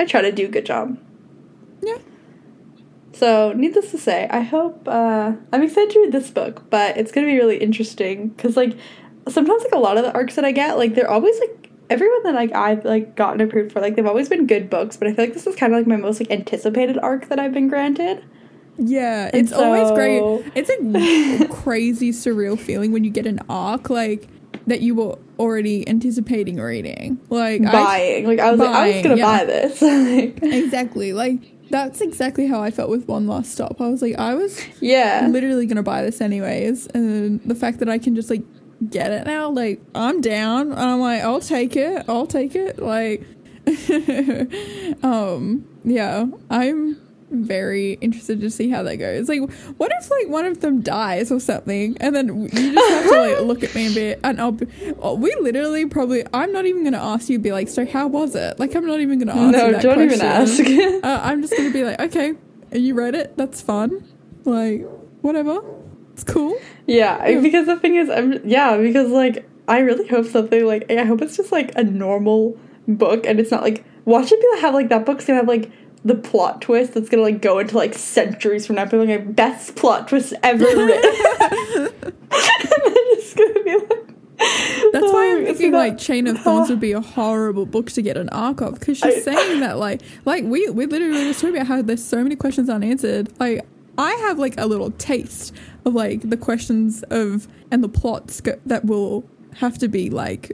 I 0.00 0.06
try 0.06 0.22
to 0.22 0.32
do 0.32 0.46
a 0.46 0.48
good 0.48 0.64
job. 0.64 0.98
Yeah. 1.82 1.98
So, 3.12 3.52
needless 3.52 3.90
to 3.90 3.98
say, 3.98 4.26
I 4.30 4.40
hope 4.40 4.88
uh, 4.88 5.32
I'm 5.52 5.62
excited 5.62 5.90
to 5.90 6.00
read 6.00 6.12
this 6.12 6.30
book, 6.30 6.70
but 6.70 6.96
it's 6.96 7.12
gonna 7.12 7.26
be 7.26 7.36
really 7.36 7.58
interesting 7.58 8.28
because, 8.28 8.56
like, 8.56 8.74
sometimes 9.28 9.64
like 9.64 9.74
a 9.74 9.78
lot 9.78 9.98
of 9.98 10.04
the 10.04 10.14
arcs 10.14 10.36
that 10.36 10.46
I 10.46 10.52
get, 10.52 10.78
like, 10.78 10.94
they're 10.94 11.10
always 11.10 11.38
like 11.40 11.59
everyone 11.90 12.22
that 12.22 12.34
like 12.34 12.52
I've 12.54 12.84
like 12.84 13.16
gotten 13.16 13.40
approved 13.40 13.72
for, 13.72 13.80
like, 13.80 13.96
they've 13.96 14.06
always 14.06 14.28
been 14.28 14.46
good 14.46 14.70
books. 14.70 14.96
But 14.96 15.08
I 15.08 15.14
feel 15.14 15.24
like 15.26 15.34
this 15.34 15.46
is 15.46 15.56
kind 15.56 15.72
of 15.72 15.78
like 15.78 15.86
my 15.86 15.96
most 15.96 16.20
like 16.20 16.30
anticipated 16.30 16.98
arc 16.98 17.28
that 17.28 17.38
I've 17.38 17.52
been 17.52 17.68
granted. 17.68 18.24
Yeah, 18.78 19.28
And 19.32 19.34
it's 19.34 19.52
always 19.52 19.90
great. 19.90 20.22
It's 20.54 20.70
a 20.70 21.48
crazy 21.62 22.12
surreal 22.12 22.58
feeling 22.58 22.92
when 22.92 23.04
you 23.04 23.10
get 23.10 23.26
an 23.26 23.40
arc 23.48 23.90
like 23.90 24.28
that 24.66 24.80
you 24.80 24.94
were 24.94 25.18
already 25.38 25.86
anticipating 25.88 26.56
reading. 26.56 27.20
Like 27.28 27.62
I, 27.62 27.72
buying, 27.72 28.26
like, 28.26 28.38
I 28.38 28.50
was 28.50 28.60
like, 28.60 28.70
I 28.70 28.92
was 28.92 29.02
gonna 29.02 29.16
yeah. 29.16 29.38
buy 29.38 29.44
this. 29.44 29.82
like, 30.42 30.42
exactly. 30.42 31.12
Like 31.12 31.40
that's 31.70 32.00
exactly 32.00 32.46
how 32.46 32.62
I 32.62 32.70
felt 32.70 32.90
with 32.90 33.06
One 33.06 33.26
Last 33.26 33.52
Stop. 33.52 33.80
I 33.80 33.88
was 33.88 34.02
like, 34.02 34.18
I 34.18 34.34
was 34.34 34.60
yeah, 34.80 35.26
literally 35.30 35.66
gonna 35.66 35.82
buy 35.82 36.02
this 36.02 36.20
anyways, 36.20 36.86
and 36.88 37.40
the 37.44 37.54
fact 37.54 37.78
that 37.78 37.88
I 37.88 37.98
can 37.98 38.14
just 38.14 38.30
like 38.30 38.42
get 38.88 39.10
it 39.10 39.26
now, 39.26 39.50
like 39.50 39.80
I'm 39.94 40.20
down. 40.20 40.72
I'm 40.72 41.00
like, 41.00 41.22
I'll 41.22 41.40
take 41.40 41.76
it. 41.76 42.04
I'll 42.08 42.26
take 42.26 42.54
it. 42.54 42.78
Like, 42.78 43.24
um, 45.04 45.66
yeah, 45.84 46.26
I'm 46.48 47.00
very 47.30 47.92
interested 48.00 48.40
to 48.40 48.50
see 48.50 48.70
how 48.70 48.82
that 48.82 48.96
goes. 48.96 49.28
Like, 49.28 49.40
what 49.76 49.92
if 50.00 50.10
like 50.10 50.28
one 50.28 50.44
of 50.46 50.60
them 50.60 50.80
dies 50.80 51.30
or 51.30 51.40
something, 51.40 51.96
and 52.00 52.14
then 52.14 52.42
you 52.42 52.48
just 52.48 52.90
have 52.90 53.04
to 53.04 53.20
like 53.20 53.40
look 53.46 53.62
at 53.62 53.74
me 53.74 53.86
and 53.86 53.94
be, 53.94 54.14
and 54.24 54.40
I'll 54.40 54.52
be, 54.52 54.66
oh, 55.00 55.14
we 55.14 55.34
literally 55.40 55.86
probably, 55.86 56.24
I'm 56.32 56.52
not 56.52 56.66
even 56.66 56.84
gonna 56.84 56.98
ask 56.98 57.28
you, 57.28 57.38
be 57.38 57.52
like, 57.52 57.68
so 57.68 57.86
how 57.86 58.08
was 58.08 58.34
it? 58.34 58.58
Like, 58.58 58.74
I'm 58.74 58.86
not 58.86 59.00
even 59.00 59.18
gonna 59.18 59.32
ask 59.32 59.56
you 59.56 59.62
no, 59.62 59.72
that 59.72 59.82
don't 59.82 60.00
even 60.00 60.20
ask. 60.20 60.60
Uh, 61.04 61.20
I'm 61.22 61.42
just 61.42 61.56
gonna 61.56 61.70
be 61.70 61.84
like, 61.84 62.00
okay, 62.00 62.34
you 62.72 62.94
read 62.94 63.14
it. 63.14 63.36
That's 63.36 63.60
fun. 63.60 64.04
Like, 64.44 64.86
whatever. 65.20 65.60
It's 66.12 66.24
cool. 66.24 66.56
Yeah, 66.86 67.18
I- 67.20 67.40
because 67.40 67.66
the 67.66 67.76
thing 67.76 67.94
is, 67.96 68.08
I'm 68.10 68.40
yeah, 68.46 68.76
because 68.76 69.10
like 69.10 69.48
I 69.68 69.78
really 69.78 70.06
hope 70.08 70.26
something 70.26 70.64
like 70.66 70.90
I 70.90 71.04
hope 71.04 71.22
it's 71.22 71.36
just 71.36 71.52
like 71.52 71.72
a 71.76 71.84
normal 71.84 72.58
book 72.88 73.24
and 73.26 73.38
it's 73.38 73.50
not 73.50 73.62
like 73.62 73.84
watching 74.04 74.38
people 74.38 74.60
have 74.60 74.74
like 74.74 74.88
that 74.88 75.06
book's 75.06 75.24
gonna 75.24 75.38
have 75.38 75.48
like 75.48 75.70
the 76.04 76.14
plot 76.14 76.62
twist 76.62 76.94
that's 76.94 77.08
gonna 77.10 77.22
like 77.22 77.40
go 77.42 77.58
into 77.58 77.76
like 77.76 77.94
centuries 77.94 78.66
from 78.66 78.76
now. 78.76 78.84
People 78.84 79.04
like 79.06 79.36
best 79.36 79.76
plot 79.76 80.08
twist 80.08 80.32
ever 80.42 80.64
written. 80.86 81.92
and 82.02 82.12
just 83.14 83.36
gonna 83.36 83.62
be 83.64 83.76
like. 83.76 84.06
That's 84.92 85.04
why 85.12 85.28
"Oh, 85.28 85.36
I'm 85.36 85.46
it's 85.46 85.58
thinking 85.58 85.72
like 85.72 85.98
Chain 85.98 86.26
of 86.26 86.38
Thorns 86.40 86.70
would 86.70 86.80
be 86.80 86.92
a 86.92 87.00
horrible 87.16 87.66
book 87.66 87.90
to 87.90 88.00
get 88.02 88.16
an 88.16 88.30
arc 88.30 88.62
of 88.62 88.80
because 88.80 88.96
she's 88.96 89.26
I- 89.28 89.32
saying 89.34 89.60
that 89.60 89.78
like 89.78 90.00
like 90.24 90.44
we 90.44 90.68
we 90.70 90.86
literally 90.86 91.24
just 91.24 91.40
talking 91.40 91.56
about 91.56 91.66
how 91.66 91.82
there's 91.82 92.02
so 92.02 92.22
many 92.22 92.36
questions 92.36 92.70
unanswered. 92.70 93.28
Like 93.38 93.66
I 93.98 94.12
have 94.12 94.38
like 94.38 94.58
a 94.58 94.64
little 94.66 94.92
taste 94.92 95.54
of 95.84 95.94
like 95.94 96.28
the 96.28 96.36
questions 96.36 97.02
of 97.04 97.48
and 97.70 97.82
the 97.82 97.88
plots 97.88 98.40
go- 98.40 98.60
that 98.66 98.84
will 98.84 99.24
have 99.56 99.78
to 99.78 99.88
be 99.88 100.10
like 100.10 100.52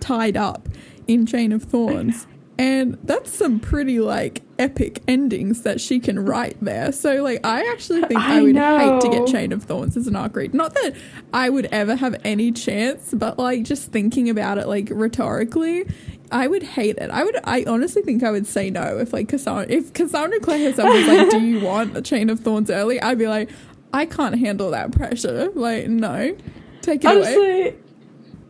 tied 0.00 0.36
up 0.36 0.68
in 1.06 1.26
Chain 1.26 1.52
of 1.52 1.62
Thorns. 1.64 2.26
And 2.60 2.98
that's 3.04 3.32
some 3.32 3.60
pretty 3.60 4.00
like 4.00 4.42
epic 4.58 5.00
endings 5.06 5.62
that 5.62 5.80
she 5.80 6.00
can 6.00 6.18
write 6.18 6.56
there. 6.60 6.90
So 6.90 7.22
like 7.22 7.46
I 7.46 7.70
actually 7.70 8.02
think 8.02 8.18
I, 8.20 8.38
I 8.38 8.42
would 8.42 8.56
hate 8.56 9.00
to 9.02 9.08
get 9.10 9.28
Chain 9.28 9.52
of 9.52 9.62
Thorns 9.62 9.96
as 9.96 10.08
an 10.08 10.16
arc 10.16 10.34
read. 10.34 10.54
Not 10.54 10.74
that 10.74 10.96
I 11.32 11.50
would 11.50 11.66
ever 11.66 11.94
have 11.94 12.20
any 12.24 12.50
chance, 12.50 13.14
but 13.14 13.38
like 13.38 13.62
just 13.62 13.92
thinking 13.92 14.28
about 14.28 14.58
it 14.58 14.66
like 14.66 14.88
rhetorically, 14.90 15.84
I 16.32 16.48
would 16.48 16.64
hate 16.64 16.98
it. 16.98 17.10
I 17.12 17.22
would 17.22 17.36
I 17.44 17.64
honestly 17.68 18.02
think 18.02 18.24
I 18.24 18.32
would 18.32 18.46
say 18.46 18.70
no 18.70 18.98
if 18.98 19.12
like 19.12 19.28
Cassandra 19.28 19.72
if 19.72 19.92
Cassandra 19.92 20.40
Clare 20.40 20.70
herself 20.70 20.92
was 20.92 21.06
like, 21.06 21.30
Do 21.30 21.40
you 21.40 21.60
want 21.64 21.96
a 21.96 22.02
Chain 22.02 22.28
of 22.28 22.40
Thorns 22.40 22.70
early? 22.70 23.00
I'd 23.00 23.18
be 23.18 23.28
like, 23.28 23.50
I 23.92 24.06
can't 24.06 24.38
handle 24.38 24.70
that 24.70 24.92
pressure. 24.92 25.50
Like, 25.54 25.88
no. 25.88 26.36
Take 26.82 27.04
it 27.04 27.06
away. 27.06 27.16
Honestly, 27.16 27.76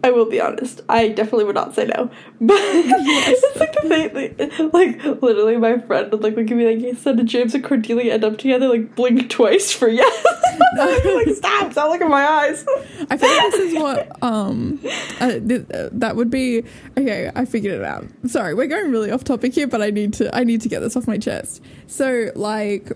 I 0.04 0.10
will 0.10 0.26
be 0.26 0.40
honest. 0.40 0.80
I 0.88 1.08
definitely 1.08 1.44
would 1.44 1.56
not 1.56 1.74
say 1.74 1.86
no. 1.86 2.10
But 2.40 2.56
it's 2.60 3.58
like 3.58 3.72
the 3.72 3.88
thing, 3.88 4.72
like, 4.72 4.72
like 4.72 5.22
literally, 5.22 5.56
my 5.56 5.78
friend 5.78 6.10
would 6.12 6.22
like 6.22 6.36
look 6.36 6.50
at 6.50 6.56
me 6.56 6.76
like, 6.76 6.96
"So 6.98 7.14
did 7.14 7.26
James 7.26 7.52
and 7.54 7.64
Cordelia 7.64 8.14
end 8.14 8.24
up 8.24 8.38
together?" 8.38 8.68
Like 8.68 8.94
blink 8.94 9.28
twice 9.28 9.72
for 9.72 9.88
yes. 9.88 10.24
Like, 10.76 11.34
"Stop! 11.34 11.72
Stop! 11.72 11.90
Look 11.90 12.00
at 12.00 12.08
my 12.08 12.24
eyes." 12.24 12.64
I 13.10 13.16
think 13.16 13.52
this 13.52 13.54
is 13.54 13.74
what 13.74 14.22
um 14.22 14.78
uh, 15.20 15.40
th- 15.40 15.66
uh, 15.74 15.88
that 15.90 16.14
would 16.14 16.30
be. 16.30 16.62
Okay, 16.96 17.32
I 17.34 17.44
figured 17.44 17.74
it 17.74 17.84
out. 17.84 18.06
Sorry, 18.26 18.54
we're 18.54 18.68
going 18.68 18.92
really 18.92 19.10
off 19.10 19.24
topic 19.24 19.54
here, 19.54 19.66
but 19.66 19.82
I 19.82 19.90
need 19.90 20.12
to 20.14 20.34
I 20.34 20.44
need 20.44 20.60
to 20.60 20.68
get 20.68 20.78
this 20.78 20.96
off 20.96 21.08
my 21.08 21.18
chest. 21.18 21.60
So, 21.88 22.30
like, 22.36 22.92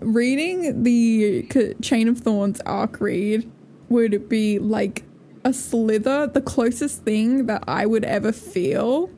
reading 0.00 0.82
the 0.82 1.46
Chain 1.82 2.08
of 2.08 2.18
Thorns 2.18 2.60
arc 2.66 3.00
read 3.00 3.50
would 3.88 4.28
be 4.28 4.58
like 4.58 5.04
a 5.44 5.52
slither. 5.52 6.26
The 6.26 6.40
closest 6.40 7.02
thing 7.02 7.46
that 7.46 7.64
I 7.68 7.86
would 7.86 8.04
ever 8.04 8.32
feel 8.32 9.10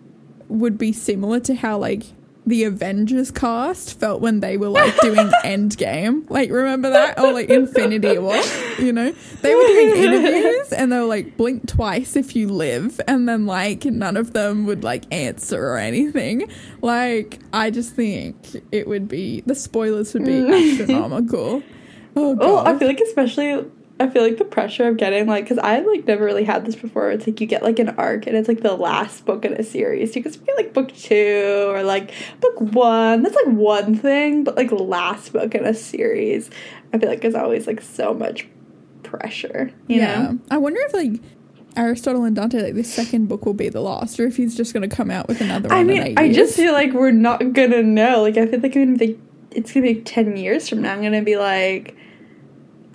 would 0.48 0.78
be 0.78 0.92
similar 0.92 1.40
to 1.40 1.54
how 1.54 1.78
like 1.78 2.04
the 2.46 2.62
Avengers 2.62 3.32
cast 3.32 3.98
felt 3.98 4.20
when 4.20 4.40
they 4.40 4.56
were 4.56 4.68
like 4.68 4.98
doing 5.00 5.16
Endgame. 5.44 6.28
Like 6.30 6.50
remember 6.50 6.90
that? 6.90 7.18
Or 7.18 7.32
like 7.32 7.50
Infinity 7.50 8.18
War, 8.18 8.40
you 8.78 8.92
know? 8.92 9.12
They 9.42 9.54
were 9.54 9.62
doing 9.62 9.96
interviews 9.96 10.72
and 10.72 10.92
they 10.92 10.98
were 11.00 11.06
like 11.06 11.36
blink 11.36 11.66
twice 11.66 12.14
if 12.14 12.36
you 12.36 12.48
live 12.48 13.00
and 13.08 13.28
then 13.28 13.46
like 13.46 13.84
none 13.84 14.16
of 14.16 14.32
them 14.32 14.64
would 14.66 14.84
like 14.84 15.12
answer 15.12 15.60
or 15.60 15.78
anything. 15.78 16.48
Like 16.82 17.40
I 17.52 17.70
just 17.70 17.94
think 17.94 18.36
it 18.70 18.86
would 18.86 19.08
be 19.08 19.42
the 19.44 19.56
spoilers 19.56 20.14
would 20.14 20.24
be 20.24 20.32
mm. 20.32 20.72
astronomical. 20.80 21.62
Oh 22.14 22.36
Oh, 22.40 22.64
I 22.64 22.78
feel 22.78 22.88
like 22.88 23.00
especially. 23.00 23.66
I 23.98 24.08
feel 24.08 24.22
like 24.22 24.36
the 24.36 24.44
pressure 24.44 24.88
of 24.88 24.98
getting 24.98 25.26
like 25.26 25.44
because 25.44 25.58
I 25.58 25.80
like 25.80 26.06
never 26.06 26.24
really 26.24 26.44
had 26.44 26.66
this 26.66 26.74
before. 26.74 27.10
It's 27.10 27.26
like 27.26 27.40
you 27.40 27.46
get 27.46 27.62
like 27.62 27.78
an 27.78 27.90
arc 27.90 28.26
and 28.26 28.36
it's 28.36 28.48
like 28.48 28.60
the 28.60 28.74
last 28.74 29.24
book 29.24 29.44
in 29.44 29.54
a 29.54 29.62
series. 29.62 30.14
You 30.14 30.22
could 30.22 30.44
be 30.44 30.52
like 30.56 30.74
book 30.74 30.94
two 30.94 31.66
or 31.68 31.82
like 31.82 32.12
book 32.40 32.60
one. 32.60 33.22
That's 33.22 33.34
like 33.34 33.54
one 33.54 33.96
thing, 33.96 34.44
but 34.44 34.54
like 34.54 34.70
last 34.70 35.32
book 35.32 35.54
in 35.54 35.64
a 35.64 35.72
series, 35.72 36.50
I 36.92 36.98
feel 36.98 37.08
like 37.08 37.24
is 37.24 37.34
always 37.34 37.66
like 37.66 37.80
so 37.80 38.12
much 38.12 38.46
pressure. 39.02 39.70
You 39.86 40.00
yeah. 40.00 40.22
know? 40.22 40.38
I 40.50 40.58
wonder 40.58 40.80
if 40.82 40.92
like 40.92 41.22
Aristotle 41.74 42.24
and 42.24 42.36
Dante, 42.36 42.62
like 42.62 42.74
the 42.74 42.84
second 42.84 43.28
book 43.28 43.46
will 43.46 43.54
be 43.54 43.70
the 43.70 43.80
last, 43.80 44.20
or 44.20 44.26
if 44.26 44.36
he's 44.36 44.54
just 44.54 44.74
gonna 44.74 44.88
come 44.88 45.10
out 45.10 45.26
with 45.26 45.40
another 45.40 45.70
one. 45.70 45.78
I 45.78 45.84
mean, 45.84 46.18
I 46.18 46.32
just 46.32 46.56
feel 46.56 46.72
like 46.72 46.92
we're 46.92 47.12
not 47.12 47.52
gonna 47.54 47.82
know. 47.82 48.22
Like, 48.22 48.36
I 48.36 48.46
feel 48.46 48.60
like 48.60 48.76
I'm 48.76 48.96
gonna 48.96 48.98
be, 48.98 49.18
it's 49.52 49.72
gonna 49.72 49.86
be 49.86 50.00
ten 50.02 50.36
years 50.36 50.68
from 50.68 50.82
now. 50.82 50.92
I'm 50.92 51.02
gonna 51.02 51.22
be 51.22 51.36
like 51.36 51.96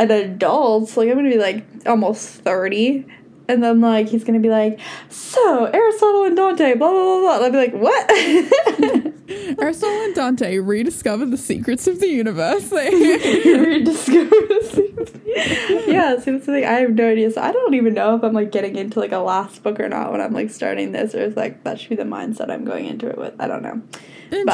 an 0.10 0.12
adult. 0.12 0.96
Like, 0.98 1.10
I'm 1.10 1.16
gonna 1.16 1.30
be 1.30 1.38
like 1.38 1.64
almost 1.86 2.28
thirty, 2.28 3.06
and 3.48 3.64
then 3.64 3.82
like 3.82 4.08
he's 4.08 4.24
gonna 4.24 4.40
be 4.40 4.50
like, 4.50 4.80
so 5.10 5.66
Aristotle 5.66 6.26
and 6.26 6.36
Dante, 6.36 6.76
blah 6.76 6.92
blah 6.92 7.04
blah 7.04 7.20
blah. 7.20 7.36
And 7.36 7.46
I'll 7.46 7.52
be 7.52 7.58
like, 7.58 7.74
what? 7.74 9.12
Aristotle 9.62 10.02
and 10.04 10.16
Dante 10.16 10.58
rediscover 10.58 11.26
the 11.26 11.38
secrets 11.38 11.88
of 11.88 12.00
the 12.00 12.08
universe. 12.08 12.72
Like, 12.82 12.92
rediscover 12.92 14.30
the 14.30 15.12
yeah, 15.88 16.18
see 16.18 16.32
that's 16.32 16.46
the 16.46 16.54
thing. 16.54 16.66
I 16.66 16.80
have 16.80 16.92
no 16.92 17.10
idea. 17.10 17.32
So 17.32 17.42
I 17.42 17.52
don't 17.52 17.74
even 17.74 17.94
know 17.94 18.16
if 18.16 18.24
I'm 18.24 18.34
like 18.34 18.52
getting 18.52 18.76
into 18.76 19.00
like 19.00 19.12
a 19.12 19.20
last 19.20 19.64
book 19.64 19.80
or 19.80 19.88
not 19.88 20.12
when 20.12 20.22
I'm 20.22 20.34
like 20.34 20.50
starting 20.50 20.92
this, 20.92 21.14
or 21.14 21.22
it's 21.22 21.38
like 21.38 21.64
that 21.64 21.80
should 21.80 21.90
be 21.90 21.96
the 21.96 22.04
mindset 22.04 22.50
I'm 22.50 22.66
going 22.66 22.86
into 22.86 23.08
it 23.08 23.18
with. 23.18 23.34
I 23.40 23.48
don't 23.48 23.62
know. 23.62 23.82
But 24.32 24.46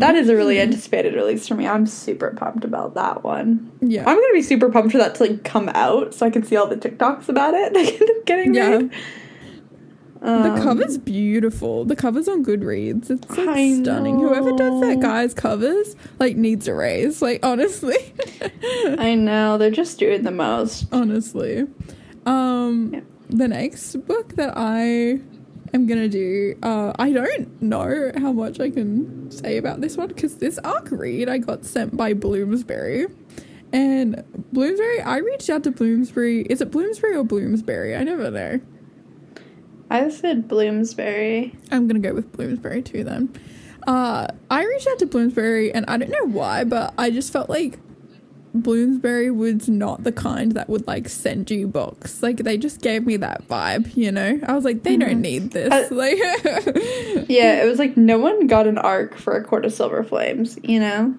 that 0.00 0.14
is 0.14 0.28
a 0.28 0.36
really 0.36 0.60
anticipated 0.60 1.14
release 1.14 1.48
for 1.48 1.54
me. 1.56 1.66
I'm 1.66 1.86
super 1.86 2.30
pumped 2.30 2.64
about 2.64 2.94
that 2.94 3.24
one. 3.24 3.70
yeah. 3.80 4.00
I'm 4.08 4.16
gonna 4.16 4.32
be 4.32 4.42
super 4.42 4.70
pumped 4.70 4.92
for 4.92 4.98
that 4.98 5.16
to 5.16 5.24
like 5.24 5.42
come 5.44 5.68
out 5.74 6.14
so 6.14 6.24
I 6.26 6.30
can 6.30 6.42
see 6.44 6.56
all 6.56 6.66
the 6.68 6.76
TikToks 6.76 7.28
about 7.28 7.52
it. 7.54 8.24
getting 8.26 8.54
Yeah. 8.54 8.78
made. 8.78 8.90
the 10.22 10.28
Um, 10.52 10.62
cover's 10.62 10.96
beautiful. 10.96 11.84
The 11.84 11.94
cover's 11.96 12.26
on 12.28 12.44
Goodreads. 12.44 13.10
It's 13.10 13.28
like 13.36 13.82
stunning. 13.82 14.18
Whoever 14.20 14.52
does 14.52 14.80
that 14.80 15.00
guy's 15.00 15.34
covers 15.34 15.94
like 16.18 16.36
needs 16.36 16.66
a 16.68 16.74
raise. 16.74 17.20
Like 17.20 17.44
honestly, 17.44 17.96
I 18.98 19.14
know 19.14 19.58
they're 19.58 19.70
just 19.70 19.98
doing 19.98 20.22
the 20.22 20.30
most. 20.30 20.86
honestly. 20.92 21.66
Um, 22.24 22.90
Yeah. 22.94 23.00
the 23.28 23.48
next 23.48 23.94
book 24.06 24.34
that 24.36 24.54
I 24.56 25.20
am 25.76 25.86
gonna 25.86 26.08
do, 26.08 26.58
uh, 26.62 26.92
I 26.98 27.12
don't 27.12 27.62
know 27.62 28.10
how 28.16 28.32
much 28.32 28.58
I 28.58 28.70
can 28.70 29.30
say 29.30 29.58
about 29.58 29.80
this 29.80 29.96
one 29.96 30.08
because 30.08 30.36
this 30.36 30.58
arc 30.58 30.88
read 30.90 31.28
I 31.28 31.38
got 31.38 31.64
sent 31.64 31.96
by 31.96 32.14
Bloomsbury. 32.14 33.06
And 33.72 34.24
Bloomsbury, 34.52 35.02
I 35.02 35.18
reached 35.18 35.48
out 35.50 35.62
to 35.64 35.70
Bloomsbury. 35.70 36.42
Is 36.42 36.60
it 36.60 36.70
Bloomsbury 36.70 37.16
or 37.16 37.24
Bloomsbury? 37.24 37.94
I 37.94 38.02
never 38.02 38.30
know. 38.30 38.60
I 39.90 40.08
said 40.08 40.48
Bloomsbury. 40.48 41.54
I'm 41.70 41.86
gonna 41.86 42.00
go 42.00 42.14
with 42.14 42.32
Bloomsbury 42.32 42.82
too 42.82 43.04
then. 43.04 43.32
Uh, 43.86 44.26
I 44.50 44.64
reached 44.64 44.88
out 44.88 44.98
to 44.98 45.06
Bloomsbury 45.06 45.72
and 45.72 45.86
I 45.86 45.96
don't 45.96 46.10
know 46.10 46.26
why, 46.26 46.64
but 46.64 46.92
I 46.98 47.10
just 47.10 47.32
felt 47.32 47.48
like 47.48 47.78
Bloomsbury 48.62 49.30
was 49.30 49.68
not 49.68 50.04
the 50.04 50.12
kind 50.12 50.52
that 50.52 50.68
would 50.68 50.86
like 50.86 51.08
send 51.08 51.50
you 51.50 51.66
books. 51.66 52.22
Like 52.22 52.38
they 52.38 52.56
just 52.56 52.80
gave 52.80 53.06
me 53.06 53.16
that 53.18 53.46
vibe, 53.48 53.96
you 53.96 54.12
know. 54.12 54.40
I 54.46 54.52
was 54.54 54.64
like, 54.64 54.82
they 54.82 54.96
don't 54.96 55.20
need 55.20 55.52
this. 55.52 55.72
Uh, 55.72 55.88
like, 55.94 56.18
Yeah, 57.28 57.62
it 57.62 57.68
was 57.68 57.78
like 57.78 57.96
no 57.96 58.18
one 58.18 58.46
got 58.46 58.66
an 58.66 58.78
arc 58.78 59.16
for 59.16 59.36
a 59.36 59.44
Court 59.44 59.64
of 59.64 59.72
Silver 59.72 60.02
Flames, 60.02 60.58
you 60.62 60.80
know? 60.80 61.14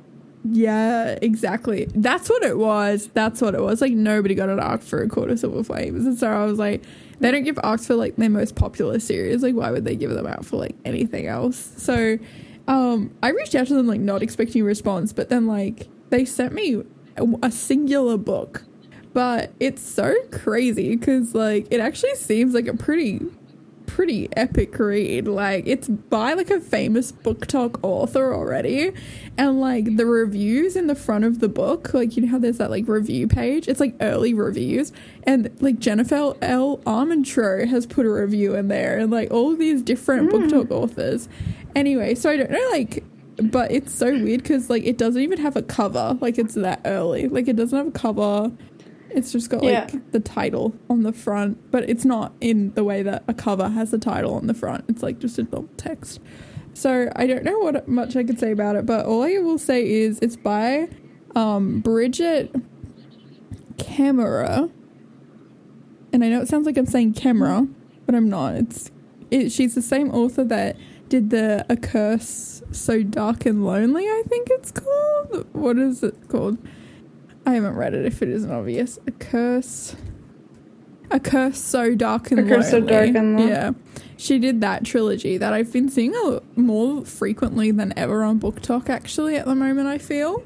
Yeah, 0.51 1.17
exactly. 1.21 1.89
That's 1.93 2.29
what 2.29 2.43
it 2.43 2.57
was. 2.57 3.09
That's 3.13 3.41
what 3.41 3.55
it 3.55 3.61
was. 3.61 3.81
Like 3.81 3.93
nobody 3.93 4.35
got 4.35 4.49
an 4.49 4.59
arc 4.59 4.81
for 4.81 5.01
a 5.01 5.09
Court 5.09 5.31
of 5.31 5.39
Silver 5.39 5.63
Flames, 5.63 6.05
and 6.05 6.17
so 6.17 6.27
I 6.27 6.45
was 6.45 6.59
like, 6.59 6.83
they 7.19 7.31
don't 7.31 7.43
give 7.43 7.59
arcs 7.63 7.87
for 7.87 7.95
like 7.95 8.15
their 8.15 8.29
most 8.29 8.55
popular 8.55 8.99
series. 8.99 9.43
Like, 9.43 9.55
why 9.55 9.71
would 9.71 9.85
they 9.85 9.95
give 9.95 10.11
them 10.11 10.27
out 10.27 10.45
for 10.45 10.57
like 10.57 10.75
anything 10.85 11.27
else? 11.27 11.73
So, 11.77 12.17
um, 12.67 13.13
I 13.23 13.29
reached 13.29 13.55
out 13.55 13.67
to 13.67 13.73
them 13.73 13.87
like 13.87 13.99
not 13.99 14.21
expecting 14.21 14.61
a 14.61 14.65
response, 14.65 15.11
but 15.11 15.29
then 15.29 15.47
like 15.47 15.87
they 16.09 16.25
sent 16.25 16.53
me 16.53 16.83
a, 17.43 17.51
singular 17.51 18.17
book, 18.17 18.63
but 19.13 19.51
it's 19.59 19.81
so 19.81 20.15
crazy 20.31 20.95
because 20.95 21.33
like 21.33 21.67
it 21.71 21.79
actually 21.79 22.15
seems 22.15 22.53
like 22.53 22.67
a 22.67 22.75
pretty 22.75 23.21
pretty 23.87 24.29
epic 24.37 24.77
read. 24.77 25.27
Like 25.27 25.65
it's 25.65 25.87
by 25.87 26.33
like 26.33 26.51
a 26.51 26.59
famous 26.59 27.11
BookTok 27.11 27.79
author 27.81 28.31
already. 28.31 28.91
And 29.39 29.59
like 29.59 29.97
the 29.97 30.05
reviews 30.05 30.75
in 30.75 30.85
the 30.85 30.93
front 30.93 31.23
of 31.25 31.39
the 31.39 31.49
book, 31.49 31.95
like 31.95 32.15
you 32.15 32.23
know 32.23 32.29
how 32.29 32.37
there's 32.37 32.59
that 32.59 32.69
like 32.69 32.87
review 32.87 33.27
page? 33.27 33.67
It's 33.67 33.79
like 33.79 33.95
early 33.99 34.35
reviews. 34.35 34.91
And 35.23 35.49
like 35.61 35.79
Jennifer 35.79 36.35
L. 36.43 36.77
Armentrout 36.85 37.67
has 37.69 37.87
put 37.87 38.05
a 38.05 38.11
review 38.11 38.53
in 38.53 38.67
there 38.67 38.99
and 38.99 39.09
like 39.09 39.31
all 39.31 39.51
of 39.51 39.57
these 39.57 39.81
different 39.81 40.29
mm. 40.31 40.49
talk 40.49 40.69
authors. 40.69 41.27
Anyway, 41.75 42.13
so 42.13 42.29
I 42.29 42.37
don't 42.37 42.51
know 42.51 42.69
like 42.71 43.03
but 43.37 43.71
it's 43.71 43.93
so 43.93 44.11
weird 44.11 44.43
because 44.43 44.69
like 44.69 44.83
it 44.83 44.97
doesn't 44.97 45.21
even 45.21 45.39
have 45.39 45.55
a 45.55 45.61
cover. 45.61 46.17
Like 46.19 46.37
it's 46.37 46.55
that 46.55 46.81
early. 46.85 47.27
Like 47.27 47.47
it 47.47 47.55
doesn't 47.55 47.77
have 47.77 47.87
a 47.87 47.91
cover. 47.91 48.51
It's 49.09 49.31
just 49.31 49.49
got 49.49 49.63
yeah. 49.63 49.87
like 49.91 50.11
the 50.11 50.19
title 50.19 50.75
on 50.89 51.03
the 51.03 51.13
front, 51.13 51.71
but 51.71 51.89
it's 51.89 52.05
not 52.05 52.33
in 52.41 52.73
the 52.73 52.83
way 52.83 53.03
that 53.03 53.23
a 53.27 53.33
cover 53.33 53.69
has 53.69 53.91
the 53.91 53.97
title 53.97 54.35
on 54.35 54.47
the 54.47 54.53
front. 54.53 54.85
It's 54.89 55.01
like 55.01 55.19
just 55.19 55.39
a 55.39 55.43
little 55.43 55.69
text. 55.77 56.19
So 56.73 57.11
I 57.15 57.25
don't 57.25 57.43
know 57.43 57.57
what 57.59 57.87
much 57.87 58.15
I 58.15 58.23
could 58.23 58.39
say 58.39 58.51
about 58.51 58.75
it, 58.75 58.85
but 58.85 59.05
all 59.05 59.23
I 59.23 59.37
will 59.39 59.57
say 59.57 59.89
is 59.89 60.19
it's 60.21 60.35
by 60.35 60.89
um, 61.35 61.79
Brigid 61.79 62.63
Kemmerer, 63.77 64.71
and 66.13 66.23
I 66.23 66.29
know 66.29 66.41
it 66.41 66.47
sounds 66.47 66.65
like 66.65 66.77
I'm 66.77 66.85
saying 66.85 67.13
camera, 67.13 67.67
but 68.05 68.13
I'm 68.13 68.29
not. 68.29 68.55
It's 68.55 68.91
it, 69.31 69.51
she's 69.51 69.73
the 69.73 69.81
same 69.81 70.11
author 70.11 70.43
that 70.43 70.77
did 71.09 71.29
the 71.29 71.65
A 71.69 71.77
Curse 71.77 72.56
So 72.71 73.03
Dark 73.03 73.45
and 73.45 73.65
Lonely. 73.65 74.03
I 74.05 74.23
think 74.27 74.49
it's 74.51 74.71
called. 74.71 75.47
What 75.53 75.77
is 75.77 76.03
it 76.03 76.15
called? 76.27 76.57
I 77.45 77.53
haven't 77.53 77.75
read 77.75 77.93
it 77.93 78.05
if 78.05 78.21
it 78.21 78.29
isn't 78.29 78.51
obvious. 78.51 78.99
A 79.07 79.11
curse. 79.11 79.95
A 81.09 81.19
curse 81.19 81.59
so 81.59 81.95
dark 81.95 82.31
and 82.31 82.41
a 82.41 82.43
curse 82.43 82.73
lonely. 82.73 82.87
so 82.87 82.93
dark 82.93 83.15
and 83.15 83.37
lonely. 83.37 83.47
Yeah, 83.47 83.71
she 84.17 84.39
did 84.39 84.59
that 84.59 84.83
trilogy 84.83 85.37
that 85.37 85.53
I've 85.53 85.71
been 85.71 85.87
seeing 85.87 86.13
a, 86.13 86.41
more 86.57 87.05
frequently 87.05 87.71
than 87.71 87.93
ever 87.97 88.23
on 88.23 88.39
BookTok. 88.39 88.89
Actually, 88.89 89.37
at 89.37 89.45
the 89.45 89.55
moment, 89.55 89.87
I 89.87 89.97
feel, 89.97 90.43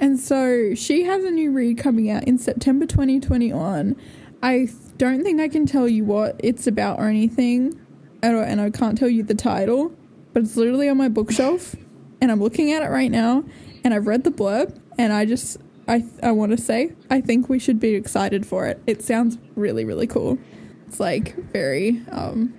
and 0.00 0.18
so 0.18 0.74
she 0.74 1.04
has 1.04 1.22
a 1.22 1.30
new 1.30 1.52
read 1.52 1.78
coming 1.78 2.10
out 2.10 2.24
in 2.24 2.38
September 2.38 2.86
2021. 2.86 3.94
I 4.42 4.68
don't 4.96 5.22
think 5.22 5.40
I 5.40 5.46
can 5.46 5.66
tell 5.66 5.88
you 5.88 6.02
what 6.02 6.40
it's 6.42 6.66
about 6.66 6.98
or 6.98 7.06
anything, 7.06 7.80
and 8.22 8.60
I 8.60 8.70
can't 8.70 8.98
tell 8.98 9.08
you 9.08 9.22
the 9.22 9.36
title, 9.36 9.94
but 10.32 10.42
it's 10.42 10.56
literally 10.56 10.88
on 10.88 10.96
my 10.96 11.08
bookshelf, 11.08 11.74
and 12.20 12.30
I'm 12.30 12.40
looking 12.40 12.72
at 12.72 12.82
it 12.82 12.90
right 12.90 13.10
now, 13.10 13.44
and 13.84 13.94
I've 13.94 14.06
read 14.06 14.24
the 14.24 14.30
blurb, 14.30 14.78
and 14.98 15.12
I 15.12 15.24
just 15.24 15.58
I 15.88 16.04
I 16.22 16.32
want 16.32 16.52
to 16.52 16.58
say 16.58 16.94
I 17.10 17.20
think 17.20 17.48
we 17.48 17.58
should 17.58 17.80
be 17.80 17.94
excited 17.94 18.46
for 18.46 18.66
it. 18.66 18.80
It 18.86 19.02
sounds 19.02 19.38
really 19.56 19.84
really 19.84 20.06
cool. 20.06 20.38
It's 20.86 21.00
like 21.00 21.34
very 21.52 22.02
um 22.10 22.54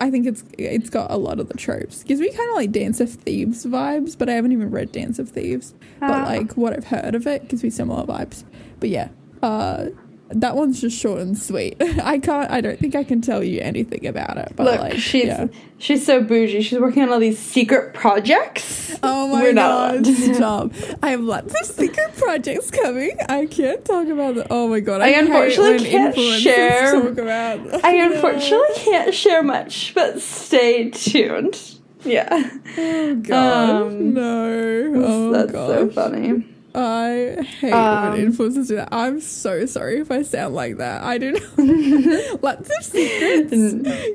I 0.00 0.10
think 0.10 0.26
it's 0.26 0.44
it's 0.58 0.90
got 0.90 1.10
a 1.10 1.16
lot 1.16 1.40
of 1.40 1.48
the 1.48 1.54
tropes. 1.54 2.02
Gives 2.04 2.20
me 2.20 2.30
kind 2.30 2.50
of 2.50 2.56
like 2.56 2.72
Dance 2.72 3.00
of 3.00 3.10
Thieves 3.10 3.64
vibes, 3.64 4.18
but 4.18 4.28
I 4.28 4.32
haven't 4.32 4.52
even 4.52 4.70
read 4.70 4.92
Dance 4.92 5.18
of 5.18 5.30
Thieves. 5.30 5.74
But 6.00 6.10
ah. 6.10 6.24
like 6.24 6.52
what 6.56 6.74
I've 6.74 6.88
heard 6.88 7.14
of 7.14 7.26
it 7.26 7.48
gives 7.48 7.62
me 7.62 7.70
similar 7.70 8.04
vibes. 8.04 8.44
But 8.80 8.90
yeah, 8.90 9.08
uh 9.42 9.86
that 10.30 10.56
one's 10.56 10.80
just 10.80 10.98
short 10.98 11.20
and 11.20 11.38
sweet. 11.38 11.76
I 12.02 12.18
can't. 12.18 12.50
I 12.50 12.60
don't 12.60 12.78
think 12.78 12.94
I 12.94 13.04
can 13.04 13.20
tell 13.20 13.42
you 13.42 13.60
anything 13.60 14.06
about 14.06 14.36
it. 14.36 14.52
But 14.56 14.64
Look, 14.64 14.80
like, 14.80 14.98
she's 14.98 15.24
yeah. 15.24 15.46
she's 15.78 16.04
so 16.04 16.22
bougie. 16.22 16.62
She's 16.62 16.78
working 16.78 17.02
on 17.02 17.10
all 17.10 17.18
these 17.18 17.38
secret 17.38 17.94
projects. 17.94 18.96
Oh 19.02 19.28
my 19.28 19.42
We're 19.42 19.54
god! 19.54 20.06
Stop! 20.34 20.72
I 21.02 21.10
have 21.10 21.22
lots 21.22 21.58
of 21.58 21.66
secret 21.66 22.16
projects 22.16 22.70
coming. 22.70 23.16
I 23.28 23.46
can't 23.46 23.84
talk 23.84 24.08
about 24.08 24.34
them. 24.34 24.46
Oh 24.50 24.68
my 24.68 24.80
god! 24.80 25.00
I, 25.00 25.06
I 25.06 25.08
unfortunately 25.10 25.88
can't 25.88 26.14
share. 26.14 26.92
Talk 26.92 27.18
about. 27.18 27.84
I 27.84 27.94
unfortunately 27.94 28.74
can't 28.76 29.14
share 29.14 29.42
much, 29.42 29.94
but 29.94 30.20
stay 30.20 30.90
tuned. 30.90 31.58
Yeah. 32.04 32.50
Oh 32.76 33.14
god! 33.16 33.82
Um, 33.82 34.14
no. 34.14 34.92
Oh, 34.96 35.30
that's 35.32 35.52
gosh. 35.52 35.68
so 35.68 35.90
funny. 35.90 36.44
I 36.74 37.42
hate 37.42 37.72
um, 37.72 38.12
when 38.12 38.32
influencers 38.32 38.68
do 38.68 38.76
that. 38.76 38.88
I'm 38.92 39.20
so 39.20 39.66
sorry 39.66 40.00
if 40.00 40.10
I 40.10 40.22
sound 40.22 40.54
like 40.54 40.76
that. 40.76 41.02
I 41.02 41.18
do 41.18 41.32
know 41.32 42.38
lots 42.42 42.70
of 42.70 42.84
secrets. 42.84 43.50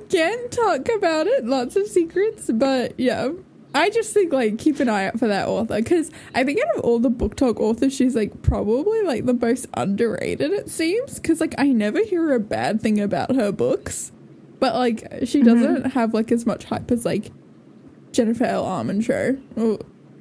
Can 0.10 0.50
talk 0.50 0.88
about 0.90 1.28
it, 1.28 1.46
lots 1.46 1.76
of 1.76 1.88
secrets, 1.88 2.50
but 2.54 3.00
yeah. 3.00 3.32
I 3.76 3.90
just 3.90 4.14
think 4.14 4.32
like 4.32 4.60
keep 4.60 4.80
an 4.80 4.88
eye 4.88 5.08
out 5.08 5.18
for 5.18 5.28
that 5.28 5.48
author 5.48 5.78
because 5.78 6.12
I 6.36 6.44
think 6.44 6.60
out 6.62 6.78
of 6.78 6.84
all 6.84 7.00
the 7.00 7.10
BookTok 7.10 7.60
authors, 7.60 7.92
she's 7.92 8.16
like 8.16 8.44
probably 8.44 9.02
like 9.02 9.26
the 9.26 9.34
most 9.34 9.66
underrated. 9.74 10.52
It 10.52 10.70
seems 10.70 11.16
because 11.16 11.42
like 11.42 11.56
I 11.58 11.70
never 11.70 12.04
hear 12.04 12.34
a 12.34 12.40
bad 12.40 12.82
thing 12.82 13.00
about 13.00 13.36
her 13.36 13.52
books, 13.52 14.12
but 14.60 14.76
like 14.76 15.00
she 15.26 15.40
mm-hmm. 15.40 15.48
doesn't 15.48 15.76
mm-hmm. 15.78 15.90
have 15.90 16.14
like 16.14 16.32
as 16.32 16.46
much 16.46 16.66
hype 16.66 16.92
as 16.92 17.04
like 17.04 17.32
Jennifer 18.12 18.46
L. 18.46 18.64
Armentrout 18.64 19.42
or 19.58 19.80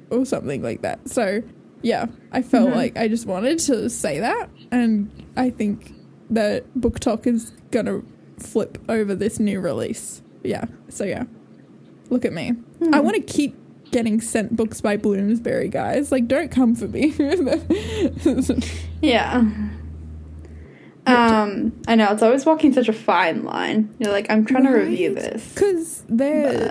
or 0.09 0.25
something 0.25 0.63
like 0.63 0.81
that. 0.81 1.07
So 1.07 1.43
yeah, 1.83 2.07
I 2.31 2.41
felt 2.41 2.69
mm-hmm. 2.69 2.77
like 2.77 2.97
I 2.97 3.07
just 3.07 3.27
wanted 3.27 3.59
to 3.59 3.89
say 3.89 4.19
that, 4.19 4.49
and 4.71 5.11
I 5.37 5.51
think 5.51 5.93
that 6.31 6.65
BookTok 6.73 7.27
is 7.27 7.51
gonna 7.71 8.01
flip 8.39 8.77
over 8.89 9.13
this 9.13 9.39
new 9.39 9.59
release. 9.59 10.21
Yeah, 10.43 10.65
so 10.89 11.03
yeah, 11.03 11.25
look 12.09 12.25
at 12.25 12.33
me. 12.33 12.53
Mm. 12.79 12.95
I 12.95 12.99
want 13.01 13.15
to 13.15 13.21
keep 13.21 13.55
getting 13.91 14.19
sent 14.19 14.55
books 14.55 14.81
by 14.81 14.97
Bloomsbury, 14.97 15.69
guys. 15.69 16.11
Like, 16.11 16.27
don't 16.27 16.49
come 16.49 16.75
for 16.75 16.87
me. 16.87 17.13
yeah. 19.01 19.43
Um, 21.05 21.81
I 21.87 21.95
know 21.95 22.11
it's 22.11 22.23
always 22.23 22.45
walking 22.45 22.71
such 22.73 22.87
a 22.87 22.93
fine 22.93 23.43
line. 23.43 23.93
You're 23.99 24.11
like, 24.11 24.29
I'm 24.29 24.45
trying 24.45 24.63
right? 24.63 24.71
to 24.71 24.77
review 24.77 25.13
this 25.13 25.53
because 25.53 26.03
they're 26.07 26.69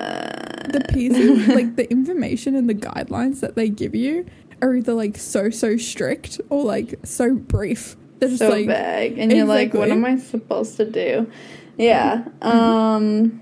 but... 0.63 0.73
the 0.73 0.81
pieces, 0.93 1.49
like 1.49 1.77
the 1.77 1.91
information 1.91 2.57
and 2.57 2.69
the 2.69 2.75
guidelines 2.75 3.41
that 3.41 3.57
they 3.57 3.69
give 3.69 3.95
you 3.95 4.27
are 4.63 4.75
either 4.75 4.95
like 4.95 5.19
so 5.19 5.51
so 5.51 5.77
strict 5.77 6.41
or 6.49 6.65
like 6.65 6.95
so 7.05 7.35
brief. 7.35 7.97
They're 8.19 8.29
just 8.29 8.41
so 8.41 8.49
like, 8.49 8.67
vague, 8.67 9.19
and 9.19 9.33
you're 9.33 9.47
like, 9.47 9.75
what 9.75 9.91
am 9.91 10.05
I 10.05 10.17
supposed 10.17 10.77
to 10.77 10.89
do? 10.89 11.31
Yeah. 11.77 12.25
Mm-hmm. 12.41 12.49
Um. 12.49 13.41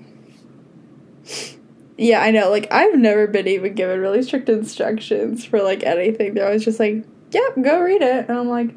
Yeah, 1.98 2.22
I 2.22 2.30
know. 2.30 2.48
Like, 2.48 2.72
I've 2.72 2.98
never 2.98 3.26
been 3.26 3.46
even 3.46 3.74
given 3.74 4.00
really 4.00 4.22
strict 4.22 4.48
instructions 4.48 5.44
for 5.44 5.62
like 5.62 5.82
anything. 5.82 6.32
They're 6.32 6.46
always 6.46 6.64
just 6.64 6.80
like, 6.80 7.04
"Yep, 7.32 7.52
yeah, 7.56 7.62
go 7.62 7.80
read 7.80 8.00
it," 8.00 8.26
and 8.26 8.38
I'm 8.38 8.48
like, 8.48 8.74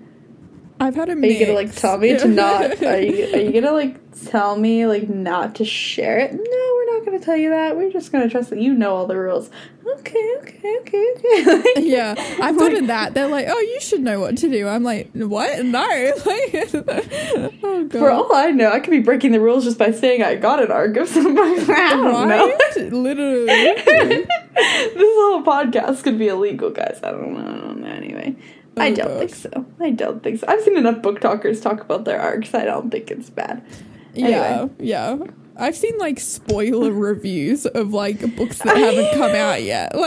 I've 0.79 0.95
had 0.95 1.07
a. 1.07 1.13
Are 1.13 1.15
mix. 1.15 1.39
you 1.39 1.45
gonna 1.45 1.57
like 1.57 1.73
tell 1.73 1.97
me 1.97 2.17
to 2.17 2.27
not? 2.27 2.83
Are 2.83 3.01
you 3.01 3.33
are 3.33 3.39
you 3.39 3.53
gonna 3.53 3.71
like 3.71 3.97
tell 4.25 4.57
me 4.57 4.85
like 4.85 5.07
not 5.07 5.55
to 5.55 5.65
share 5.65 6.19
it? 6.19 6.33
No, 6.33 6.72
not 7.03 7.11
gonna 7.11 7.23
tell 7.23 7.37
you 7.37 7.49
that. 7.49 7.75
We're 7.75 7.91
just 7.91 8.11
gonna 8.11 8.29
trust 8.29 8.49
that 8.49 8.59
you 8.59 8.73
know 8.73 8.95
all 8.95 9.07
the 9.07 9.17
rules. 9.17 9.49
Okay, 9.85 10.35
okay, 10.41 10.77
okay, 10.81 11.13
okay. 11.17 11.73
yeah, 11.77 12.15
I've 12.41 12.57
gotten 12.57 12.87
that. 12.87 13.13
They're 13.13 13.27
like, 13.27 13.47
oh, 13.49 13.59
you 13.59 13.79
should 13.81 14.01
know 14.01 14.19
what 14.19 14.37
to 14.37 14.49
do. 14.49 14.67
I'm 14.67 14.83
like, 14.83 15.11
what? 15.13 15.63
No. 15.65 15.83
Like, 16.23 16.69
oh 17.63 17.83
god. 17.89 17.91
For 17.91 18.09
all 18.09 18.33
I 18.33 18.51
know, 18.51 18.71
I 18.71 18.79
could 18.79 18.91
be 18.91 18.99
breaking 18.99 19.33
the 19.33 19.41
rules 19.41 19.65
just 19.65 19.77
by 19.77 19.91
saying 19.91 20.23
I 20.23 20.35
got 20.35 20.63
an 20.63 20.71
arc 20.71 20.95
of 20.97 21.07
somebody. 21.07 21.61
I 21.61 21.89
don't 21.89 22.29
right? 22.29 22.59
know. 22.77 22.97
Literally. 22.97 23.45
this 23.45 24.27
whole 24.97 25.43
podcast 25.43 26.03
could 26.03 26.17
be 26.17 26.27
illegal, 26.27 26.69
guys. 26.69 26.99
I 27.03 27.11
don't 27.11 27.33
know. 27.33 27.39
I 27.39 27.57
don't 27.57 27.81
know. 27.81 27.87
Anyway. 27.87 28.35
Oh, 28.77 28.81
I 28.81 28.91
don't 28.91 29.07
gosh. 29.07 29.19
think 29.19 29.35
so. 29.35 29.65
I 29.79 29.89
don't 29.91 30.23
think 30.23 30.39
so. 30.39 30.45
I've 30.47 30.61
seen 30.61 30.77
enough 30.77 31.01
BookTokers 31.01 31.61
talk 31.61 31.81
about 31.81 32.05
their 32.05 32.19
arcs. 32.19 32.53
I 32.53 32.65
don't 32.65 32.89
think 32.89 33.11
it's 33.11 33.29
bad. 33.29 33.63
Anyway. 34.15 34.31
Yeah, 34.31 34.67
yeah. 34.79 35.17
I've 35.55 35.75
seen 35.75 35.97
like 35.97 36.19
spoiler 36.19 36.91
reviews 36.91 37.65
of 37.65 37.93
like 37.93 38.35
books 38.35 38.59
that 38.59 38.75
haven't 38.75 39.13
come 39.13 39.35
out 39.35 39.63
yet. 39.63 39.93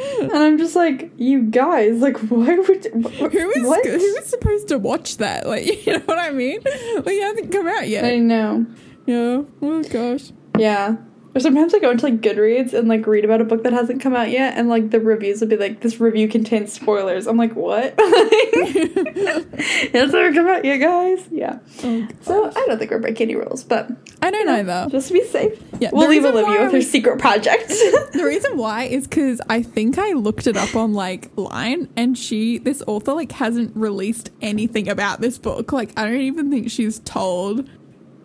Like, 0.00 0.32
and 0.32 0.32
I'm 0.32 0.56
just 0.56 0.74
like, 0.74 1.12
you 1.16 1.42
guys, 1.42 2.00
like, 2.00 2.16
why 2.30 2.56
would 2.56 2.84
who 2.86 3.50
is 3.50 3.66
what? 3.66 3.84
who 3.84 3.92
is 3.92 4.26
supposed 4.26 4.68
to 4.68 4.78
watch 4.78 5.18
that? 5.18 5.46
Like, 5.46 5.66
you 5.86 5.92
know 5.94 6.02
what 6.06 6.18
I 6.18 6.30
mean? 6.30 6.60
Like, 6.64 7.06
it 7.06 7.22
hasn't 7.22 7.52
come 7.52 7.68
out 7.68 7.86
yet. 7.86 8.04
I 8.04 8.16
know. 8.16 8.66
Yeah. 9.06 9.42
Oh 9.60 9.82
gosh. 9.84 10.32
Yeah. 10.58 10.96
Or 11.32 11.40
sometimes 11.40 11.72
I 11.74 11.78
go 11.78 11.90
into 11.90 12.06
like 12.06 12.20
Goodreads 12.20 12.72
and 12.72 12.88
like 12.88 13.06
read 13.06 13.24
about 13.24 13.40
a 13.40 13.44
book 13.44 13.62
that 13.62 13.72
hasn't 13.72 14.00
come 14.02 14.16
out 14.16 14.30
yet, 14.30 14.58
and 14.58 14.68
like 14.68 14.90
the 14.90 14.98
reviews 14.98 15.38
would 15.40 15.48
be 15.48 15.56
like, 15.56 15.80
"This 15.80 16.00
review 16.00 16.26
contains 16.26 16.72
spoilers." 16.72 17.28
I'm 17.28 17.36
like, 17.36 17.54
"What?" 17.54 17.94
it 17.98 19.92
hasn't 19.94 20.34
come 20.34 20.48
out 20.48 20.64
yet, 20.64 20.78
guys. 20.78 21.28
Yeah. 21.30 21.58
Oh, 21.84 22.08
So 22.22 22.48
I 22.48 22.64
don't 22.66 22.78
think 22.78 22.90
we're 22.90 22.98
breaking 22.98 23.28
any 23.30 23.36
rules, 23.36 23.62
but 23.62 23.90
I 24.22 24.30
don't 24.30 24.46
know 24.46 24.62
though. 24.64 24.88
just 24.90 25.08
to 25.08 25.14
be 25.14 25.24
safe, 25.24 25.62
Yeah, 25.78 25.90
we'll 25.92 26.08
leave 26.08 26.24
Olivia 26.24 26.62
with 26.64 26.72
her 26.72 26.82
secret 26.82 27.18
project. 27.18 27.72
The 28.12 28.24
reason 28.24 28.56
why 28.56 28.84
is 28.84 29.06
because 29.06 29.40
I 29.48 29.62
think 29.62 29.98
I 29.98 30.12
looked 30.12 30.46
it 30.46 30.56
up 30.56 30.74
on 30.74 30.92
like 30.92 31.30
line, 31.36 31.88
and 31.96 32.18
she, 32.18 32.58
this 32.58 32.82
author, 32.86 33.12
like 33.12 33.32
hasn't 33.32 33.76
released 33.76 34.30
anything 34.42 34.88
about 34.88 35.20
this 35.20 35.38
book. 35.38 35.72
Like 35.72 35.92
I 35.96 36.04
don't 36.06 36.20
even 36.20 36.50
think 36.50 36.70
she's 36.70 36.98
told, 36.98 37.68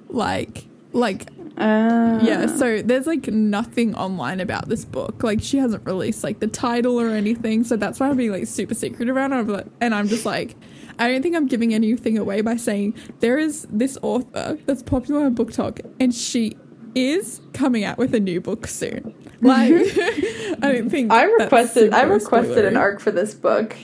like, 0.09 0.65
like 0.91 1.27
Uh, 1.57 2.19
yeah. 2.21 2.47
So 2.47 2.81
there's 2.81 3.07
like 3.07 3.27
nothing 3.27 3.95
online 3.95 4.39
about 4.39 4.67
this 4.67 4.83
book. 4.85 5.23
Like 5.23 5.41
she 5.41 5.57
hasn't 5.57 5.85
released 5.85 6.23
like 6.23 6.39
the 6.39 6.47
title 6.47 6.99
or 6.99 7.09
anything. 7.09 7.63
So 7.63 7.77
that's 7.77 7.99
why 7.99 8.09
I'm 8.09 8.17
being 8.17 8.31
like 8.31 8.47
super 8.47 8.73
secret 8.73 9.09
around 9.09 9.49
it. 9.49 9.71
And 9.79 9.95
I'm 9.95 10.07
just 10.07 10.25
like, 10.25 10.55
I 10.99 11.07
don't 11.09 11.21
think 11.21 11.35
I'm 11.35 11.47
giving 11.47 11.73
anything 11.73 12.17
away 12.17 12.41
by 12.41 12.55
saying 12.57 12.95
there 13.19 13.37
is 13.37 13.67
this 13.69 13.97
author 14.01 14.57
that's 14.65 14.83
popular 14.83 15.25
on 15.25 15.35
BookTok, 15.35 15.79
and 15.99 16.13
she 16.13 16.57
is 16.93 17.41
coming 17.53 17.83
out 17.83 17.97
with 17.97 18.13
a 18.15 18.19
new 18.19 18.39
book 18.41 18.67
soon. 18.67 19.13
Like, 19.41 19.71
I 19.73 20.55
don't 20.73 20.89
think 20.89 21.11
I 21.11 21.23
requested. 21.25 21.93
I 21.93 22.03
requested 22.03 22.65
an 22.65 22.77
arc 22.77 22.99
for 22.99 23.11
this 23.11 23.35
book, 23.35 23.75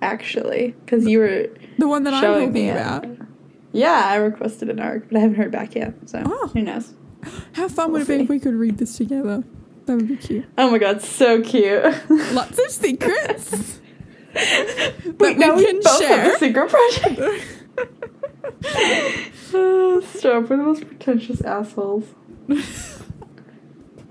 actually, 0.00 0.76
because 0.84 1.06
you 1.06 1.18
were 1.18 1.46
The 1.78 1.88
one 1.88 2.04
that 2.04 2.14
I'm 2.14 2.22
talking 2.22 2.70
about. 2.70 3.06
Yeah, 3.72 4.02
I 4.04 4.16
requested 4.16 4.68
an 4.68 4.78
arc, 4.78 5.08
but 5.08 5.16
I 5.16 5.20
haven't 5.20 5.36
heard 5.36 5.50
back 5.50 5.74
yet. 5.74 5.94
So 6.06 6.22
Oh. 6.24 6.48
who 6.48 6.62
knows? 6.62 6.94
How 7.52 7.68
fun 7.68 7.92
would 7.92 8.02
it 8.02 8.08
We'll 8.08 8.18
be 8.18 8.24
if 8.24 8.28
we 8.30 8.40
could 8.40 8.54
read 8.54 8.78
this 8.78 8.96
together? 8.96 9.44
That 9.86 9.96
would 9.96 10.08
be 10.08 10.16
cute. 10.16 10.44
Oh 10.58 10.70
my 10.70 10.78
god, 10.78 11.00
so 11.02 11.40
cute. 11.40 11.82
Lots 12.32 12.58
of 12.58 12.70
secrets. 12.70 13.80
Wait, 14.34 15.18
we 15.18 15.34
now 15.34 15.56
we 15.56 15.64
can 15.64 15.80
both 15.80 15.98
share. 15.98 16.20
have 16.20 16.34
a 16.34 16.38
secret 16.38 16.68
project. 16.70 17.44
oh, 19.54 20.02
stop! 20.14 20.48
We're 20.50 20.56
the 20.56 20.62
most 20.62 20.86
pretentious 20.86 21.40
assholes. 21.40 22.04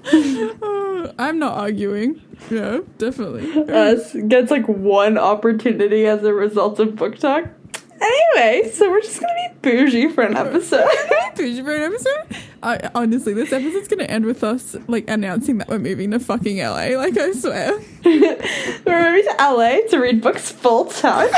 Uh, 0.09 1.11
I'm 1.19 1.37
not 1.39 1.57
arguing. 1.57 2.21
Yeah, 2.49 2.79
definitely. 2.97 3.51
Us 3.71 4.15
gets 4.27 4.51
like 4.51 4.67
one 4.67 5.17
opportunity 5.17 6.05
as 6.05 6.23
a 6.23 6.33
result 6.33 6.79
of 6.79 6.89
BookTok. 6.89 7.51
Anyway, 8.07 8.69
so 8.71 8.89
we're 8.89 9.01
just 9.01 9.19
gonna 9.19 9.33
be 9.35 9.69
bougie 9.69 10.07
for 10.09 10.23
an 10.23 10.37
episode. 10.37 10.87
Bougie 11.35 11.61
for 11.63 11.73
an 11.75 11.81
episode? 11.93 12.37
I, 12.63 12.89
honestly, 12.95 13.33
this 13.33 13.51
episode's 13.51 13.87
gonna 13.87 14.03
end 14.05 14.25
with 14.25 14.43
us 14.43 14.75
like 14.87 15.09
announcing 15.09 15.57
that 15.59 15.67
we're 15.67 15.79
moving 15.79 16.11
to 16.11 16.19
fucking 16.19 16.57
LA. 16.57 16.95
Like 16.97 17.17
I 17.17 17.31
swear. 17.33 17.79
we're 18.05 19.11
moving 19.11 19.23
to 19.31 19.35
LA 19.39 19.79
to 19.89 19.97
read 19.97 20.21
books 20.21 20.51
full 20.51 20.85
time. 20.85 21.29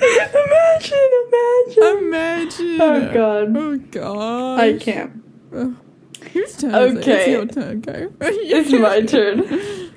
imagine, 0.00 1.10
imagine. 1.26 1.98
Imagine. 1.98 2.80
Oh 2.80 3.10
god, 3.12 3.56
Oh 3.56 3.76
god. 3.90 4.60
I 4.60 4.72
can't. 4.78 5.22
Whose 6.32 6.56
turn 6.56 6.74
is 6.74 6.94
it? 6.94 6.98
It's 6.98 7.08
Okay. 7.08 7.32
your 7.32 7.46
turn. 7.46 7.80
Go. 7.80 8.12
It's 8.20 8.72
my 8.72 9.00
turn. 9.02 9.89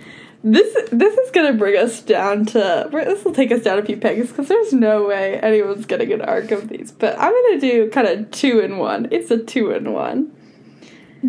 This 0.44 0.76
this 0.92 1.18
is 1.18 1.32
gonna 1.32 1.54
bring 1.54 1.78
us 1.78 2.02
down 2.02 2.46
to 2.48 2.90
this 2.92 3.24
will 3.24 3.34
take 3.34 3.52
us 3.52 3.64
down 3.64 3.80
a 3.80 3.86
few 3.86 3.96
pegs 3.96 4.28
because 4.28 4.50
there's 4.50 4.74
no 4.74 5.06
way 5.06 5.40
anyone's 5.40 5.86
getting 5.86 6.12
an 6.12 6.22
arc 6.22 6.52
of 6.52 6.68
these. 6.68 6.92
But 6.92 7.18
I'm 7.18 7.32
gonna 7.32 7.62
do 7.62 7.90
kind 7.90 8.08
of 8.08 8.30
two 8.32 8.60
in 8.60 8.78
one. 8.78 9.08
It's 9.10 9.32
a 9.32 9.38
two 9.38 9.72
in 9.72 9.94
one. 9.94 10.34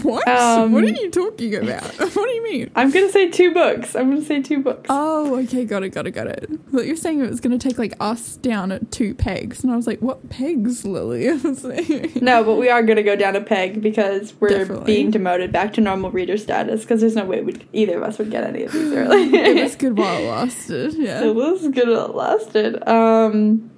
What? 0.03 0.27
Um, 0.27 0.73
what 0.73 0.83
are 0.85 0.89
you 0.89 1.11
talking 1.11 1.55
about? 1.55 1.85
what 1.99 2.15
do 2.15 2.31
you 2.31 2.43
mean? 2.43 2.71
I'm 2.75 2.91
gonna 2.91 3.11
say 3.11 3.31
two 3.31 3.55
books. 3.55 3.95
I'm 3.95 4.11
gonna 4.11 4.25
say 4.25 4.43
two 4.43 4.61
books. 4.61 4.87
Oh, 4.89 5.39
okay, 5.43 5.65
got 5.65 5.85
it, 5.85 5.91
got 5.91 6.07
it, 6.07 6.11
got 6.11 6.27
it. 6.27 6.51
But 6.73 6.87
you're 6.87 6.97
saying 6.97 7.21
it 7.21 7.31
was 7.31 7.41
going 7.41 7.57
to 7.57 7.69
take 7.69 7.79
like 7.79 7.95
us 8.01 8.37
down 8.39 8.73
at 8.73 8.91
two 8.91 9.15
pegs, 9.15 9.63
and 9.63 9.73
I 9.73 9.77
was 9.77 9.87
like, 9.87 10.01
"What 10.01 10.29
pegs, 10.31 10.85
Lily?" 10.85 11.29
I 11.31 11.35
was 11.35 11.63
like, 11.65 12.17
No, 12.21 12.43
but 12.43 12.57
we 12.57 12.69
are 12.69 12.83
gonna 12.83 13.05
go 13.05 13.15
down 13.15 13.37
a 13.37 13.41
peg 13.41 13.81
because 13.81 14.35
we're 14.41 14.49
Definitely. 14.49 14.87
being 14.87 15.11
demoted 15.13 15.53
back 15.53 15.73
to 15.75 15.81
normal 15.81 16.11
reader 16.11 16.37
status 16.37 16.81
because 16.83 17.01
there's 17.01 17.15
no 17.15 17.25
way 17.25 17.41
we'd, 17.43 17.67
either 17.73 17.97
of 17.99 18.03
us 18.03 18.19
would 18.19 18.31
get 18.31 18.43
any 18.45 18.65
of 18.65 18.73
these 18.73 18.93
early. 18.93 19.23
it 19.35 19.63
was 19.63 19.77
good 19.77 19.97
while 19.97 20.17
it 20.19 20.27
lasted. 20.29 20.95
Yeah. 20.95 21.23
It 21.25 21.35
was 21.35 21.69
good 21.69 21.89
while 21.89 22.07
it 22.11 22.15
lasted. 22.15 22.89
Um 22.89 23.71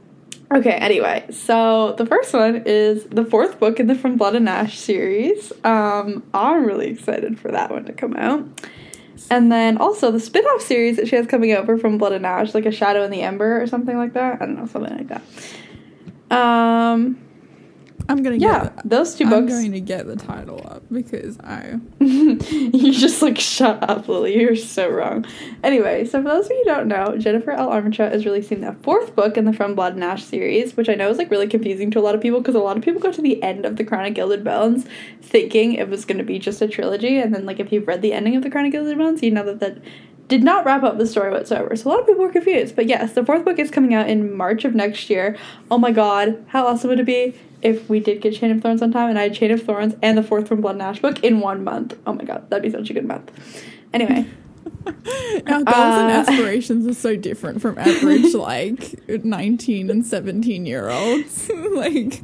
okay, 0.55 0.73
anyway, 0.73 1.25
so 1.31 1.95
the 1.99 2.07
first 2.07 2.33
one 2.33 2.63
is 2.67 3.05
the 3.05 3.25
fourth 3.25 3.59
book 3.59 3.81
in 3.81 3.87
the 3.87 3.95
From 3.95 4.17
Blood 4.17 4.37
and 4.37 4.49
Ash 4.49 4.79
series. 4.79 5.53
Um 5.65 6.23
I'm 6.33 6.65
really 6.65 6.89
excited 6.89 7.39
for 7.39 7.51
that 7.51 7.71
one 7.71 7.85
to 7.87 7.93
come 7.93 8.17
out. 8.17 8.47
And 9.31 9.51
then 9.51 9.79
also 9.79 10.11
the 10.11 10.21
spin-off 10.21 10.63
series 10.63 10.97
that 10.97 11.09
she 11.09 11.17
has 11.17 11.27
coming 11.27 11.55
for 11.65 11.79
From 11.79 11.99
Blood 11.99 12.13
and 12.13 12.27
Ash, 12.27 12.55
like 12.55 12.67
a 12.67 12.71
Shadow 12.71 13.03
in 13.03 13.11
the 13.11 13.23
Ember 13.23 13.61
or 13.61 13.67
something 13.67 13.97
like 13.97 14.13
that. 14.13 14.41
I 14.41 14.47
don't 14.47 14.57
know, 14.57 14.67
something 14.67 14.97
like 14.97 15.09
that. 15.09 15.23
Um 16.31 17.26
I'm 18.09 18.23
gonna 18.23 18.37
yeah, 18.37 18.65
get. 18.65 18.77
The, 18.77 18.89
those 18.89 19.15
2 19.15 19.25
books. 19.25 19.35
I'm 19.35 19.47
going 19.47 19.73
to 19.73 19.81
get 19.81 20.07
the 20.07 20.17
title 20.17 20.65
up 20.69 20.83
because 20.91 21.39
I. 21.41 21.79
you 22.01 22.93
just 22.93 23.23
like 23.23 23.39
shut 23.39 23.89
up, 23.89 24.09
Lily. 24.09 24.39
You're 24.39 24.57
so 24.57 24.89
wrong. 24.89 25.27
Anyway, 25.65 26.05
so 26.05 26.23
for 26.23 26.29
those 26.29 26.47
of 26.47 26.53
you 26.53 26.59
who 26.59 26.65
don't 26.65 26.89
know, 26.89 27.17
Jennifer 27.19 27.51
L. 27.51 27.71
Armentrout 27.71 28.15
is 28.15 28.25
releasing 28.25 28.61
the 28.61 28.75
fourth 28.75 29.17
book 29.17 29.37
in 29.37 29.45
the 29.45 29.53
From 29.53 29.75
Blood 29.75 29.95
and 29.95 30.05
Ash 30.05 30.25
series, 30.25 30.77
which 30.77 30.89
I 30.89 30.95
know 30.95 31.11
is 31.11 31.19
like 31.19 31.31
really 31.31 31.49
confusing 31.49 31.91
to 31.93 31.99
a 31.99 32.03
lot 32.03 32.15
of 32.15 32.21
people 32.21 32.41
because 32.41 32.55
a 32.55 32.61
lot 32.61 32.77
of 32.77 32.83
people 32.83 33.01
go 33.01 33.13
to 33.13 33.23
the 33.23 33.43
end 33.43 33.65
of 33.65 33.77
the 33.77 33.85
Crown 33.85 34.07
of 34.07 34.15
Gilded 34.15 34.45
Bones 34.45 34.87
thinking 35.23 35.75
it 35.75 35.89
was 35.89 36.05
going 36.05 36.19
to 36.19 36.25
be 36.25 36.39
just 36.39 36.63
a 36.63 36.69
trilogy, 36.69 37.19
and 37.19 37.35
then 37.35 37.45
like 37.45 37.61
if 37.61 37.73
you've 37.73 37.89
read 37.89 38.03
the 38.03 38.13
ending 38.13 38.37
of 38.37 38.43
the 38.43 38.51
Crown 38.51 38.67
of 38.67 38.73
Gilded 38.73 38.99
Bones, 38.99 39.23
you 39.23 39.31
know 39.31 39.45
that 39.45 39.61
that 39.61 39.79
did 40.29 40.43
not 40.43 40.65
wrap 40.65 40.83
up 40.83 40.99
the 40.99 41.07
story 41.07 41.31
whatsoever. 41.31 41.77
So 41.77 41.89
a 41.89 41.91
lot 41.91 42.01
of 42.01 42.07
people 42.07 42.25
were 42.25 42.33
confused. 42.33 42.75
But 42.75 42.87
yes, 42.87 43.13
the 43.13 43.25
fourth 43.25 43.45
book 43.45 43.59
is 43.59 43.71
coming 43.71 43.95
out 43.95 44.09
in 44.09 44.37
March 44.37 44.65
of 44.65 44.75
next 44.75 45.09
year. 45.09 45.37
Oh 45.71 45.79
my 45.79 45.93
god, 45.93 46.45
how 46.49 46.67
awesome 46.67 46.91
would 46.91 47.01
it 47.01 47.07
be 47.07 47.35
if 47.63 47.89
we 47.89 48.01
did 48.01 48.21
get 48.21 48.35
Chain 48.35 48.51
of 48.51 48.61
Thorns 48.63 48.83
on 48.83 48.93
time 48.93 49.11
and 49.11 49.19
I 49.19 49.25
had 49.25 49.35
Chain 49.35 49.51
of 49.51 49.63
Thorns 49.63 49.95
and 50.03 50.17
the 50.17 50.23
fourth 50.23 50.49
from 50.49 50.61
Blood 50.61 50.77
and 50.77 50.83
Ash 50.83 51.01
book 51.01 51.23
in 51.25 51.41
one 51.41 51.65
month? 51.65 51.97
Oh 52.07 52.13
my 52.13 52.25
god, 52.25 52.49
that'd 52.51 52.63
be 52.63 52.71
such 52.71 52.91
a 52.91 52.93
good 52.95 53.07
month. 53.07 53.31
Anyway, 53.93 54.27
Our 54.87 55.63
goals 55.63 55.67
and 55.69 56.11
Uh, 56.11 56.25
aspirations 56.29 56.87
are 56.87 56.95
so 56.95 57.17
different 57.17 57.61
from 57.61 57.79
average 57.79 58.35
like 58.35 59.09
19 59.09 59.91
and 59.91 60.07
17 60.07 60.67
year 60.67 60.89
olds. 60.89 61.51
like 61.73 62.21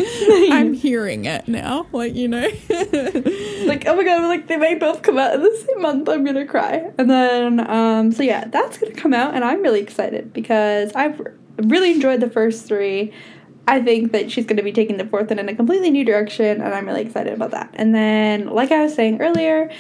I'm 0.51 0.73
hearing 0.73 1.25
it 1.25 1.49
now. 1.49 1.87
Like 1.93 2.15
you 2.15 2.29
know. 2.29 2.41
like 2.41 3.87
oh 3.87 3.97
my 3.97 4.05
god, 4.05 4.27
like 4.27 4.49
they 4.49 4.57
may 4.57 4.75
both 4.75 5.03
come 5.03 5.19
out 5.19 5.35
in 5.35 5.43
the 5.43 5.65
same 5.67 5.83
month. 5.83 6.09
I'm 6.09 6.25
gonna 6.25 6.47
cry. 6.47 6.91
And 6.99 7.11
then 7.11 7.69
um, 7.71 8.13
so 8.13 8.23
yeah, 8.23 8.45
that's 8.47 8.79
gonna 8.79 8.95
come 8.95 9.15
out, 9.15 9.35
and 9.35 9.45
I'm 9.45 9.63
really 9.63 9.81
excited 9.81 10.33
because 10.33 10.93
I've 10.95 11.21
really 11.59 11.93
enjoyed 11.93 12.21
the 12.21 12.31
first 12.31 12.67
three. 12.67 13.13
I 13.69 13.81
think 13.81 14.11
that 14.13 14.31
she's 14.31 14.45
going 14.45 14.57
to 14.57 14.63
be 14.63 14.73
taking 14.73 14.97
the 14.97 15.07
fourth 15.07 15.31
one 15.31 15.39
in 15.39 15.49
a 15.49 15.55
completely 15.55 15.91
new 15.91 16.05
direction, 16.05 16.61
and 16.61 16.75
I'm 16.75 16.87
really 16.87 17.03
excited 17.03 17.33
about 17.33 17.53
that. 17.53 17.71
And 17.75 17.95
then, 17.95 18.47
like 18.49 18.73
I 18.73 18.83
was 18.83 18.95
saying 18.95 19.21
earlier, 19.21 19.71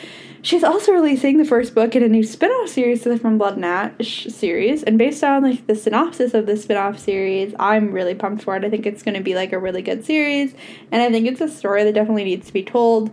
she's 0.40 0.62
also 0.62 0.92
releasing 0.92 1.36
the 1.36 1.44
first 1.44 1.74
book 1.74 1.96
in 1.96 2.02
a 2.04 2.08
new 2.08 2.22
spin-off 2.22 2.68
series 2.68 3.02
to 3.02 3.08
the 3.08 3.18
From 3.18 3.38
Blood 3.38 3.56
and 3.56 3.64
Ash 3.64 4.26
series. 4.26 4.84
And 4.84 4.98
based 4.98 5.24
on 5.24 5.42
like 5.42 5.66
the 5.66 5.74
synopsis 5.74 6.32
of 6.32 6.46
the 6.46 6.56
spin-off 6.56 6.98
series, 6.98 7.54
I'm 7.58 7.90
really 7.90 8.14
pumped 8.14 8.44
for 8.44 8.54
it. 8.54 8.64
I 8.64 8.70
think 8.70 8.86
it's 8.86 9.02
going 9.02 9.16
to 9.16 9.22
be 9.22 9.34
like 9.34 9.52
a 9.52 9.58
really 9.58 9.82
good 9.82 10.04
series, 10.04 10.54
and 10.92 11.02
I 11.02 11.10
think 11.10 11.26
it's 11.26 11.40
a 11.40 11.48
story 11.48 11.82
that 11.82 11.94
definitely 11.94 12.24
needs 12.24 12.46
to 12.46 12.52
be 12.52 12.62
told. 12.62 13.10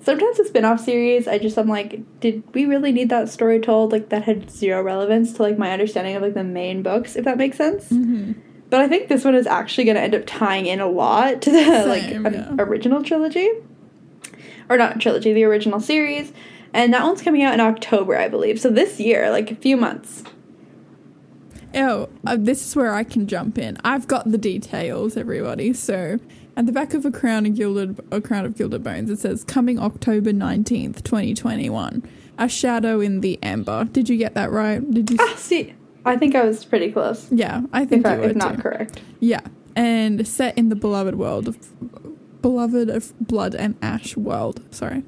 Sometimes 0.00 0.38
a 0.40 0.46
spin-off 0.46 0.80
series, 0.80 1.28
I 1.28 1.38
just 1.38 1.56
I'm 1.58 1.68
like, 1.68 2.00
did 2.18 2.42
we 2.54 2.64
really 2.64 2.90
need 2.90 3.10
that 3.10 3.28
story 3.28 3.60
told? 3.60 3.92
Like 3.92 4.08
that 4.08 4.24
had 4.24 4.50
zero 4.50 4.82
relevance 4.82 5.34
to 5.34 5.42
like 5.42 5.58
my 5.58 5.70
understanding 5.70 6.16
of 6.16 6.22
like 6.22 6.34
the 6.34 6.44
main 6.44 6.82
books, 6.82 7.14
if 7.14 7.24
that 7.24 7.36
makes 7.36 7.56
sense. 7.56 7.88
Mhm. 7.90 8.34
But 8.70 8.80
I 8.80 8.88
think 8.88 9.08
this 9.08 9.24
one 9.24 9.34
is 9.34 9.46
actually 9.46 9.84
going 9.84 9.96
to 9.96 10.02
end 10.02 10.14
up 10.14 10.24
tying 10.26 10.66
in 10.66 10.80
a 10.80 10.86
lot 10.86 11.40
to 11.42 11.50
the 11.50 11.86
like 11.86 12.02
Same, 12.02 12.26
um, 12.26 12.34
yeah. 12.34 12.54
original 12.58 13.02
trilogy, 13.02 13.50
or 14.68 14.76
not 14.76 15.00
trilogy, 15.00 15.32
the 15.32 15.44
original 15.44 15.80
series, 15.80 16.32
and 16.74 16.92
that 16.92 17.02
one's 17.02 17.22
coming 17.22 17.42
out 17.42 17.54
in 17.54 17.60
October, 17.60 18.16
I 18.16 18.28
believe. 18.28 18.60
So 18.60 18.68
this 18.70 19.00
year, 19.00 19.30
like 19.30 19.50
a 19.50 19.56
few 19.56 19.76
months. 19.76 20.22
Oh, 21.74 22.08
uh, 22.26 22.36
this 22.38 22.66
is 22.66 22.76
where 22.76 22.94
I 22.94 23.04
can 23.04 23.26
jump 23.26 23.58
in. 23.58 23.78
I've 23.84 24.08
got 24.08 24.30
the 24.30 24.38
details, 24.38 25.16
everybody. 25.18 25.74
So, 25.74 26.18
at 26.56 26.64
the 26.64 26.72
back 26.72 26.94
of 26.94 27.04
a 27.04 27.10
crown 27.10 27.44
of 27.44 27.54
gilded, 27.54 28.00
a 28.10 28.20
crown 28.20 28.46
of 28.46 28.56
gilded 28.56 28.82
bones, 28.82 29.10
it 29.10 29.18
says 29.18 29.44
coming 29.44 29.78
October 29.78 30.32
nineteenth, 30.32 31.04
twenty 31.04 31.34
twenty 31.34 31.68
one. 31.70 32.02
A 32.38 32.48
shadow 32.48 33.00
in 33.00 33.20
the 33.20 33.38
Ember. 33.42 33.84
Did 33.84 34.08
you 34.08 34.16
get 34.16 34.34
that 34.34 34.50
right? 34.50 34.78
Did 34.90 35.10
you? 35.10 35.16
Ah, 35.20 35.34
see, 35.36 35.74
I 36.04 36.16
think 36.16 36.34
I 36.34 36.44
was 36.44 36.64
pretty 36.64 36.90
close, 36.92 37.28
yeah, 37.30 37.62
I 37.72 37.84
think 37.84 38.06
if, 38.06 38.12
I, 38.12 38.16
were 38.18 38.24
if 38.30 38.36
not 38.36 38.56
too. 38.56 38.62
correct. 38.62 39.00
Yeah, 39.20 39.40
and 39.76 40.26
set 40.26 40.56
in 40.56 40.68
the 40.70 40.76
beloved 40.76 41.16
world 41.16 41.48
of 41.48 41.58
beloved 42.42 42.88
of 42.88 43.12
blood 43.20 43.54
and 43.54 43.76
ash 43.82 44.16
world. 44.16 44.62
Sorry. 44.74 45.02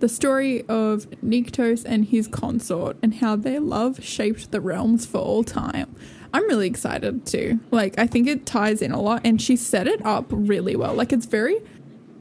The 0.00 0.08
story 0.08 0.62
of 0.68 1.08
Nyktos 1.24 1.84
and 1.86 2.04
his 2.06 2.26
consort 2.26 2.96
and 3.02 3.14
how 3.14 3.36
their 3.36 3.60
love 3.60 4.02
shaped 4.04 4.50
the 4.50 4.60
realms 4.60 5.06
for 5.06 5.18
all 5.18 5.44
time. 5.44 5.94
I'm 6.34 6.42
really 6.48 6.66
excited 6.66 7.24
too. 7.24 7.60
Like 7.70 7.96
I 8.00 8.08
think 8.08 8.26
it 8.26 8.44
ties 8.44 8.82
in 8.82 8.90
a 8.90 9.00
lot 9.00 9.20
and 9.24 9.40
she 9.40 9.54
set 9.54 9.86
it 9.86 10.04
up 10.04 10.26
really 10.30 10.74
well. 10.74 10.94
Like 10.94 11.12
it's 11.12 11.26
very 11.26 11.58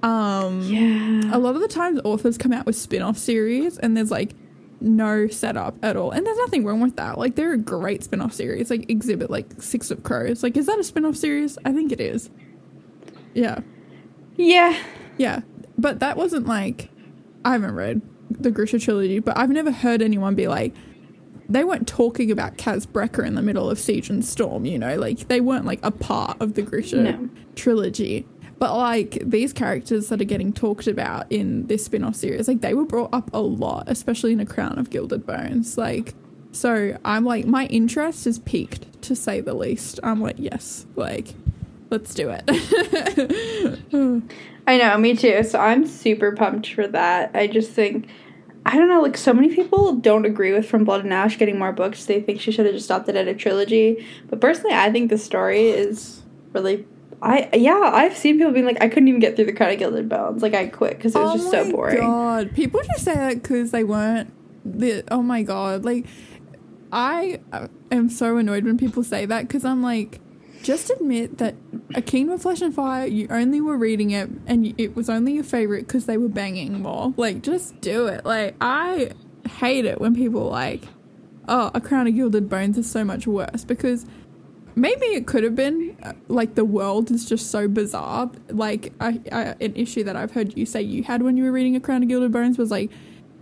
Um, 0.03 0.61
Yeah. 0.63 1.36
a 1.36 1.39
lot 1.39 1.55
of 1.55 1.61
the 1.61 1.67
times 1.67 1.99
authors 2.03 2.38
come 2.38 2.51
out 2.53 2.65
with 2.67 2.76
spin-off 2.76 3.17
series 3.17 3.78
and 3.80 3.97
there's 3.97 4.11
like 4.11 4.36
no 4.82 5.27
setup 5.27 5.75
at 5.84 5.95
all. 5.95 6.11
And 6.11 6.25
there's 6.25 6.38
nothing 6.38 6.65
wrong 6.65 6.82
with 6.82 6.95
that. 6.97 7.17
Like 7.17 7.36
they're 7.36 7.53
a 7.53 7.57
great 7.57 8.03
spin-off 8.03 8.34
series. 8.34 8.69
Like 8.69 8.89
exhibit 8.89 9.29
like 9.29 9.61
six 9.61 9.91
of 9.91 10.03
crows. 10.03 10.43
Like 10.43 10.57
is 10.57 10.65
that 10.65 10.79
a 10.79 10.84
spin-off 10.84 11.15
series? 11.15 11.57
I 11.65 11.71
think 11.71 11.91
it 11.91 12.01
is. 12.01 12.29
Yeah. 13.34 13.59
Yeah. 14.36 14.77
yeah. 15.17 15.41
But 15.77 15.99
that 15.99 16.17
wasn't 16.17 16.47
like 16.47 16.89
i 17.43 17.53
haven't 17.53 17.73
read 17.73 18.01
the 18.29 18.51
grisha 18.51 18.77
trilogy 18.77 19.17
but 19.17 19.36
i've 19.36 19.49
never 19.49 19.71
heard 19.71 19.99
anyone 19.99 20.36
be 20.36 20.47
like 20.47 20.75
they 21.49 21.63
weren't 21.63 21.88
talking 21.88 22.29
about 22.32 22.55
Kaz 22.57 22.86
Brekker 22.86 23.25
in 23.25 23.34
the 23.36 23.41
middle 23.41 23.69
of 23.69 23.77
Siege 23.77 24.09
and 24.09 24.23
Storm, 24.23 24.63
you 24.63 24.79
know, 24.79 24.95
like 24.95 25.27
they 25.27 25.41
weren't 25.41 25.65
like 25.65 25.79
a 25.84 25.91
part 25.91 26.39
of 26.39 26.53
the 26.53 26.61
Grisha 26.61 26.95
No. 26.97 27.29
trilogy. 27.55 28.25
But 28.62 28.78
like 28.78 29.18
these 29.26 29.53
characters 29.53 30.09
that 30.09 30.22
are 30.22 30.26
getting 30.26 30.53
talked 30.53 30.86
about 30.86 31.26
in 31.32 31.66
this 31.66 31.86
spin-off 31.86 32.16
series, 32.16 32.47
like 32.47 32.62
they 32.62 32.76
were 32.76 32.86
brought 32.86 33.12
up 33.12 33.34
a 33.34 33.39
lot, 33.39 33.86
especially 33.88 34.34
in 34.34 34.39
A 34.39 34.45
Crown 34.45 34.78
of 34.78 34.91
Gilded 34.91 35.26
Bones. 35.26 35.80
Like 35.80 36.14
so 36.51 36.95
I'm 37.03 37.26
like 37.26 37.47
my 37.47 37.66
interest 37.66 38.28
is 38.28 38.38
peaked 38.38 39.01
to 39.01 39.16
say 39.16 39.41
the 39.41 39.55
least. 39.55 39.99
I'm 40.03 40.22
like, 40.22 40.36
yes, 40.38 40.86
like 40.95 41.34
let's 41.89 42.14
do 42.14 42.30
it. 42.30 42.43
I 44.68 44.78
know, 44.78 44.95
me 44.99 45.16
too. 45.16 45.41
So 45.41 45.57
I'm 45.57 45.88
super 45.88 46.36
pumped 46.36 46.72
for 46.72 46.88
that. 46.88 47.32
I 47.34 47.47
just 47.47 47.72
think 47.72 48.09
I 48.64 48.78
don't 48.78 48.89
know, 48.89 49.01
like 49.01 49.18
so 49.18 49.34
many 49.34 49.55
people 49.55 49.95
don't 49.95 50.26
agree 50.26 50.53
with 50.53 50.70
From 50.70 50.84
Blood 50.84 51.03
and 51.03 51.12
Ash 51.12 51.36
getting 51.39 51.57
more 51.57 51.74
books. 51.74 52.05
They 52.05 52.22
think 52.22 52.39
she 52.39 52.51
should 52.51 52.68
have 52.68 52.76
just 52.76 52.86
stopped 52.86 53.09
it 53.09 53.16
at 53.16 53.28
a 53.28 53.34
trilogy. 53.34 54.05
But 54.30 54.39
personally, 54.39 54.76
I 54.76 54.91
think 54.91 55.09
the 55.09 55.18
story 55.18 55.70
is 55.70 56.22
really 56.53 56.86
I 57.22 57.49
yeah, 57.53 57.91
I've 57.93 58.17
seen 58.17 58.38
people 58.38 58.51
being 58.51 58.65
like, 58.65 58.82
I 58.82 58.88
couldn't 58.88 59.07
even 59.07 59.19
get 59.19 59.36
through 59.36 59.45
the 59.45 59.53
Crown 59.53 59.72
of 59.72 59.80
Gilded 59.80 60.09
Bones. 60.09 60.41
Like 60.41 60.53
I 60.53 60.67
quit 60.67 60.97
because 60.97 61.15
it 61.15 61.19
was 61.19 61.41
just 61.41 61.51
so 61.51 61.72
boring. 61.72 61.99
Oh 61.99 62.01
my 62.01 62.43
God, 62.43 62.55
people 62.55 62.82
just 62.84 63.05
say 63.05 63.13
that 63.13 63.41
because 63.41 63.72
they 63.72 63.84
weren't 63.84 64.34
the. 64.65 65.03
Oh 65.11 65.22
my 65.22 65.43
god, 65.43 65.86
like 65.86 66.05
I 66.91 67.39
uh, 67.51 67.67
am 67.91 68.09
so 68.09 68.38
annoyed 68.38 68.65
when 68.65 68.78
people 68.78 69.03
say 69.03 69.26
that 69.26 69.47
because 69.47 69.63
I'm 69.65 69.82
like, 69.82 70.19
just 70.63 70.89
admit 70.89 71.38
that 71.38 71.55
a 71.95 72.01
Kingdom 72.01 72.36
of 72.36 72.41
Flesh 72.41 72.61
and 72.61 72.74
Fire, 72.74 73.05
you 73.05 73.28
only 73.30 73.61
were 73.61 73.78
reading 73.78 74.11
it 74.11 74.30
and 74.47 74.74
it 74.80 74.95
was 74.95 75.09
only 75.09 75.34
your 75.34 75.43
favorite 75.43 75.88
because 75.88 76.05
they 76.05 76.17
were 76.17 76.30
banging 76.30 76.82
more. 76.82 77.13
Like, 77.17 77.43
just 77.43 77.80
do 77.82 78.07
it. 78.07 78.26
Like, 78.26 78.55
I 78.61 79.11
hate 79.59 79.86
it 79.86 79.99
when 79.99 80.15
people 80.15 80.49
like, 80.49 80.84
oh, 81.47 81.72
a 81.74 81.82
Crown 81.82 82.07
of 82.07 82.15
Gilded 82.15 82.49
Bones 82.49 82.78
is 82.78 82.89
so 82.89 83.03
much 83.03 83.26
worse 83.26 83.63
because 83.63 84.05
maybe 84.76 85.05
it 85.07 85.28
could 85.28 85.43
have 85.43 85.55
been 85.55 85.95
uh, 86.03 86.13
like 86.28 86.55
the 86.55 86.65
world 86.65 87.11
is 87.11 87.28
just 87.28 87.51
so 87.51 87.67
bizarre. 87.67 88.32
Like 88.49 88.93
I, 88.99 89.19
I 89.32 89.41
an 89.61 89.76
issue 89.76 90.03
that 90.03 90.15
i've 90.15 90.32
heard 90.32 90.57
you 90.57 90.65
say 90.65 90.82
you 90.82 91.03
had 91.03 91.22
when 91.22 91.38
you 91.38 91.43
were 91.43 91.51
reading 91.51 91.76
a 91.76 91.80
crown 91.80 92.01
of 92.03 92.09
gilded 92.09 92.32
bones 92.32 92.57
was 92.57 92.72
like 92.72 92.89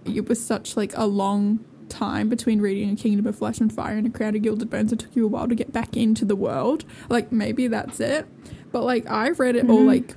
it 0.05 0.27
was 0.27 0.43
such 0.43 0.75
like 0.77 0.91
a 0.97 1.05
long 1.05 1.59
time 1.89 2.30
between 2.30 2.61
reading 2.61 2.89
a 2.91 2.95
kingdom 2.95 3.25
of 3.27 3.36
flesh 3.36 3.59
and 3.59 3.73
fire 3.73 3.97
and 3.97 4.05
a 4.07 4.09
crown 4.09 4.36
of 4.36 4.41
gilded 4.41 4.69
bones. 4.69 4.91
It 4.93 4.99
took 4.99 5.15
you 5.15 5.25
a 5.25 5.27
while 5.27 5.47
to 5.47 5.55
get 5.55 5.71
back 5.73 5.97
into 5.97 6.23
the 6.25 6.36
world. 6.36 6.86
Like 7.09 7.32
maybe 7.32 7.67
that's 7.67 7.99
it. 7.99 8.27
But 8.71 8.84
like 8.84 9.09
I've 9.09 9.39
read 9.39 9.55
it 9.55 9.69
all 9.69 9.80
Mhm. 9.82 9.88
like 9.88 10.15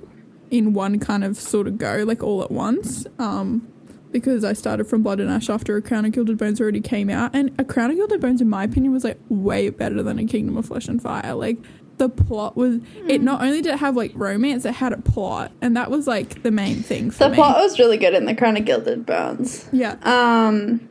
in 0.51 0.75
one 0.75 0.99
kind 0.99 1.25
of 1.25 1.37
sort 1.39 1.67
of 1.67 1.79
go 1.79 2.05
like 2.07 2.23
all 2.23 2.43
at 2.43 2.51
once. 2.51 3.07
Um 3.19 3.67
because 4.13 4.45
I 4.45 4.53
started 4.53 4.85
from 4.85 5.03
Blood 5.03 5.21
and 5.21 5.31
Ash 5.31 5.49
after 5.51 5.77
A 5.77 5.83
Crown 5.83 6.05
of 6.05 6.13
Gilded 6.13 6.39
Bones 6.39 6.61
already 6.61 6.81
came 6.81 7.09
out, 7.11 7.31
and 7.35 7.51
A 7.59 7.65
Crown 7.65 7.91
of 7.91 7.97
Gilded 7.97 8.21
Bones, 8.21 8.41
in 8.41 8.49
my 8.49 8.65
opinion, 8.65 8.93
was 8.93 9.05
like 9.05 9.19
way 9.29 9.71
better 9.71 10.03
than 10.03 10.19
A 10.19 10.25
Kingdom 10.27 10.57
of 10.57 10.67
Flesh 10.67 10.87
and 10.89 11.01
Fire. 11.03 11.35
Like 11.35 11.59
the 11.99 12.09
plot 12.09 12.57
was, 12.57 12.81
it 13.09 13.23
not 13.23 13.43
only 13.43 13.61
did 13.63 13.75
it 13.75 13.79
have 13.79 13.97
like 13.97 14.13
romance, 14.15 14.65
it 14.65 14.75
had 14.75 14.93
a 14.93 14.99
plot, 15.01 15.53
and 15.61 15.77
that 15.77 15.91
was 15.91 16.07
like 16.07 16.43
the 16.43 16.51
main 16.51 16.83
thing 16.83 17.11
for 17.11 17.25
The 17.25 17.31
me. 17.31 17.37
plot 17.37 17.57
was 17.59 17.79
really 17.79 17.97
good 17.97 18.15
in 18.15 18.25
the 18.27 18.35
Crown 18.35 18.57
of 18.57 18.65
Gilded 18.65 19.05
Bones. 19.07 19.69
yeah, 19.73 19.97
Um 20.03 20.89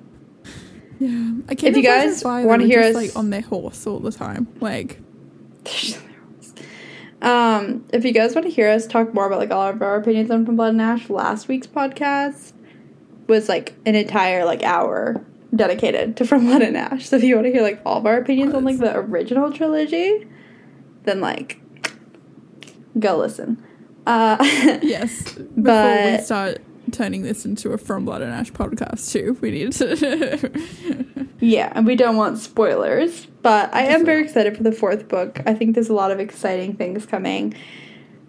yeah. 0.99 1.31
A 1.49 1.55
Kingdom 1.55 1.79
If 1.79 1.85
you 1.85 1.89
of 1.89 2.19
Flesh 2.19 2.23
and 2.23 2.23
guys 2.23 2.45
wanna 2.45 2.65
hear 2.65 2.81
just, 2.83 2.89
us- 2.97 3.03
like 3.07 3.15
on 3.15 3.29
their 3.31 3.41
horse 3.41 3.85
all 3.87 3.99
the 3.99 4.11
time, 4.11 4.47
like 4.59 4.99
Um, 7.21 7.85
if 7.93 8.03
you 8.03 8.13
guys 8.13 8.33
want 8.33 8.47
to 8.47 8.51
hear 8.51 8.67
us 8.67 8.87
talk 8.87 9.13
more 9.13 9.27
about 9.27 9.37
like 9.37 9.51
all 9.51 9.69
of 9.69 9.79
our 9.83 9.95
opinions 9.97 10.31
on 10.31 10.43
From 10.43 10.55
Blood 10.55 10.69
and 10.71 10.81
Ash, 10.81 11.07
last 11.07 11.47
week's 11.47 11.67
podcast 11.67 12.53
was 13.31 13.49
like 13.49 13.73
an 13.85 13.95
entire 13.95 14.45
like 14.45 14.61
hour 14.61 15.25
dedicated 15.55 16.17
to 16.17 16.25
From 16.25 16.45
Blood 16.45 16.61
and 16.61 16.77
Ash. 16.77 17.07
So 17.07 17.15
if 17.15 17.23
you 17.23 17.35
want 17.35 17.47
to 17.47 17.51
hear 17.51 17.63
like 17.63 17.81
all 17.85 17.97
of 17.97 18.05
our 18.05 18.17
opinions 18.17 18.53
on 18.53 18.63
like 18.63 18.77
the 18.77 18.95
original 18.95 19.51
trilogy, 19.51 20.27
then 21.03 21.21
like 21.21 21.59
go 22.99 23.17
listen. 23.17 23.63
Uh, 24.05 24.37
yes. 24.81 25.33
Before 25.33 26.11
we 26.11 26.19
start 26.19 26.61
turning 26.91 27.21
this 27.21 27.45
into 27.45 27.71
a 27.71 27.77
From 27.77 28.05
Blood 28.05 28.21
and 28.21 28.33
Ash 28.33 28.51
podcast 28.51 29.11
too, 29.11 29.37
we 29.39 29.51
need 29.51 29.71
to. 29.73 31.27
yeah, 31.39 31.71
and 31.73 31.85
we 31.87 31.95
don't 31.95 32.17
want 32.17 32.37
spoilers, 32.37 33.27
but 33.41 33.73
I 33.73 33.83
am 33.83 34.05
very 34.05 34.23
excited 34.23 34.57
for 34.57 34.63
the 34.63 34.73
fourth 34.73 35.07
book. 35.07 35.41
I 35.45 35.53
think 35.53 35.75
there's 35.75 35.89
a 35.89 35.93
lot 35.93 36.11
of 36.11 36.19
exciting 36.19 36.75
things 36.75 37.05
coming. 37.05 37.55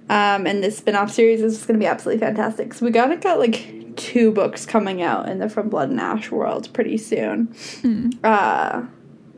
Um, 0.09 0.47
and 0.47 0.63
this 0.63 0.77
spin-off 0.77 1.11
series 1.11 1.41
is 1.41 1.65
going 1.65 1.79
to 1.79 1.83
be 1.83 1.87
absolutely 1.87 2.21
fantastic. 2.21 2.75
So 2.75 2.85
we 2.85 2.91
gotta 2.93 3.17
got 3.17 3.39
like 3.39 3.82
two 3.97 4.33
books 4.33 4.67
coming 4.67 5.03
out 5.03 5.29
in 5.29 5.39
the 5.39 5.49
From 5.49 5.69
Blood 5.69 5.91
and 5.91 6.01
Ash 6.01 6.31
world 6.31 6.73
pretty 6.73 6.97
soon. 6.99 7.49
Mm. 7.49 8.19
Uh, 8.25 8.83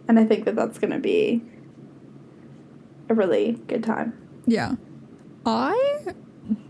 and 0.08 0.18
I 0.18 0.24
think 0.24 0.44
that 0.44 0.56
that's 0.56 0.78
going 0.78 0.92
to 0.92 0.98
be 0.98 1.42
a 3.08 3.14
really 3.14 3.52
good 3.66 3.84
time. 3.84 4.12
Yeah. 4.46 4.76
I 5.46 6.14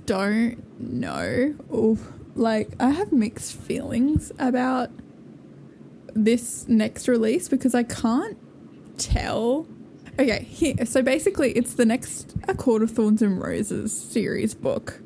don't 0.06 0.80
know. 0.80 1.54
Oof. 1.74 2.12
Like, 2.34 2.74
I 2.80 2.90
have 2.90 3.12
mixed 3.12 3.54
feelings 3.54 4.32
about 4.38 4.90
this 6.14 6.66
next 6.68 7.08
release 7.08 7.48
because 7.48 7.74
I 7.74 7.82
can't 7.84 8.38
tell. 8.98 9.66
Okay, 10.18 10.44
here. 10.44 10.86
So 10.86 11.02
basically, 11.02 11.52
it's 11.52 11.74
the 11.74 11.84
next 11.84 12.34
A 12.48 12.54
Court 12.54 12.82
of 12.82 12.90
Thorns 12.90 13.22
and 13.22 13.40
Roses 13.40 13.92
series 13.92 14.54
book. 14.54 15.00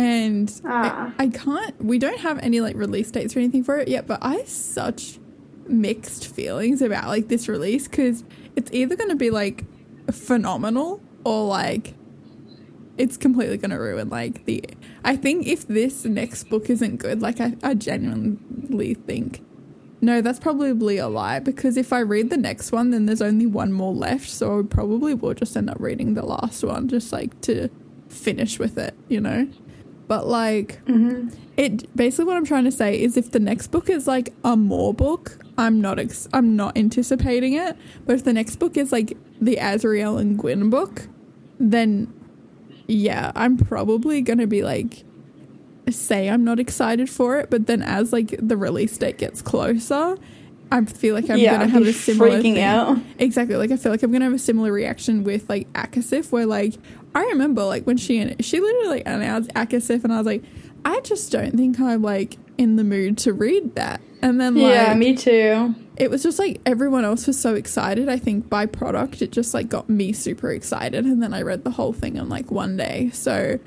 And 0.00 0.60
Ah. 0.64 1.12
I, 1.18 1.24
I 1.24 1.28
can't, 1.28 1.84
we 1.84 1.98
don't 1.98 2.20
have 2.20 2.38
any 2.38 2.60
like 2.60 2.74
release 2.76 3.10
dates 3.10 3.36
or 3.36 3.40
anything 3.40 3.62
for 3.62 3.76
it 3.78 3.88
yet, 3.88 4.06
but 4.06 4.18
I 4.22 4.36
have 4.36 4.48
such 4.48 5.18
mixed 5.66 6.34
feelings 6.34 6.80
about 6.82 7.06
like 7.06 7.28
this 7.28 7.48
release 7.48 7.86
because 7.86 8.24
it's 8.56 8.70
either 8.72 8.96
going 8.96 9.10
to 9.10 9.16
be 9.16 9.30
like 9.30 9.64
phenomenal 10.10 11.00
or 11.24 11.46
like 11.46 11.94
it's 12.98 13.16
completely 13.16 13.56
going 13.56 13.70
to 13.70 13.76
ruin 13.78 14.08
like 14.08 14.44
the 14.46 14.64
i 15.04 15.14
think 15.14 15.46
if 15.46 15.68
this 15.68 16.04
next 16.04 16.48
book 16.50 16.68
isn't 16.68 16.96
good 16.96 17.22
like 17.22 17.40
I, 17.40 17.54
I 17.62 17.74
genuinely 17.74 18.94
think 18.94 19.44
no 20.00 20.20
that's 20.20 20.40
probably 20.40 20.98
a 20.98 21.06
lie 21.06 21.38
because 21.38 21.76
if 21.76 21.92
i 21.92 22.00
read 22.00 22.30
the 22.30 22.36
next 22.36 22.72
one 22.72 22.90
then 22.90 23.06
there's 23.06 23.22
only 23.22 23.46
one 23.46 23.72
more 23.72 23.94
left 23.94 24.28
so 24.28 24.58
i 24.58 24.62
probably 24.62 25.14
will 25.14 25.34
just 25.34 25.56
end 25.56 25.70
up 25.70 25.76
reading 25.78 26.14
the 26.14 26.26
last 26.26 26.64
one 26.64 26.88
just 26.88 27.12
like 27.12 27.40
to 27.42 27.68
finish 28.08 28.58
with 28.58 28.76
it 28.76 28.94
you 29.08 29.20
know 29.20 29.46
but 30.10 30.26
like 30.26 30.84
Mm-hmm. 30.86 31.28
it 31.56 31.96
basically 31.96 32.24
what 32.24 32.36
I'm 32.36 32.44
trying 32.44 32.64
to 32.64 32.72
say 32.72 33.00
is 33.00 33.16
if 33.16 33.30
the 33.30 33.38
next 33.38 33.68
book 33.68 33.88
is 33.88 34.08
like 34.08 34.34
a 34.42 34.56
Mor 34.56 34.92
book, 34.92 35.38
I'm 35.56 35.80
not 35.80 36.00
ex- 36.00 36.28
I'm 36.32 36.56
not 36.56 36.76
anticipating 36.76 37.52
it. 37.52 37.76
But 38.06 38.16
if 38.16 38.24
the 38.24 38.32
next 38.32 38.56
book 38.56 38.76
is 38.76 38.90
like 38.90 39.16
the 39.40 39.56
Azriel 39.56 40.20
and 40.20 40.36
Gwyn 40.36 40.68
book, 40.68 41.06
then 41.60 42.12
yeah, 42.88 43.30
I'm 43.36 43.56
probably 43.56 44.20
gonna 44.20 44.48
be 44.48 44.62
like 44.64 45.04
say 45.88 46.28
I'm 46.28 46.42
not 46.44 46.58
excited 46.58 47.08
for 47.08 47.38
it. 47.38 47.48
But 47.48 47.68
then 47.68 47.80
as 47.80 48.12
like 48.12 48.34
the 48.42 48.56
release 48.56 48.98
date 48.98 49.18
gets 49.18 49.42
closer, 49.42 50.16
I 50.72 50.84
feel 50.84 51.14
like 51.14 51.28
I'm 51.28 51.38
yeah, 51.38 51.52
gonna 51.52 51.68
have 51.68 51.82
a 51.82 51.92
similar 51.92 52.30
freaking 52.30 52.42
thing. 52.42 52.60
out. 52.60 52.98
Exactly. 53.18 53.56
Like 53.56 53.72
I 53.72 53.76
feel 53.76 53.90
like 53.90 54.02
I'm 54.02 54.12
gonna 54.12 54.24
have 54.24 54.34
a 54.34 54.38
similar 54.38 54.72
reaction 54.72 55.24
with 55.24 55.48
like 55.48 55.72
ACOSF, 55.72 56.30
where 56.30 56.46
like 56.46 56.74
I 57.14 57.24
remember 57.24 57.64
like 57.64 57.84
when 57.84 57.96
she 57.96 58.18
and 58.18 58.42
she 58.44 58.60
literally 58.60 59.02
announced 59.04 59.50
ACOSF, 59.50 60.04
and 60.04 60.12
I 60.12 60.18
was 60.18 60.26
like, 60.26 60.44
I 60.84 61.00
just 61.00 61.32
don't 61.32 61.56
think 61.56 61.80
I'm 61.80 62.02
like 62.02 62.38
in 62.56 62.76
the 62.76 62.84
mood 62.84 63.18
to 63.18 63.32
read 63.32 63.74
that. 63.74 64.00
And 64.22 64.40
then 64.40 64.54
like 64.54 64.74
yeah, 64.74 64.94
me 64.94 65.16
too. 65.16 65.74
it 65.96 66.10
was 66.10 66.22
just 66.22 66.38
like 66.38 66.60
everyone 66.64 67.04
else 67.04 67.26
was 67.26 67.40
so 67.40 67.54
excited. 67.54 68.08
I 68.08 68.18
think 68.18 68.48
by 68.48 68.66
product, 68.66 69.22
it 69.22 69.32
just 69.32 69.54
like 69.54 69.68
got 69.68 69.88
me 69.88 70.12
super 70.12 70.52
excited, 70.52 71.04
and 71.04 71.20
then 71.20 71.34
I 71.34 71.42
read 71.42 71.64
the 71.64 71.72
whole 71.72 71.92
thing 71.92 72.16
in 72.16 72.28
like 72.28 72.50
one 72.50 72.76
day. 72.76 73.10
So. 73.12 73.58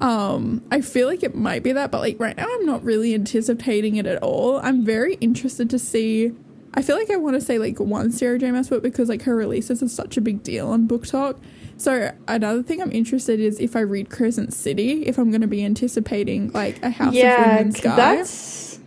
Um, 0.00 0.64
I 0.72 0.80
feel 0.80 1.06
like 1.06 1.22
it 1.22 1.36
might 1.36 1.62
be 1.62 1.70
that, 1.70 1.92
but 1.92 2.00
like 2.00 2.18
right 2.18 2.36
now, 2.36 2.48
I'm 2.50 2.66
not 2.66 2.82
really 2.82 3.14
anticipating 3.14 3.94
it 3.94 4.06
at 4.06 4.20
all. 4.20 4.58
I'm 4.58 4.84
very 4.84 5.14
interested 5.20 5.70
to 5.70 5.78
see 5.78 6.32
I 6.74 6.82
feel 6.82 6.96
like 6.96 7.10
I 7.10 7.16
want 7.16 7.34
to 7.34 7.40
say 7.40 7.58
like 7.58 7.78
one 7.80 8.10
Sarah 8.10 8.38
J 8.38 8.50
Maas 8.50 8.68
book 8.68 8.82
because 8.82 9.08
like 9.08 9.22
her 9.22 9.36
releases 9.36 9.82
are 9.82 9.88
such 9.88 10.16
a 10.16 10.20
big 10.20 10.42
deal 10.42 10.68
on 10.70 10.88
BookTok. 10.88 11.38
So 11.76 12.12
another 12.28 12.62
thing 12.62 12.80
I'm 12.80 12.92
interested 12.92 13.40
is 13.40 13.58
if 13.60 13.74
I 13.76 13.80
read 13.80 14.08
Crescent 14.08 14.52
City, 14.54 15.02
if 15.02 15.18
I'm 15.18 15.30
going 15.30 15.40
to 15.40 15.46
be 15.46 15.64
anticipating 15.64 16.50
like 16.52 16.82
a 16.82 16.90
House 16.90 17.08
of 17.08 17.14
yeah, 17.14 17.58
and 17.58 17.74
'cause 17.74 17.82
Sky. 17.82 17.96
that's 17.96 18.78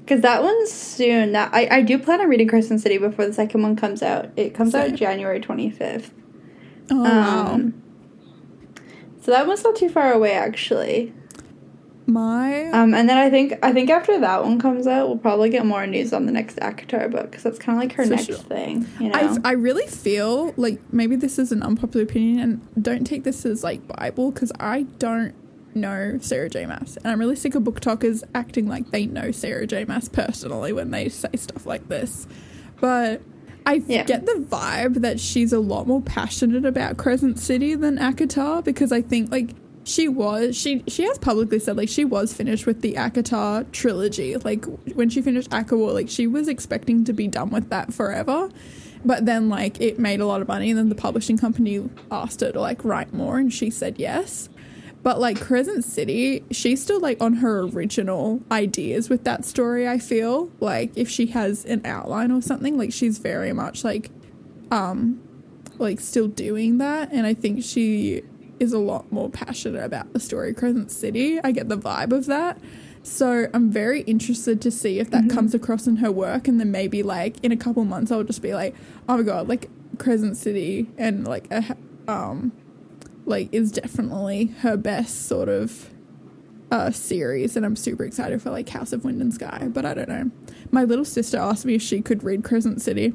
because 0.00 0.22
that 0.22 0.42
one's 0.42 0.72
soon. 0.72 1.32
That 1.32 1.50
I, 1.54 1.68
I 1.70 1.82
do 1.82 1.98
plan 1.98 2.20
on 2.20 2.28
reading 2.28 2.48
Crescent 2.48 2.80
City 2.80 2.98
before 2.98 3.26
the 3.26 3.32
second 3.32 3.62
one 3.62 3.76
comes 3.76 4.02
out. 4.02 4.30
It 4.36 4.54
comes 4.54 4.74
out 4.74 4.94
January 4.94 5.38
twenty 5.40 5.70
fifth. 5.70 6.12
oh 6.90 7.02
wow. 7.02 7.54
Um, 7.54 7.82
so 9.22 9.30
that 9.32 9.46
one's 9.46 9.62
not 9.62 9.76
too 9.76 9.88
far 9.90 10.12
away, 10.12 10.32
actually. 10.32 11.12
My 12.12 12.64
Um, 12.70 12.92
and 12.94 13.08
then 13.08 13.16
I 13.16 13.30
think 13.30 13.54
I 13.62 13.72
think 13.72 13.88
after 13.90 14.18
that 14.20 14.44
one 14.44 14.58
comes 14.58 14.86
out, 14.86 15.08
we'll 15.08 15.18
probably 15.18 15.50
get 15.50 15.64
more 15.64 15.86
news 15.86 16.12
on 16.12 16.26
the 16.26 16.32
next 16.32 16.56
ACOTAR 16.58 17.10
book 17.10 17.30
because 17.30 17.42
that's 17.44 17.58
kind 17.58 17.76
of 17.78 17.82
like 17.82 17.92
her 17.96 18.04
For 18.04 18.10
next 18.10 18.26
sure. 18.26 18.36
thing. 18.36 18.86
You 18.98 19.08
know, 19.10 19.36
I, 19.44 19.50
I 19.50 19.52
really 19.52 19.86
feel 19.86 20.52
like 20.56 20.80
maybe 20.92 21.16
this 21.16 21.38
is 21.38 21.52
an 21.52 21.62
unpopular 21.62 22.04
opinion 22.04 22.40
and 22.74 22.84
don't 22.84 23.04
take 23.04 23.24
this 23.24 23.44
as 23.46 23.62
like 23.62 23.86
Bible 23.86 24.30
because 24.32 24.50
I 24.58 24.82
don't 24.98 25.34
know 25.74 26.18
Sarah 26.20 26.48
J. 26.50 26.66
Maas. 26.66 26.96
And 26.96 27.06
I'm 27.06 27.20
really 27.20 27.36
sick 27.36 27.54
of 27.54 27.62
BookTokers 27.62 28.24
acting 28.34 28.66
like 28.66 28.90
they 28.90 29.06
know 29.06 29.30
Sarah 29.30 29.66
J. 29.66 29.84
Maas 29.84 30.08
personally 30.08 30.72
when 30.72 30.90
they 30.90 31.08
say 31.08 31.28
stuff 31.36 31.64
like 31.66 31.88
this. 31.88 32.26
But 32.80 33.20
I 33.66 33.82
Yeah. 33.86 34.02
get 34.04 34.26
the 34.26 34.44
vibe 34.50 35.02
that 35.02 35.20
she's 35.20 35.52
a 35.52 35.60
lot 35.60 35.86
more 35.86 36.00
passionate 36.02 36.64
about 36.64 36.96
Crescent 36.96 37.38
City 37.38 37.74
than 37.76 37.98
ACOTAR 37.98 38.64
because 38.64 38.90
I 38.90 39.00
think 39.02 39.30
like 39.30 39.50
she 39.84 40.08
was 40.08 40.56
she 40.56 40.84
she 40.88 41.04
has 41.04 41.18
publicly 41.18 41.58
said 41.58 41.76
like 41.76 41.88
she 41.88 42.04
was 42.04 42.32
finished 42.32 42.66
with 42.66 42.82
the 42.82 42.94
ACOTAR 42.94 43.70
trilogy. 43.72 44.36
Like 44.36 44.64
when 44.94 45.08
she 45.08 45.22
finished 45.22 45.50
ACOWAR, 45.50 45.94
like 45.94 46.08
she 46.08 46.26
was 46.26 46.48
expecting 46.48 47.04
to 47.04 47.12
be 47.12 47.28
done 47.28 47.50
with 47.50 47.70
that 47.70 47.92
forever. 47.92 48.50
But 49.04 49.24
then 49.24 49.48
like 49.48 49.80
it 49.80 49.98
made 49.98 50.20
a 50.20 50.26
lot 50.26 50.42
of 50.42 50.48
money 50.48 50.70
and 50.70 50.78
then 50.78 50.90
the 50.90 50.94
publishing 50.94 51.38
company 51.38 51.88
asked 52.10 52.40
her 52.40 52.52
to 52.52 52.60
like 52.60 52.84
write 52.84 53.14
more 53.14 53.38
and 53.38 53.52
she 53.52 53.70
said 53.70 53.98
yes. 53.98 54.48
But 55.02 55.18
like 55.18 55.40
Crescent 55.40 55.84
City, 55.84 56.44
she's 56.50 56.82
still 56.82 57.00
like 57.00 57.22
on 57.22 57.34
her 57.34 57.62
original 57.62 58.42
ideas 58.52 59.08
with 59.08 59.24
that 59.24 59.46
story, 59.46 59.88
I 59.88 59.98
feel. 59.98 60.50
Like 60.60 60.92
if 60.94 61.08
she 61.08 61.28
has 61.28 61.64
an 61.64 61.86
outline 61.86 62.30
or 62.30 62.42
something, 62.42 62.76
like 62.76 62.92
she's 62.92 63.16
very 63.16 63.54
much 63.54 63.82
like 63.82 64.10
um 64.70 65.22
like 65.78 65.98
still 65.98 66.28
doing 66.28 66.76
that 66.76 67.10
and 67.10 67.26
I 67.26 67.32
think 67.32 67.64
she 67.64 68.22
is 68.60 68.72
a 68.72 68.78
lot 68.78 69.10
more 69.10 69.30
passionate 69.30 69.82
about 69.82 70.12
the 70.12 70.20
story 70.20 70.54
Crescent 70.54 70.92
City. 70.92 71.40
I 71.42 71.50
get 71.50 71.68
the 71.68 71.78
vibe 71.78 72.12
of 72.12 72.26
that. 72.26 72.58
So 73.02 73.48
I'm 73.54 73.70
very 73.70 74.02
interested 74.02 74.60
to 74.60 74.70
see 74.70 74.98
if 75.00 75.10
that 75.10 75.30
comes 75.30 75.54
across 75.54 75.86
in 75.86 75.96
her 75.96 76.12
work 76.12 76.46
and 76.46 76.60
then 76.60 76.70
maybe 76.70 77.02
like 77.02 77.42
in 77.42 77.50
a 77.50 77.56
couple 77.56 77.84
months 77.86 78.12
I'll 78.12 78.22
just 78.22 78.42
be 78.42 78.52
like, 78.54 78.74
"Oh 79.08 79.16
my 79.16 79.22
god, 79.22 79.48
like 79.48 79.70
Crescent 79.98 80.36
City 80.36 80.86
and 80.98 81.26
like 81.26 81.50
a 81.50 81.76
um 82.06 82.52
like 83.24 83.48
is 83.52 83.72
definitely 83.72 84.46
her 84.60 84.76
best 84.76 85.26
sort 85.26 85.48
of 85.48 85.90
uh 86.70 86.90
series 86.90 87.56
and 87.56 87.64
I'm 87.64 87.76
super 87.76 88.04
excited 88.04 88.42
for 88.42 88.50
like 88.50 88.68
House 88.68 88.92
of 88.92 89.02
Wind 89.02 89.22
and 89.22 89.32
Sky, 89.32 89.68
but 89.70 89.86
I 89.86 89.94
don't 89.94 90.08
know. 90.08 90.30
My 90.70 90.84
little 90.84 91.06
sister 91.06 91.38
asked 91.38 91.64
me 91.64 91.74
if 91.76 91.82
she 91.82 92.02
could 92.02 92.22
read 92.22 92.44
Crescent 92.44 92.82
City. 92.82 93.14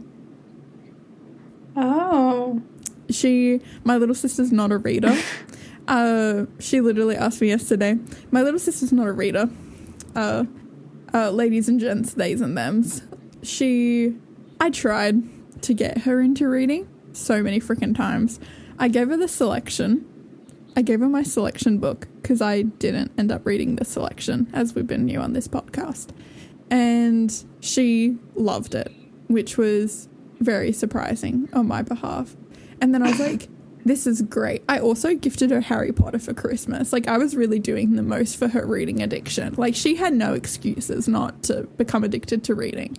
oh, 1.75 2.61
She 3.09 3.61
my 3.83 3.97
little 3.97 4.15
sister's 4.15 4.51
not 4.51 4.71
a 4.71 4.77
reader. 4.77 5.15
uh 5.87 6.45
she 6.59 6.81
literally 6.81 7.15
asked 7.15 7.41
me 7.41 7.49
yesterday. 7.49 7.97
My 8.31 8.41
little 8.41 8.59
sister's 8.59 8.91
not 8.91 9.07
a 9.07 9.13
reader. 9.13 9.49
Uh 10.15 10.45
uh 11.13 11.31
ladies 11.31 11.69
and 11.69 11.79
gents, 11.79 12.13
theys 12.13 12.41
and 12.41 12.55
thems. 12.55 13.01
She 13.43 14.15
I 14.59 14.69
tried 14.69 15.15
to 15.61 15.73
get 15.73 15.99
her 15.99 16.21
into 16.21 16.47
reading 16.47 16.87
so 17.13 17.41
many 17.41 17.59
freaking 17.59 17.95
times. 17.95 18.39
I 18.77 18.87
gave 18.87 19.09
her 19.09 19.17
the 19.17 19.27
selection. 19.27 20.05
I 20.75 20.81
gave 20.81 20.99
her 20.99 21.07
my 21.07 21.23
selection 21.23 21.77
book 21.77 22.07
because 22.21 22.41
I 22.41 22.63
didn't 22.63 23.11
end 23.17 23.31
up 23.31 23.45
reading 23.45 23.77
the 23.77 23.85
selection 23.85 24.49
as 24.53 24.75
we've 24.75 24.87
been 24.87 25.05
new 25.05 25.19
on 25.19 25.33
this 25.33 25.47
podcast. 25.47 26.09
And 26.69 27.33
she 27.61 28.17
loved 28.35 28.75
it, 28.75 28.91
which 29.27 29.57
was 29.57 30.09
very 30.39 30.71
surprising 30.71 31.47
on 31.53 31.67
my 31.67 31.81
behalf. 31.81 32.35
And 32.82 32.93
then 32.93 33.03
I 33.03 33.09
was 33.09 33.19
like, 33.19 33.47
this 33.86 34.07
is 34.07 34.23
great. 34.23 34.63
I 34.67 34.80
also 34.80 35.13
gifted 35.13 35.51
her 35.51 35.61
Harry 35.61 35.91
Potter 35.91 36.17
for 36.17 36.34
Christmas. 36.34 36.91
Like, 36.91 37.07
I 37.07 37.17
was 37.17 37.36
really 37.36 37.59
doing 37.59 37.95
the 37.95 38.03
most 38.03 38.36
for 38.36 38.47
her 38.47 38.65
reading 38.65 39.01
addiction. 39.01 39.53
Like, 39.57 39.76
she 39.76 39.95
had 39.95 40.13
no 40.13 40.34
excuses 40.34 41.07
not 41.07 41.43
to 41.43 41.63
become 41.78 42.03
addicted 42.03 42.43
to 42.45 42.55
reading. 42.55 42.97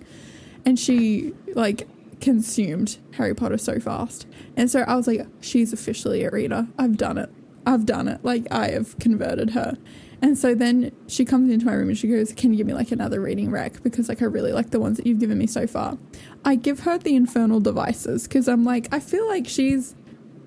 And 0.65 0.79
she, 0.79 1.33
like, 1.55 1.87
consumed 2.21 2.97
Harry 3.13 3.35
Potter 3.35 3.57
so 3.57 3.79
fast. 3.79 4.27
And 4.55 4.71
so 4.71 4.81
I 4.81 4.95
was 4.95 5.07
like, 5.07 5.27
she's 5.41 5.73
officially 5.73 6.23
a 6.23 6.31
reader. 6.31 6.67
I've 6.79 6.97
done 6.97 7.17
it. 7.17 7.29
I've 7.65 7.85
done 7.85 8.07
it. 8.07 8.23
Like, 8.23 8.47
I 8.49 8.69
have 8.69 8.97
converted 8.97 9.51
her. 9.51 9.77
And 10.21 10.37
so 10.37 10.55
then 10.55 10.91
she 11.07 11.25
comes 11.25 11.51
into 11.51 11.65
my 11.65 11.73
room 11.73 11.89
and 11.89 11.97
she 11.97 12.07
goes, 12.07 12.33
Can 12.33 12.51
you 12.51 12.57
give 12.57 12.67
me 12.67 12.73
like 12.73 12.91
another 12.91 13.21
reading 13.21 13.51
rec? 13.51 13.83
Because 13.83 14.09
like 14.09 14.21
I 14.21 14.25
really 14.25 14.51
like 14.51 14.71
the 14.71 14.79
ones 14.79 14.97
that 14.97 15.05
you've 15.05 15.19
given 15.19 15.37
me 15.37 15.47
so 15.47 15.67
far. 15.67 15.97
I 16.43 16.55
give 16.55 16.81
her 16.81 16.97
the 16.97 17.15
Infernal 17.15 17.59
Devices 17.59 18.23
because 18.23 18.47
I'm 18.47 18.63
like, 18.63 18.87
I 18.91 18.99
feel 18.99 19.27
like 19.27 19.47
she's 19.47 19.95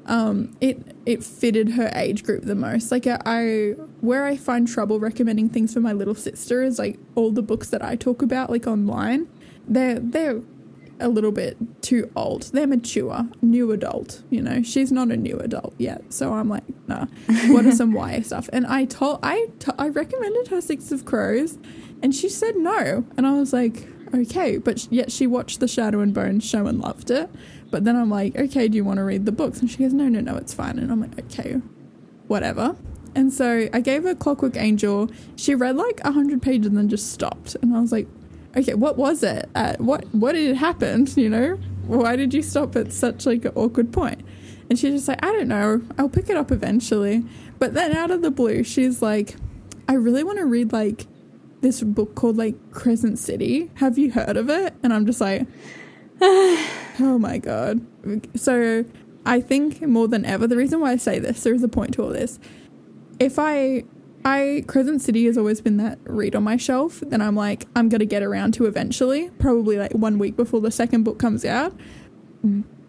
um 0.07 0.57
it 0.61 0.97
it 1.07 1.23
fitted 1.23 1.71
her 1.73 1.91
age 1.95 2.25
group 2.25 2.43
the 2.45 2.55
most 2.55 2.91
like 2.91 3.07
I, 3.07 3.19
I 3.27 3.71
where 4.01 4.25
i 4.25 4.35
find 4.35 4.67
trouble 4.67 4.99
recommending 4.99 5.51
things 5.51 5.75
for 5.75 5.81
my 5.81 5.93
little 5.93 6.15
sister 6.15 6.63
is 6.63 6.79
like 6.79 6.99
all 7.15 7.31
the 7.31 7.43
books 7.43 7.69
that 7.69 7.85
i 7.85 7.97
talk 7.97 8.23
about 8.23 8.49
like 8.49 8.67
online 8.67 9.29
they're 9.69 10.01
they're 10.01 10.41
a 11.01 11.09
little 11.09 11.33
bit 11.33 11.57
too 11.83 12.11
old 12.17 12.43
they're 12.53 12.67
mature 12.67 13.27
new 13.43 13.73
adult 13.73 14.23
you 14.31 14.41
know 14.41 14.63
she's 14.63 14.93
not 14.93 15.11
a 15.11 15.17
new 15.17 15.39
adult 15.39 15.75
yet 15.79 16.03
so 16.13 16.33
i'm 16.33 16.49
like 16.49 16.65
nah 16.87 17.07
what 17.49 17.65
are 17.65 17.73
some 17.73 17.93
ya 17.93 18.21
stuff 18.23 18.49
and 18.53 18.67
i 18.67 18.85
told 18.85 19.19
i 19.23 19.49
t- 19.59 19.73
i 19.79 19.89
recommended 19.89 20.49
her 20.49 20.61
six 20.61 20.93
of 20.93 21.05
crows 21.05 21.59
and 22.03 22.15
she 22.15 22.29
said 22.29 22.57
no 22.57 23.05
and 23.17 23.27
i 23.27 23.33
was 23.33 23.53
like 23.53 23.89
okay 24.15 24.57
but 24.59 24.91
yet 24.91 25.11
she 25.13 25.27
watched 25.27 25.61
the 25.61 25.69
shadow 25.69 26.01
and 26.01 26.13
bone 26.13 26.41
show 26.41 26.67
and 26.67 26.81
loved 26.81 27.11
it 27.11 27.31
but 27.71 27.85
then 27.85 27.97
I'm 27.97 28.11
like, 28.11 28.37
okay, 28.37 28.69
do 28.69 28.77
you 28.77 28.85
want 28.85 28.99
to 28.99 29.05
read 29.05 29.27
the 29.27 29.33
books? 29.33 29.61
And 29.61 29.71
she 29.71 29.79
goes, 29.79 29.93
no, 29.93 30.09
no, 30.09 30.21
no, 30.21 30.37
it's 30.37 30.53
fine. 30.53 30.79
And 30.79 30.91
I'm 30.91 31.01
like, 31.01 31.19
okay, 31.19 31.55
whatever. 32.27 32.77
And 33.15 33.33
so 33.33 33.69
I 33.73 33.81
gave 33.81 34.05
her 34.05 34.15
Clockwork 34.15 34.57
Angel. 34.57 35.11
She 35.37 35.55
read 35.55 35.77
like 35.77 36.01
a 36.05 36.13
hundred 36.13 36.43
pages 36.43 36.67
and 36.67 36.77
then 36.77 36.89
just 36.89 37.13
stopped. 37.13 37.57
And 37.63 37.75
I 37.75 37.81
was 37.81 37.93
like, 37.93 38.09
okay, 38.57 38.75
what 38.75 38.97
was 38.97 39.23
it? 39.23 39.49
Uh, 39.55 39.75
what 39.79 40.05
what 40.15 40.33
did 40.33 40.51
it 40.51 40.57
happen? 40.57 41.07
You 41.17 41.31
know, 41.31 41.59
why 41.87 42.17
did 42.17 42.35
you 42.35 42.43
stop 42.43 42.77
at 42.77 42.93
such 42.93 43.27
like 43.27 43.45
an 43.45 43.53
awkward 43.55 43.93
point? 43.93 44.23
And 44.69 44.79
she's 44.79 44.95
just 44.95 45.09
like, 45.09 45.25
I 45.25 45.33
don't 45.33 45.49
know. 45.49 45.83
I'll 45.99 46.09
pick 46.09 46.31
it 46.31 46.37
up 46.37 46.53
eventually. 46.53 47.25
But 47.59 47.75
then 47.75 47.93
out 47.97 48.11
of 48.11 48.23
the 48.23 48.31
blue, 48.31 48.63
she's 48.63 49.03
like, 49.03 49.37
I 49.89 49.95
really 49.95 50.23
want 50.23 50.39
to 50.39 50.47
read 50.47 50.73
like 50.73 51.07
this 51.61 51.83
book 51.83 52.15
called 52.15 52.37
like 52.37 52.55
Crescent 52.71 53.19
City. 53.19 53.71
Have 53.75 53.99
you 53.99 54.13
heard 54.13 54.37
of 54.37 54.49
it? 54.49 54.75
And 54.83 54.95
I'm 54.95 55.07
just 55.07 55.21
like, 55.21 55.47
oh 56.21 57.19
my 57.21 57.39
god. 57.39 57.85
So 58.37 58.85
I 59.27 59.41
think 59.41 59.83
more 59.83 60.09
than 60.09 60.25
ever, 60.25 60.47
the 60.47 60.57
reason 60.57 60.81
why 60.81 60.93
I 60.93 60.97
say 60.97 61.19
this, 61.19 61.43
there 61.43 61.55
is 61.55 61.63
a 61.63 61.69
point 61.69 61.95
to 61.95 62.03
all 62.03 62.11
this. 62.11 62.39
If 63.19 63.39
I 63.39 63.85
I 64.25 64.65
Crescent 64.67 65.01
City 65.03 65.25
has 65.27 65.39
always 65.39 65.61
been 65.61 65.77
that 65.79 65.99
read 66.05 66.35
on 66.35 66.43
my 66.43 66.57
shelf, 66.57 67.01
then 67.07 67.21
I'm 67.21 67.35
like, 67.35 67.67
I'm 67.75 67.89
gonna 67.89 68.05
get 68.05 68.23
around 68.23 68.53
to 68.55 68.67
eventually, 68.67 69.31
probably 69.39 69.79
like 69.79 69.93
one 69.93 70.19
week 70.19 70.37
before 70.37 70.61
the 70.61 70.71
second 70.71 71.05
book 71.05 71.19
comes 71.19 71.45
out. 71.45 71.75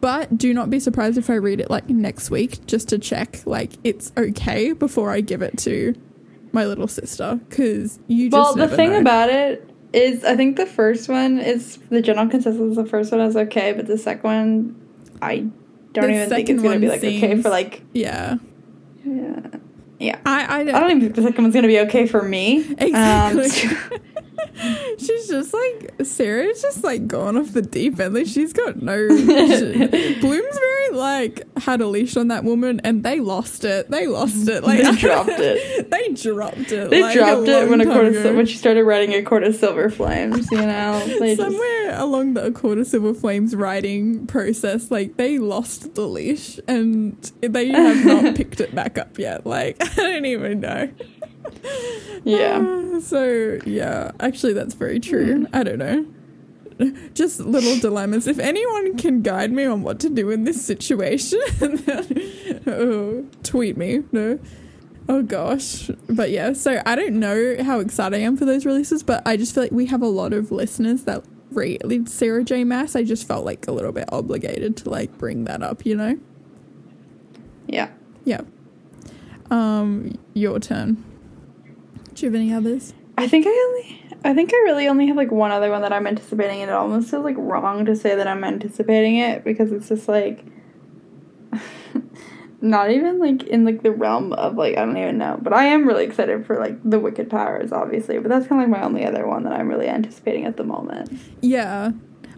But 0.01 0.37
do 0.37 0.53
not 0.53 0.69
be 0.69 0.79
surprised 0.79 1.17
if 1.17 1.29
I 1.29 1.35
read 1.35 1.59
it 1.59 1.69
like 1.69 1.89
next 1.89 2.31
week 2.31 2.65
just 2.65 2.89
to 2.89 2.97
check 2.97 3.45
like 3.45 3.73
it's 3.83 4.11
okay 4.17 4.73
before 4.73 5.11
I 5.11 5.21
give 5.21 5.41
it 5.41 5.57
to 5.59 5.93
my 6.53 6.65
little 6.65 6.87
sister 6.87 7.39
because 7.49 7.99
you 8.07 8.29
just 8.29 8.57
well, 8.57 8.67
the 8.67 8.75
thing 8.75 8.91
know. 8.91 8.99
about 8.99 9.29
it 9.29 9.69
is, 9.93 10.23
I 10.23 10.35
think 10.35 10.57
the 10.57 10.65
first 10.65 11.07
one 11.07 11.37
is 11.37 11.77
the 11.89 12.01
general 12.01 12.27
consensus. 12.27 12.75
The 12.75 12.85
first 12.85 13.11
one 13.11 13.21
is 13.21 13.35
okay, 13.35 13.73
but 13.73 13.87
the 13.87 13.97
second 13.97 14.23
one, 14.23 14.81
I 15.21 15.49
don't 15.93 16.07
The 16.07 16.15
even 16.15 16.29
think 16.29 16.49
it's 16.49 16.63
gonna 16.63 16.79
be 16.79 16.89
like 16.89 17.03
okay 17.03 17.41
for 17.41 17.49
like 17.49 17.83
yeah 17.93 18.37
yeah. 19.05 19.47
Yeah. 20.01 20.19
I 20.25 20.45
I 20.45 20.59
I 20.61 20.63
don't 20.63 20.89
even 20.89 21.01
think 21.01 21.15
the 21.15 21.21
second 21.21 21.43
one's 21.43 21.53
gonna 21.53 21.67
be 21.67 21.79
okay 21.81 22.07
for 22.07 22.23
me. 22.23 22.65
Um, 22.93 23.39
Exactly. 23.39 23.99
she's 24.97 25.27
just 25.27 25.53
like 25.53 25.91
Sarah's 26.03 26.61
just 26.61 26.83
like 26.83 27.07
going 27.07 27.37
off 27.37 27.53
the 27.53 27.61
deep 27.61 27.99
end. 27.99 28.13
Like 28.15 28.27
she's 28.27 28.53
got 28.53 28.81
no. 28.81 29.07
Bloomsbury 29.07 30.89
like 30.91 31.57
had 31.57 31.81
a 31.81 31.87
leash 31.87 32.17
on 32.17 32.27
that 32.29 32.43
woman, 32.43 32.81
and 32.83 33.03
they 33.03 33.19
lost 33.19 33.63
it. 33.63 33.89
They 33.89 34.07
lost 34.07 34.47
it. 34.47 34.63
Like 34.63 34.83
They 34.83 34.91
dropped 34.97 35.29
it. 35.29 35.89
they 35.89 36.09
dropped 36.13 36.71
it. 36.71 36.89
they 36.89 37.01
like, 37.01 37.15
dropped 37.15 37.47
it 37.47 37.69
when 37.69 37.81
a 37.81 37.85
long 37.85 37.93
court 37.93 38.05
time 38.07 38.15
of, 38.15 38.25
ago. 38.25 38.35
when 38.35 38.45
she 38.45 38.57
started 38.57 38.83
writing 38.83 39.13
a 39.13 39.23
court 39.23 39.43
of 39.43 39.55
silver 39.55 39.89
flames. 39.89 40.49
You 40.51 40.57
know, 40.61 40.99
they 41.19 41.35
just, 41.35 41.41
Somewhere 41.41 41.95
along 41.99 42.33
the 42.33 42.45
A 42.45 42.51
Court 42.51 42.77
of 42.77 42.87
Silver 42.87 43.13
Flames 43.13 43.55
writing 43.55 44.27
process, 44.27 44.91
like 44.91 45.17
they 45.17 45.37
lost 45.37 45.95
the 45.95 46.07
leash 46.07 46.59
and 46.67 47.31
they 47.41 47.69
have 47.69 48.05
not 48.05 48.35
picked 48.35 48.59
it 48.59 48.73
back 48.75 48.97
up 48.97 49.17
yet. 49.17 49.45
Like 49.45 49.77
I 49.81 49.95
don't 49.95 50.25
even 50.25 50.59
know. 50.59 50.89
Yeah. 52.23 52.57
Uh, 52.59 52.99
so 53.01 53.59
yeah, 53.65 54.11
actually 54.19 54.53
that's 54.53 54.73
very 54.73 54.99
true. 54.99 55.47
I 55.53 55.63
don't 55.63 55.79
know. 55.79 56.05
Just 57.13 57.39
little 57.39 57.77
dilemmas. 57.79 58.27
If 58.27 58.39
anyone 58.39 58.97
can 58.97 59.21
guide 59.21 59.51
me 59.51 59.65
on 59.65 59.83
what 59.83 59.99
to 60.01 60.09
do 60.09 60.29
in 60.29 60.43
this 60.43 60.63
situation, 60.63 61.39
then, 61.59 62.63
oh, 62.67 63.25
tweet 63.43 63.77
me. 63.77 64.03
No. 64.11 64.39
Oh 65.09 65.23
gosh. 65.23 65.89
But 66.09 66.31
yeah, 66.31 66.53
so 66.53 66.81
I 66.85 66.95
don't 66.95 67.19
know 67.19 67.63
how 67.63 67.79
excited 67.79 68.15
I 68.15 68.19
am 68.21 68.37
for 68.37 68.45
those 68.45 68.65
releases, 68.65 69.03
but 69.03 69.21
I 69.27 69.37
just 69.37 69.53
feel 69.53 69.63
like 69.63 69.71
we 69.71 69.87
have 69.87 70.01
a 70.01 70.07
lot 70.07 70.33
of 70.33 70.51
listeners 70.51 71.03
that 71.03 71.23
read 71.51 72.07
Sarah 72.07 72.43
J. 72.43 72.63
Maas. 72.63 72.95
I 72.95 73.03
just 73.03 73.27
felt 73.27 73.45
like 73.45 73.67
a 73.67 73.71
little 73.71 73.91
bit 73.91 74.05
obligated 74.11 74.77
to 74.77 74.89
like 74.89 75.17
bring 75.17 75.45
that 75.45 75.61
up, 75.61 75.85
you 75.85 75.95
know? 75.95 76.17
Yeah. 77.67 77.89
Yeah. 78.25 78.41
Um, 79.49 80.17
your 80.33 80.59
turn. 80.59 81.03
Do 82.13 82.25
you 82.25 82.31
have 82.31 82.39
any 82.39 82.53
others? 82.53 82.93
I 83.17 83.27
think 83.27 83.45
I 83.47 83.49
only 83.49 84.01
I 84.23 84.33
think 84.33 84.53
I 84.53 84.57
really 84.57 84.87
only 84.87 85.07
have 85.07 85.17
like 85.17 85.31
one 85.31 85.51
other 85.51 85.71
one 85.71 85.81
that 85.81 85.93
I'm 85.93 86.07
anticipating 86.07 86.61
and 86.61 86.69
it 86.69 86.73
almost 86.73 87.09
feels 87.09 87.23
like 87.23 87.35
wrong 87.37 87.85
to 87.85 87.95
say 87.95 88.15
that 88.15 88.27
I'm 88.27 88.43
anticipating 88.43 89.17
it 89.17 89.43
because 89.43 89.71
it's 89.71 89.89
just 89.89 90.07
like 90.07 90.45
not 92.61 92.91
even 92.91 93.19
like 93.19 93.43
in 93.43 93.65
like 93.65 93.81
the 93.81 93.91
realm 93.91 94.33
of 94.33 94.55
like 94.55 94.77
I 94.77 94.85
don't 94.85 94.97
even 94.97 95.17
know. 95.17 95.39
But 95.41 95.53
I 95.53 95.65
am 95.65 95.87
really 95.87 96.05
excited 96.05 96.45
for 96.45 96.59
like 96.59 96.77
the 96.87 96.99
Wicked 96.99 97.29
Powers, 97.29 97.71
obviously. 97.71 98.19
But 98.19 98.29
that's 98.29 98.47
kind 98.47 98.61
of 98.61 98.69
like 98.69 98.79
my 98.79 98.85
only 98.85 99.05
other 99.05 99.27
one 99.27 99.43
that 99.43 99.53
I'm 99.53 99.67
really 99.67 99.87
anticipating 99.87 100.45
at 100.45 100.57
the 100.57 100.63
moment. 100.63 101.11
Yeah, 101.41 101.91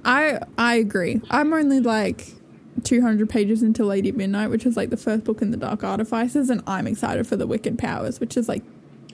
I 0.05 0.39
I 0.57 0.75
agree. 0.75 1.21
I'm 1.29 1.53
only 1.53 1.81
like 1.81 2.33
200 2.83 3.29
pages 3.29 3.61
into 3.61 3.85
Lady 3.85 4.11
Midnight, 4.11 4.49
which 4.49 4.65
is 4.65 4.77
like 4.77 4.89
the 4.89 4.97
first 4.97 5.25
book 5.25 5.41
in 5.41 5.51
the 5.51 5.57
Dark 5.57 5.83
Artifices, 5.83 6.49
and 6.49 6.63
I'm 6.65 6.87
excited 6.87 7.27
for 7.27 7.35
the 7.35 7.47
Wicked 7.47 7.77
Powers, 7.77 8.19
which 8.19 8.37
is 8.37 8.47
like. 8.47 8.63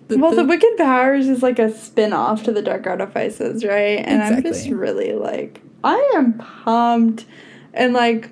The, 0.10 0.18
well, 0.18 0.32
the, 0.32 0.38
the 0.38 0.45
Wicked 0.45 0.76
Powers 0.78 1.28
is 1.28 1.43
like 1.43 1.60
a 1.60 1.72
spin 1.72 2.14
off 2.14 2.43
to 2.43 2.51
the 2.51 2.64
Dark 2.64 2.88
Artifices, 2.88 3.64
right? 3.64 3.99
And 3.99 4.22
exactly. 4.22 4.38
I'm 4.38 4.43
just 4.43 4.70
really 4.70 5.14
like, 5.14 5.62
I 5.84 6.14
am 6.16 6.34
pumped. 6.39 7.26
And 7.74 7.93
like, 7.93 8.32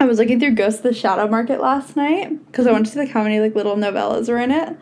I 0.00 0.04
was 0.04 0.18
looking 0.18 0.38
through 0.38 0.54
Ghost 0.54 0.78
of 0.78 0.82
the 0.84 0.94
Shadow 0.94 1.26
Market 1.26 1.60
last 1.60 1.96
night 1.96 2.46
because 2.46 2.66
I 2.66 2.72
wanted 2.72 2.84
to 2.84 2.90
see 2.92 2.98
like 3.00 3.08
how 3.08 3.22
many 3.22 3.40
like 3.40 3.54
little 3.54 3.74
novellas 3.76 4.28
were 4.28 4.38
in 4.38 4.50
it. 4.50 4.76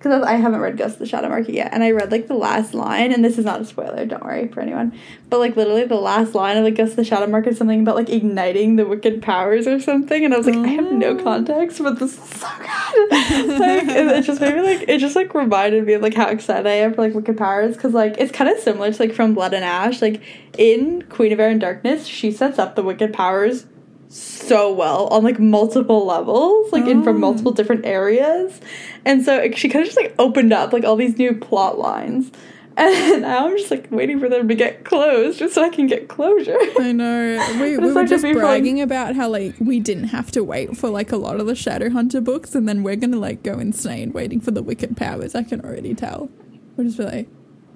Because 0.00 0.22
I 0.22 0.36
haven't 0.36 0.60
read 0.60 0.78
Ghost 0.78 0.94
of 0.94 1.00
the 1.00 1.06
Shadow 1.06 1.28
Market 1.28 1.52
yet, 1.52 1.74
and 1.74 1.84
I 1.84 1.90
read 1.90 2.10
like 2.10 2.26
the 2.26 2.34
last 2.34 2.72
line, 2.72 3.12
and 3.12 3.22
this 3.22 3.36
is 3.36 3.44
not 3.44 3.60
a 3.60 3.66
spoiler, 3.66 4.06
don't 4.06 4.24
worry 4.24 4.48
for 4.48 4.62
anyone. 4.62 4.98
But 5.28 5.40
like 5.40 5.56
literally 5.56 5.84
the 5.84 5.96
last 5.96 6.34
line 6.34 6.56
of 6.56 6.64
like 6.64 6.76
Ghost 6.76 6.92
of 6.92 6.96
the 6.96 7.04
Shadow 7.04 7.26
Market 7.26 7.50
is 7.50 7.58
something 7.58 7.82
about 7.82 7.96
like 7.96 8.08
igniting 8.08 8.76
the 8.76 8.86
wicked 8.86 9.20
powers 9.20 9.66
or 9.66 9.78
something, 9.78 10.24
and 10.24 10.32
I 10.32 10.38
was 10.38 10.46
like, 10.46 10.56
oh. 10.56 10.64
I 10.64 10.68
have 10.68 10.90
no 10.90 11.08
oh. 11.08 11.22
context, 11.22 11.82
but 11.82 11.98
this 11.98 12.16
is 12.16 12.40
so 12.40 12.48
good. 12.58 13.10
like 13.60 13.88
it, 13.88 14.22
just 14.22 14.40
made 14.40 14.54
me 14.54 14.62
like 14.62 14.88
it 14.88 15.00
just 15.00 15.16
like 15.16 15.34
reminded 15.34 15.84
me 15.84 15.92
of 15.92 16.00
like 16.00 16.14
how 16.14 16.28
excited 16.28 16.66
I 16.66 16.76
am 16.76 16.94
for 16.94 17.02
like 17.02 17.12
wicked 17.12 17.36
powers 17.36 17.76
because 17.76 17.92
like 17.92 18.14
it's 18.16 18.32
kind 18.32 18.48
of 18.48 18.58
similar 18.58 18.90
to 18.90 19.02
like 19.02 19.12
from 19.12 19.34
Blood 19.34 19.52
and 19.52 19.66
Ash. 19.66 20.00
Like 20.00 20.22
in 20.56 21.02
Queen 21.10 21.30
of 21.30 21.40
Air 21.40 21.50
and 21.50 21.60
Darkness, 21.60 22.06
she 22.06 22.32
sets 22.32 22.58
up 22.58 22.74
the 22.74 22.82
wicked 22.82 23.12
powers 23.12 23.66
so 24.10 24.72
well 24.72 25.06
on 25.08 25.22
like 25.22 25.38
multiple 25.38 26.04
levels, 26.04 26.72
like 26.72 26.84
oh. 26.84 26.90
in 26.90 27.02
from 27.02 27.16
oh. 27.16 27.20
multiple 27.20 27.52
different 27.52 27.86
areas. 27.86 28.60
And 29.04 29.24
so 29.24 29.50
she 29.52 29.68
kind 29.68 29.82
of 29.82 29.86
just 29.86 29.96
like 29.96 30.14
opened 30.18 30.52
up 30.52 30.72
like 30.72 30.84
all 30.84 30.96
these 30.96 31.16
new 31.16 31.34
plot 31.34 31.78
lines. 31.78 32.30
And 32.76 33.22
now 33.22 33.46
I'm 33.46 33.58
just 33.58 33.70
like 33.70 33.88
waiting 33.90 34.20
for 34.20 34.28
them 34.28 34.48
to 34.48 34.54
get 34.54 34.84
closed 34.84 35.40
just 35.40 35.54
so 35.54 35.62
I 35.62 35.68
can 35.68 35.86
get 35.86 36.08
closure. 36.08 36.56
I 36.78 36.92
know. 36.92 37.58
We, 37.60 37.76
we 37.78 37.92
were 37.92 38.06
just 38.06 38.22
bragging 38.22 38.80
about 38.80 39.16
how 39.16 39.28
like 39.28 39.54
we 39.60 39.80
didn't 39.80 40.04
have 40.04 40.30
to 40.30 40.42
wait 40.42 40.78
for 40.78 40.88
like 40.88 41.12
a 41.12 41.16
lot 41.16 41.40
of 41.40 41.46
the 41.46 41.52
Shadowhunter 41.52 42.24
books 42.24 42.54
and 42.54 42.66
then 42.66 42.82
we're 42.82 42.96
gonna 42.96 43.18
like 43.18 43.42
go 43.42 43.58
insane 43.58 44.12
waiting 44.12 44.40
for 44.40 44.52
the 44.52 44.62
Wicked 44.62 44.96
Powers. 44.96 45.34
I 45.34 45.42
can 45.42 45.60
already 45.60 45.94
tell. 45.94 46.30
We're 46.76 46.84
just 46.84 46.98
like 47.00 47.28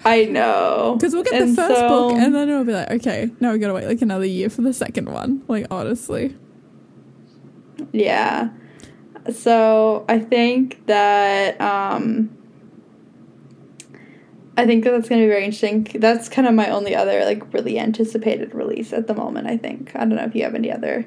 I 0.05 0.25
know. 0.25 0.97
Because 0.99 1.15
we'll 1.15 1.25
get 1.25 1.35
and 1.35 1.53
the 1.53 1.57
first 1.57 1.81
so, 1.81 1.89
book 1.89 2.13
and 2.19 2.35
then 2.35 2.49
it'll 2.49 2.65
be 2.65 2.73
like, 2.73 2.91
okay, 2.91 3.31
now 3.41 3.53
we 3.53 3.59
gotta 3.59 3.75
wait 3.75 3.87
like 3.87 4.03
another 4.03 4.27
year 4.27 4.51
for 4.51 4.63
the 4.63 4.73
second 4.73 5.09
one. 5.09 5.43
Like, 5.49 5.67
honestly. 5.71 6.37
Yeah. 7.93 8.51
So 9.33 10.05
I 10.09 10.19
think 10.19 10.87
that 10.87 11.61
um 11.61 12.31
I 14.57 14.67
think 14.67 14.85
that 14.85 14.91
that's 14.91 15.09
going 15.09 15.21
to 15.21 15.27
be 15.27 15.31
very 15.31 15.45
interesting. 15.45 15.83
That's 15.95 16.29
kind 16.29 16.47
of 16.47 16.55
my 16.55 16.71
only 16.71 16.95
other 16.95 17.25
like 17.25 17.53
really 17.53 17.79
anticipated 17.79 18.55
release 18.55 18.93
at 18.93 19.09
the 19.09 19.15
moment, 19.15 19.49
I 19.49 19.57
think. 19.57 19.91
I 19.97 20.01
don't 20.01 20.15
know 20.15 20.25
if 20.25 20.35
you 20.35 20.45
have 20.45 20.55
any 20.55 20.71
other 20.71 21.07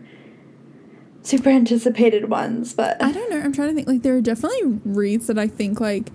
super 1.21 1.49
anticipated 1.49 2.29
ones, 2.29 2.73
but 2.73 3.01
I 3.01 3.11
don't 3.11 3.29
know. 3.29 3.39
I'm 3.39 3.53
trying 3.53 3.69
to 3.69 3.75
think 3.75 3.87
like 3.87 4.01
there 4.01 4.15
are 4.17 4.21
definitely 4.21 4.79
reads 4.83 5.27
that 5.27 5.39
I 5.39 5.47
think 5.47 5.79
like 5.79 6.09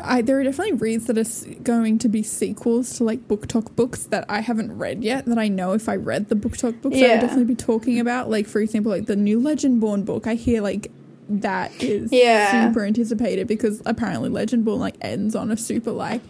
I, 0.00 0.22
there 0.22 0.38
are 0.38 0.44
definitely 0.44 0.74
reads 0.74 1.06
that 1.06 1.18
are 1.18 1.54
going 1.62 1.98
to 1.98 2.08
be 2.08 2.22
sequels 2.22 2.96
to 2.98 3.04
like 3.04 3.26
BookTok 3.26 3.74
books 3.74 4.04
that 4.06 4.24
I 4.28 4.40
haven't 4.40 4.76
read 4.78 5.02
yet. 5.02 5.26
That 5.26 5.38
I 5.38 5.48
know 5.48 5.72
if 5.72 5.88
I 5.88 5.96
read 5.96 6.28
the 6.28 6.34
BookTok 6.34 6.80
books, 6.82 6.96
yeah. 6.96 7.06
I 7.06 7.10
would 7.12 7.20
definitely 7.20 7.44
be 7.44 7.56
talking 7.56 7.98
about. 7.98 8.30
Like 8.30 8.46
for 8.46 8.60
example, 8.60 8.92
like 8.92 9.06
the 9.06 9.16
new 9.16 9.40
Legendborn 9.40 10.04
book. 10.04 10.26
I 10.26 10.34
hear 10.34 10.60
like 10.60 10.90
that 11.28 11.82
is 11.82 12.12
yeah. 12.12 12.68
super 12.68 12.84
anticipated 12.84 13.46
because 13.46 13.82
apparently 13.84 14.30
Legendborn 14.30 14.78
like 14.78 14.96
ends 15.00 15.34
on 15.34 15.50
a 15.50 15.56
super 15.56 15.90
like 15.90 16.22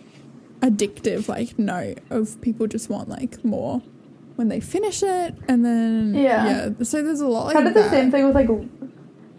addictive 0.60 1.28
like 1.28 1.56
note 1.58 1.98
of 2.10 2.40
people 2.40 2.66
just 2.66 2.90
want 2.90 3.08
like 3.08 3.44
more 3.44 3.80
when 4.36 4.48
they 4.48 4.60
finish 4.60 5.02
it, 5.02 5.34
and 5.48 5.64
then 5.64 6.14
yeah, 6.14 6.68
yeah. 6.68 6.84
So 6.84 7.02
there's 7.02 7.20
a 7.20 7.26
lot. 7.26 7.46
Like 7.46 7.54
kind 7.54 7.68
of 7.68 7.74
the 7.74 7.88
same 7.90 8.10
thing 8.10 8.24
with 8.24 8.34
like 8.34 8.48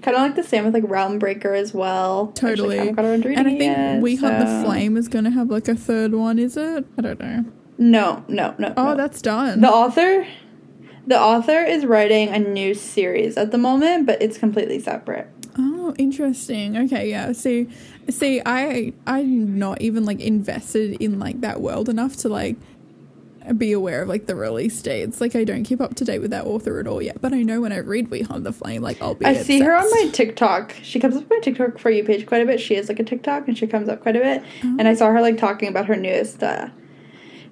Kind 0.01 0.15
of 0.15 0.21
like 0.23 0.35
the 0.35 0.43
same 0.43 0.65
with 0.65 0.73
like 0.73 0.83
Realm 0.87 1.19
Breaker 1.19 1.53
as 1.53 1.73
well. 1.73 2.27
Totally. 2.27 2.77
and 2.77 2.99
I 2.99 3.43
think 3.43 3.59
yet, 3.59 4.01
We 4.01 4.15
so. 4.15 4.27
Hunt 4.27 4.39
the 4.39 4.63
Flame 4.65 4.95
is 4.95 5.07
going 5.07 5.25
to 5.25 5.31
have 5.31 5.49
like 5.49 5.67
a 5.67 5.75
third 5.75 6.13
one, 6.13 6.39
is 6.39 6.55
it? 6.55 6.85
I 6.97 7.01
don't 7.01 7.19
know. 7.19 7.45
No, 7.77 8.23
no, 8.27 8.55
no. 8.57 8.73
Oh, 8.77 8.89
no. 8.89 8.95
that's 8.95 9.21
done. 9.21 9.61
The 9.61 9.69
author, 9.69 10.25
the 11.07 11.19
author 11.19 11.63
is 11.63 11.85
writing 11.85 12.29
a 12.29 12.39
new 12.39 12.73
series 12.73 13.37
at 13.37 13.51
the 13.51 13.57
moment, 13.57 14.05
but 14.05 14.21
it's 14.21 14.37
completely 14.37 14.79
separate. 14.79 15.29
Oh, 15.57 15.93
interesting. 15.97 16.77
Okay, 16.77 17.09
yeah. 17.09 17.31
See, 17.33 17.67
see, 18.09 18.41
I 18.45 18.93
I'm 19.07 19.57
not 19.59 19.81
even 19.81 20.05
like 20.05 20.19
invested 20.21 21.01
in 21.01 21.19
like 21.19 21.41
that 21.41 21.61
world 21.61 21.89
enough 21.89 22.15
to 22.17 22.29
like 22.29 22.55
be 23.57 23.71
aware 23.71 24.03
of 24.03 24.09
like 24.09 24.25
the 24.25 24.35
release 24.35 24.81
dates. 24.81 25.19
Like 25.21 25.35
I 25.35 25.43
don't 25.43 25.63
keep 25.63 25.81
up 25.81 25.95
to 25.95 26.05
date 26.05 26.19
with 26.19 26.31
that 26.31 26.45
author 26.45 26.79
at 26.79 26.87
all 26.87 27.01
yet, 27.01 27.21
but 27.21 27.33
I 27.33 27.41
know 27.41 27.61
when 27.61 27.71
I 27.71 27.77
read 27.77 28.09
We 28.09 28.21
Hunt 28.21 28.43
the 28.43 28.53
Flame, 28.53 28.81
like 28.81 29.01
I'll 29.01 29.15
be. 29.15 29.25
I 29.25 29.35
see 29.35 29.59
her 29.61 29.75
on 29.75 29.89
my 29.91 30.09
TikTok. 30.11 30.75
She 30.81 30.99
comes 30.99 31.15
up 31.15 31.23
on 31.23 31.29
my 31.29 31.39
TikTok 31.39 31.79
for 31.79 31.89
you 31.89 32.03
page 32.03 32.25
quite 32.25 32.41
a 32.41 32.45
bit. 32.45 32.59
She 32.59 32.75
is 32.75 32.89
like 32.89 32.99
a 32.99 33.03
TikTok 33.03 33.47
and 33.47 33.57
she 33.57 33.67
comes 33.67 33.89
up 33.89 34.01
quite 34.01 34.15
a 34.15 34.19
bit. 34.19 34.43
Oh. 34.63 34.75
And 34.79 34.87
I 34.87 34.93
saw 34.93 35.11
her 35.11 35.21
like 35.21 35.37
talking 35.37 35.69
about 35.69 35.85
her 35.87 35.95
newest 35.95 36.43
uh, 36.43 36.69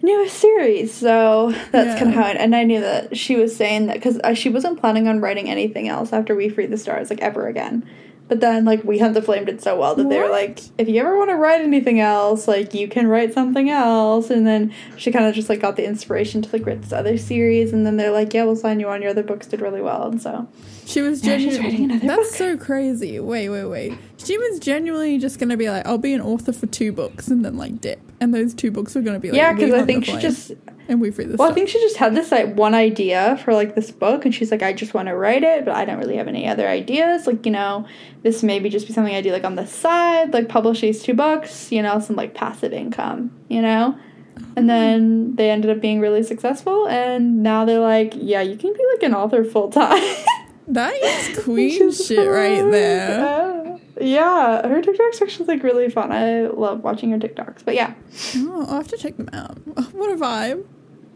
newest 0.02 0.38
series. 0.38 0.94
So 0.94 1.52
that's 1.72 1.88
yeah. 1.88 2.00
kind 2.00 2.10
of 2.10 2.16
how. 2.16 2.30
It, 2.30 2.38
and 2.38 2.56
I 2.56 2.64
knew 2.64 2.82
that 2.82 3.18
she 3.18 3.36
was 3.36 3.56
saying 3.56 3.88
that 3.88 3.96
because 3.96 4.20
uh, 4.24 4.34
she 4.34 4.50
wasn't 4.50 4.80
planning 4.80 5.08
on 5.08 5.20
writing 5.20 5.50
anything 5.50 5.88
else 5.88 6.14
after 6.14 6.36
We 6.36 6.50
Free 6.50 6.66
the 6.66 6.78
Stars 6.78 7.10
like 7.10 7.22
ever 7.22 7.48
again. 7.48 7.88
But 8.28 8.42
then, 8.42 8.66
like, 8.66 8.84
We 8.84 9.00
Hunt 9.00 9.14
the 9.14 9.22
Flame 9.22 9.46
did 9.46 9.62
so 9.62 9.80
well 9.80 9.96
that 9.96 10.04
what? 10.04 10.10
they 10.10 10.20
were 10.20 10.30
like, 10.30 10.60
if 10.78 10.90
you 10.90 11.00
ever 11.00 11.18
want 11.18 11.30
to 11.30 11.36
write 11.36 11.62
anything 11.62 12.02
else, 12.02 12.46
like, 12.48 12.74
you 12.74 12.90
can 12.90 13.08
write 13.08 13.34
something 13.34 13.70
else. 13.70 14.30
And 14.30 14.46
then 14.46 14.74
she 14.98 15.12
kind 15.12 15.26
of 15.26 15.34
just, 15.34 15.48
like, 15.48 15.62
got 15.62 15.78
the 15.78 15.86
inspiration 15.86 16.42
to, 16.42 16.50
like, 16.52 16.66
write 16.66 16.82
this 16.82 16.92
other 16.92 17.18
series. 17.18 17.72
And 17.72 17.86
then 17.86 17.96
they're 17.96 18.12
like, 18.12 18.34
yeah, 18.34 18.44
we'll 18.44 18.58
sign 18.58 18.82
you 18.82 18.90
on. 18.90 19.02
Your 19.02 19.12
other 19.12 19.24
books 19.24 19.48
did 19.48 19.62
really 19.62 19.82
well. 19.82 20.10
And 20.10 20.22
so. 20.22 20.48
She 20.86 21.02
was 21.02 21.22
genuinely. 21.22 21.98
That's 22.06 22.30
book. 22.30 22.36
so 22.36 22.58
crazy. 22.58 23.20
Wait, 23.20 23.48
wait, 23.50 23.66
wait. 23.66 23.98
She 24.18 24.38
was 24.38 24.60
genuinely 24.60 25.18
just 25.20 25.40
going 25.40 25.50
to 25.50 25.58
be 25.58 25.70
like, 25.70 25.88
I'll 25.88 25.98
be 25.98 26.14
an 26.14 26.22
author 26.22 26.52
for 26.52 26.68
two 26.68 26.92
books 26.92 27.30
and 27.30 27.46
then, 27.46 27.56
like, 27.56 27.80
dip. 27.80 28.00
And 28.20 28.34
those 28.34 28.54
two 28.54 28.72
books 28.72 28.94
were 28.94 29.02
going 29.02 29.16
to 29.16 29.22
be 29.22 29.30
like, 29.30 29.38
yeah, 29.38 29.54
because 29.54 29.74
I 29.74 29.84
think 29.84 30.04
she 30.04 30.18
just 30.18 30.52
and 30.88 31.02
we 31.02 31.12
free 31.12 31.26
this. 31.26 31.38
Well, 31.38 31.48
stuff. 31.48 31.52
I 31.52 31.56
think 31.56 31.70
she 31.70 31.80
just 31.80 31.98
had 31.98 32.16
this 32.16 32.32
like 32.32 32.56
one 32.56 32.74
idea 32.74 33.40
for 33.44 33.54
like 33.54 33.76
this 33.76 33.92
book, 33.92 34.26
and 34.26 34.34
she's 34.34 34.52
like, 34.52 34.64
I 34.64 34.74
just 34.74 34.94
want 34.94 35.08
to 35.08 35.16
write 35.16 35.44
it, 35.44 35.66
but 35.66 35.76
I 35.76 35.86
don't 35.86 35.98
really 35.98 36.18
have 36.18 36.28
any 36.28 36.48
other 36.48 36.68
ideas. 36.68 37.28
Like, 37.28 37.46
you 37.46 37.52
know, 37.52 37.86
this 38.24 38.44
maybe 38.44 38.70
just 38.70 38.88
be 38.88 38.94
something 38.94 39.16
I 39.16 39.22
do 39.22 39.32
like 39.32 39.44
on 39.44 39.56
the 39.56 39.68
side, 39.68 40.34
like 40.34 40.50
publish 40.50 40.82
these 40.82 41.04
two 41.04 41.14
books, 41.14 41.72
you 41.72 41.82
know, 41.82 42.00
some 42.00 42.16
like 42.16 42.34
passive 42.34 42.74
income, 42.74 43.32
you 43.50 43.62
know. 43.62 43.98
And 44.38 44.46
mm-hmm. 44.56 44.68
then 44.68 45.36
they 45.36 45.50
ended 45.50 45.72
up 45.72 45.82
being 45.82 46.00
really 46.00 46.24
successful, 46.24 46.88
and 46.88 47.44
now 47.44 47.66
they're 47.66 47.80
like, 47.80 48.14
yeah, 48.16 48.42
you 48.42 48.56
can 48.56 48.74
be 48.74 48.86
like 48.94 49.04
an 49.04 49.14
author 49.14 49.44
full 49.44 49.70
time. 49.70 50.16
that 50.68 50.94
is 50.94 51.40
queen 51.44 51.92
shit 51.92 52.30
right 52.30 52.70
there. 52.72 53.80
yeah, 54.00 54.68
her 54.68 54.82
TikToks 54.82 55.22
actually 55.22 55.48
like 55.48 55.64
really 55.64 55.90
fun. 55.90 56.12
I 56.12 56.48
love 56.48 56.84
watching 56.84 57.12
her 57.12 57.18
TikToks. 57.18 57.66
But 57.66 57.76
yeah. 57.76 57.94
Oh, 58.36 58.66
I'll 58.68 58.78
have 58.78 58.88
to 58.90 58.98
check 58.98 59.18
them 59.18 59.30
out. 59.34 59.58
What 59.94 60.12
a 60.12 60.16
vibe. 60.16 60.66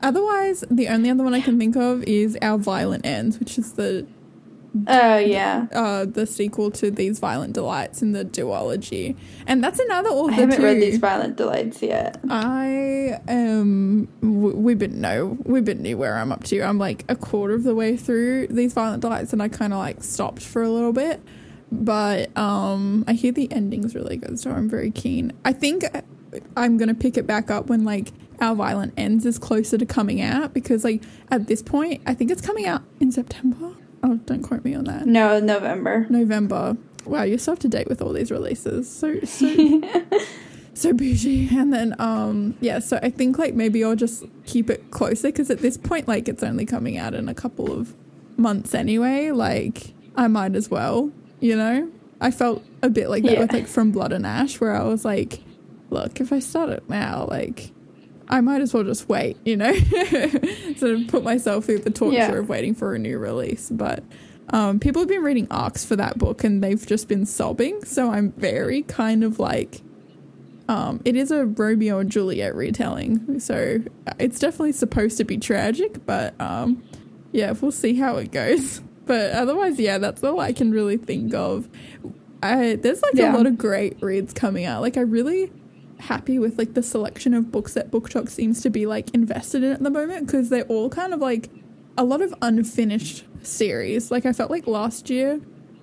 Otherwise, 0.01 0.63
the 0.69 0.87
only 0.87 1.09
other 1.09 1.23
one 1.23 1.33
I 1.33 1.41
can 1.41 1.59
think 1.59 1.75
of 1.75 2.03
is 2.03 2.37
Our 2.41 2.57
Violent 2.57 3.05
Ends, 3.05 3.39
which 3.39 3.57
is 3.57 3.73
the 3.73 4.07
Oh 4.87 5.17
yeah, 5.17 5.67
uh, 5.73 6.05
the 6.05 6.25
sequel 6.25 6.71
to 6.71 6.89
These 6.89 7.19
Violent 7.19 7.53
Delights 7.53 8.01
in 8.01 8.13
the 8.13 8.23
duology, 8.23 9.17
and 9.45 9.61
that's 9.61 9.79
another 9.79 10.09
author. 10.09 10.31
I 10.31 10.35
haven't 10.35 10.57
too. 10.57 10.63
read 10.63 10.81
These 10.81 10.97
Violent 10.97 11.35
Delights 11.35 11.81
yet. 11.81 12.21
I 12.29 13.19
am. 13.27 14.07
we've 14.21 14.79
been 14.79 15.01
no, 15.01 15.37
we've 15.43 15.65
been 15.65 15.81
new 15.81 15.97
where 15.97 16.15
I'm 16.15 16.31
up 16.31 16.45
to. 16.45 16.61
I'm 16.61 16.77
like 16.77 17.03
a 17.09 17.17
quarter 17.17 17.53
of 17.53 17.63
the 17.63 17.75
way 17.75 17.97
through 17.97 18.47
These 18.47 18.73
Violent 18.73 19.01
Delights, 19.01 19.33
and 19.33 19.43
I 19.43 19.49
kind 19.49 19.73
of 19.73 19.79
like 19.79 20.01
stopped 20.03 20.41
for 20.41 20.61
a 20.61 20.69
little 20.69 20.93
bit, 20.93 21.21
but 21.69 22.35
um, 22.37 23.03
I 23.07 23.13
hear 23.13 23.33
the 23.33 23.51
ending's 23.51 23.93
really 23.93 24.15
good, 24.15 24.39
so 24.39 24.51
I'm 24.51 24.69
very 24.69 24.91
keen. 24.91 25.33
I 25.43 25.51
think 25.51 25.83
I'm 26.55 26.77
gonna 26.77 26.95
pick 26.95 27.17
it 27.17 27.27
back 27.27 27.51
up 27.51 27.67
when 27.67 27.83
like 27.83 28.11
our 28.41 28.55
Violent 28.55 28.93
Ends 28.97 29.25
is 29.25 29.37
closer 29.37 29.77
to 29.77 29.85
coming 29.85 30.19
out 30.19 30.53
because, 30.53 30.83
like, 30.83 31.03
at 31.29 31.47
this 31.47 31.61
point, 31.61 32.01
I 32.05 32.13
think 32.13 32.31
it's 32.31 32.41
coming 32.41 32.65
out 32.65 32.81
in 32.99 33.11
September. 33.11 33.75
Oh, 34.03 34.15
don't 34.25 34.41
quote 34.41 34.65
me 34.65 34.73
on 34.73 34.85
that. 34.85 35.05
No, 35.05 35.39
November. 35.39 36.07
November. 36.09 36.75
Wow, 37.05 37.23
you're 37.23 37.37
so 37.37 37.53
up 37.53 37.59
to 37.59 37.67
date 37.67 37.87
with 37.87 38.01
all 38.01 38.13
these 38.13 38.31
releases. 38.31 38.91
So, 38.91 39.19
so, 39.21 39.81
so 40.73 40.91
bougie. 40.91 41.49
And 41.55 41.71
then, 41.71 41.95
um, 41.99 42.55
yeah, 42.61 42.79
so 42.79 42.99
I 43.03 43.11
think, 43.11 43.37
like, 43.37 43.53
maybe 43.53 43.83
I'll 43.83 43.95
just 43.95 44.25
keep 44.45 44.71
it 44.71 44.89
closer 44.89 45.27
because 45.27 45.51
at 45.51 45.59
this 45.59 45.77
point, 45.77 46.07
like, 46.07 46.27
it's 46.27 46.41
only 46.41 46.65
coming 46.65 46.97
out 46.97 47.13
in 47.13 47.29
a 47.29 47.35
couple 47.35 47.71
of 47.71 47.93
months 48.37 48.73
anyway. 48.73 49.29
Like, 49.29 49.93
I 50.15 50.27
might 50.27 50.55
as 50.55 50.69
well, 50.69 51.11
you 51.39 51.55
know? 51.55 51.91
I 52.19 52.31
felt 52.31 52.63
a 52.81 52.89
bit 52.89 53.09
like 53.09 53.23
that 53.23 53.33
yeah. 53.33 53.39
with, 53.39 53.53
like, 53.53 53.67
From 53.67 53.91
Blood 53.91 54.13
and 54.13 54.25
Ash, 54.25 54.59
where 54.59 54.75
I 54.75 54.83
was 54.83 55.05
like, 55.05 55.43
look, 55.91 56.19
if 56.19 56.33
I 56.33 56.39
start 56.39 56.69
it 56.69 56.89
now, 56.89 57.25
like, 57.29 57.71
I 58.29 58.41
might 58.41 58.61
as 58.61 58.73
well 58.73 58.83
just 58.83 59.07
wait, 59.09 59.37
you 59.45 59.57
know, 59.57 59.73
sort 60.77 60.93
of 60.93 61.07
put 61.07 61.23
myself 61.23 61.65
through 61.65 61.79
the 61.79 61.91
torture 61.91 62.17
Yeah. 62.17 62.31
of 62.33 62.49
waiting 62.49 62.73
for 62.73 62.95
a 62.95 62.99
new 62.99 63.17
release. 63.19 63.69
But 63.69 64.03
um, 64.51 64.79
people 64.79 65.01
have 65.01 65.09
been 65.09 65.21
reading 65.23 65.47
arcs 65.51 65.83
for 65.85 65.95
that 65.97 66.17
book 66.17 66.43
and 66.43 66.63
they've 66.63 66.85
just 66.85 67.07
been 67.07 67.25
sobbing. 67.25 67.83
So 67.85 68.09
I'm 68.09 68.31
very 68.33 68.83
kind 68.83 69.23
of 69.23 69.37
like, 69.39 69.81
um, 70.69 71.01
it 71.03 71.15
is 71.17 71.31
a 71.31 71.45
Romeo 71.45 71.99
and 71.99 72.09
Juliet 72.09 72.55
retelling. 72.55 73.39
So 73.41 73.79
it's 74.19 74.39
definitely 74.39 74.71
supposed 74.73 75.17
to 75.17 75.25
be 75.25 75.37
tragic, 75.37 76.05
but 76.05 76.39
um, 76.39 76.81
yeah, 77.33 77.51
we'll 77.51 77.71
see 77.71 77.95
how 77.95 78.17
it 78.17 78.31
goes. 78.31 78.81
But 79.03 79.31
otherwise, 79.31 79.77
yeah, 79.79 79.97
that's 79.97 80.23
all 80.23 80.39
I 80.39 80.53
can 80.53 80.71
really 80.71 80.95
think 80.95 81.33
of. 81.33 81.67
I, 82.41 82.75
there's 82.75 83.01
like 83.01 83.15
Yeah. 83.15 83.33
a 83.33 83.35
lot 83.35 83.45
of 83.47 83.57
great 83.57 83.97
reads 84.01 84.31
coming 84.31 84.63
out. 84.63 84.81
Like 84.81 84.95
I 84.95 85.01
really 85.01 85.51
happy 86.01 86.39
with 86.39 86.57
like 86.57 86.73
the 86.73 86.83
selection 86.83 87.33
of 87.33 87.51
books 87.51 87.73
that 87.73 87.91
BookTok 87.91 88.29
seems 88.29 88.61
to 88.61 88.69
be 88.69 88.85
like 88.85 89.09
invested 89.11 89.63
in 89.63 89.71
at 89.71 89.83
the 89.83 89.89
moment 89.89 90.25
because 90.25 90.49
they're 90.49 90.63
all 90.63 90.89
kind 90.89 91.13
of 91.13 91.19
like 91.19 91.49
a 91.97 92.03
lot 92.03 92.21
of 92.21 92.33
unfinished 92.41 93.25
series. 93.43 94.11
Like 94.11 94.25
I 94.25 94.33
felt 94.33 94.51
like 94.51 94.67
last 94.67 95.09
year 95.09 95.39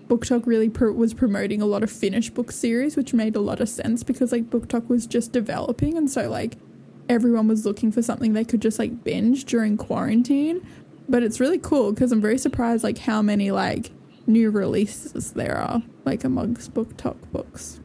BookTok 0.08 0.46
really 0.46 0.68
was 0.68 1.12
promoting 1.12 1.60
a 1.60 1.66
lot 1.66 1.82
of 1.82 1.90
finished 1.90 2.34
book 2.34 2.50
series, 2.50 2.96
which 2.96 3.12
made 3.12 3.36
a 3.36 3.40
lot 3.40 3.60
of 3.60 3.68
sense 3.68 4.02
because 4.02 4.32
like 4.32 4.48
BookTok 4.50 4.88
was 4.88 5.06
just 5.06 5.32
developing, 5.32 5.96
and 5.96 6.10
so 6.10 6.30
like 6.30 6.56
everyone 7.08 7.46
was 7.46 7.66
looking 7.66 7.92
for 7.92 8.02
something 8.02 8.32
they 8.32 8.44
could 8.44 8.62
just 8.62 8.78
like 8.78 9.04
binge 9.04 9.44
during 9.44 9.76
quarantine. 9.76 10.66
But 11.08 11.22
it's 11.22 11.40
really 11.40 11.58
cool 11.58 11.92
because 11.92 12.10
I'm 12.10 12.20
very 12.20 12.38
surprised 12.38 12.84
like 12.84 12.98
how 12.98 13.22
many 13.22 13.50
like 13.50 13.90
new 14.26 14.50
releases 14.50 15.32
there 15.32 15.56
are 15.56 15.82
like 16.04 16.24
amongst 16.24 16.74
BookTok 16.74 17.16
books. 17.30 17.80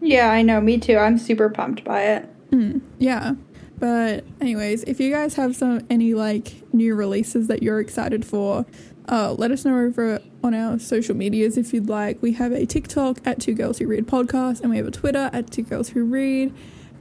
Yeah, 0.00 0.30
I 0.30 0.42
know. 0.42 0.60
Me 0.60 0.78
too. 0.78 0.96
I'm 0.96 1.18
super 1.18 1.48
pumped 1.48 1.84
by 1.84 2.02
it. 2.02 2.50
Mm, 2.50 2.80
yeah. 2.98 3.34
But 3.78 4.24
anyways, 4.40 4.84
if 4.84 5.00
you 5.00 5.10
guys 5.10 5.34
have 5.34 5.54
some 5.54 5.80
any 5.90 6.14
like 6.14 6.54
new 6.72 6.94
releases 6.94 7.46
that 7.48 7.62
you're 7.62 7.80
excited 7.80 8.24
for, 8.24 8.64
uh, 9.08 9.32
let 9.34 9.50
us 9.50 9.64
know 9.64 9.78
over 9.78 10.20
on 10.42 10.54
our 10.54 10.78
social 10.78 11.14
medias 11.14 11.56
if 11.56 11.72
you'd 11.74 11.88
like. 11.88 12.22
We 12.22 12.32
have 12.32 12.52
a 12.52 12.66
TikTok 12.66 13.18
at 13.26 13.40
Two 13.40 13.54
Girls 13.54 13.78
Who 13.78 13.86
Read 13.86 14.06
Podcast, 14.06 14.60
and 14.62 14.70
we 14.70 14.76
have 14.78 14.86
a 14.86 14.90
Twitter 14.90 15.30
at 15.32 15.50
Two 15.50 15.62
Girls 15.62 15.90
Who 15.90 16.04
Read. 16.04 16.54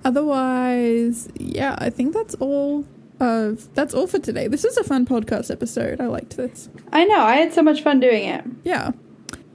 Otherwise, 0.04 1.30
yeah, 1.40 1.76
I 1.80 1.90
think 1.90 2.14
that's 2.14 2.36
all. 2.36 2.86
Uh, 3.20 3.54
that's 3.74 3.94
all 3.94 4.08
for 4.08 4.20
today. 4.20 4.48
This 4.48 4.66
is 4.66 4.76
a 4.78 4.84
fun 4.84 5.06
podcast 5.06 5.50
episode. 5.50 6.02
I 6.02 6.08
liked 6.08 6.36
this. 6.36 6.70
I 6.92 7.06
know. 7.06 7.22
I 7.22 7.38
had 7.38 7.54
so 7.54 7.64
much 7.64 7.82
fun 7.82 8.02
doing 8.02 8.28
it. 8.28 8.44
Yeah. 8.66 8.92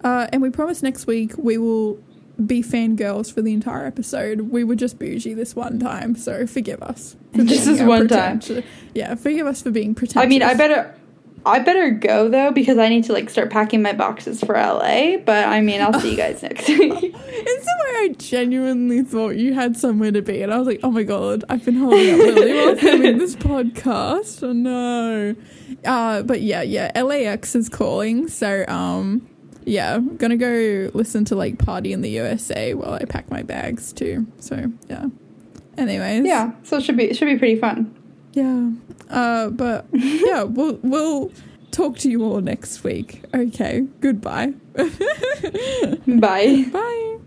Uh, 0.03 0.29
and 0.33 0.41
we 0.41 0.49
promise 0.49 0.83
next 0.83 1.07
week 1.07 1.33
we 1.37 1.59
will 1.59 2.03
be 2.47 2.63
fangirls 2.63 3.33
for 3.33 3.43
the 3.43 3.53
entire 3.53 3.87
episode. 3.87 4.43
We 4.51 4.65
were 4.65 4.75
just 4.75 4.99
bougie 4.99 5.35
this 5.35 5.55
one 5.55 5.79
time, 5.79 6.15
so 6.17 6.47
forgive 6.47 6.83
us. 6.83 7.17
for 7.33 7.45
Just 7.45 7.67
this 7.67 7.81
one 7.83 8.09
time. 8.09 8.41
Yeah, 8.95 9.15
forgive 9.15 9.47
us 9.47 9.63
for 9.63 9.71
being 9.71 9.95
pretentious. 9.95 10.25
I 10.25 10.27
mean, 10.27 10.43
I 10.43 10.55
better. 10.55 10.95
I 11.47 11.59
better 11.59 11.91
go 11.91 12.29
though 12.29 12.51
because 12.53 12.77
I 12.77 12.91
need 12.91 13.05
to 13.05 13.15
like 13.15 13.31
start 13.31 13.49
packing 13.51 13.81
my 13.81 13.95
boxes 13.95 14.41
for 14.41 14.57
LA. 14.57 15.17
But 15.17 15.49
I 15.49 15.63
mean, 15.63 15.81
I'll 15.81 15.99
see 15.99 16.11
you 16.11 16.17
guys 16.17 16.43
next 16.43 16.69
week. 16.69 16.93
It's 16.93 17.65
the 17.65 17.77
way 17.85 17.91
I 17.95 18.15
genuinely 18.19 19.03
thought 19.03 19.37
you 19.37 19.55
had 19.55 19.75
somewhere 19.79 20.13
to 20.13 20.21
be, 20.21 20.43
and 20.43 20.53
I 20.53 20.59
was 20.59 20.67
like, 20.67 20.81
"Oh 20.83 20.91
my 20.91 21.03
god, 21.03 21.45
I've 21.49 21.65
been 21.65 21.77
holding 21.77 22.11
up 22.13 22.19
Lily 22.19 22.53
while 22.53 22.77
filming 22.77 23.17
this 23.17 23.37
podcast." 23.37 24.43
Oh 24.43 24.53
no. 24.53 25.35
Uh, 25.83 26.23
but 26.25 26.43
yeah, 26.43 26.61
yeah, 26.61 26.93
LAX 27.01 27.55
is 27.55 27.71
calling, 27.71 28.29
so 28.29 28.67
um, 28.69 29.27
yeah, 29.65 29.95
I'm 29.95 30.17
gonna 30.17 30.37
go 30.37 30.91
listen 30.95 31.25
to 31.27 31.37
like 31.37 31.59
Party 31.59 31.93
in 31.93 32.01
the 32.03 32.11
USA 32.11 32.75
while 32.75 32.95
I 32.95 33.05
pack 33.05 33.31
my 33.31 33.43
bags 33.43 33.93
too. 33.93 34.27
So 34.41 34.71
yeah. 34.89 35.07
Anyways, 35.79 36.27
yeah, 36.27 36.53
so 36.63 36.77
it 36.79 36.83
should 36.85 36.97
be 36.97 37.05
it 37.05 37.17
should 37.17 37.27
be 37.27 37.39
pretty 37.39 37.57
fun. 37.61 37.95
yeah. 38.33 38.71
Uh, 39.09 39.51
but 39.51 39.87
yeah, 39.93 40.43
we'll 40.45 40.79
we'll 40.83 41.33
talk 41.73 41.99
to 41.99 42.11
you 42.11 42.23
all 42.25 42.41
next 42.41 42.85
week. 42.85 43.23
Okay, 43.35 43.87
goodbye. 44.01 44.53
Bye. 46.07 46.65
Bye. 46.73 47.19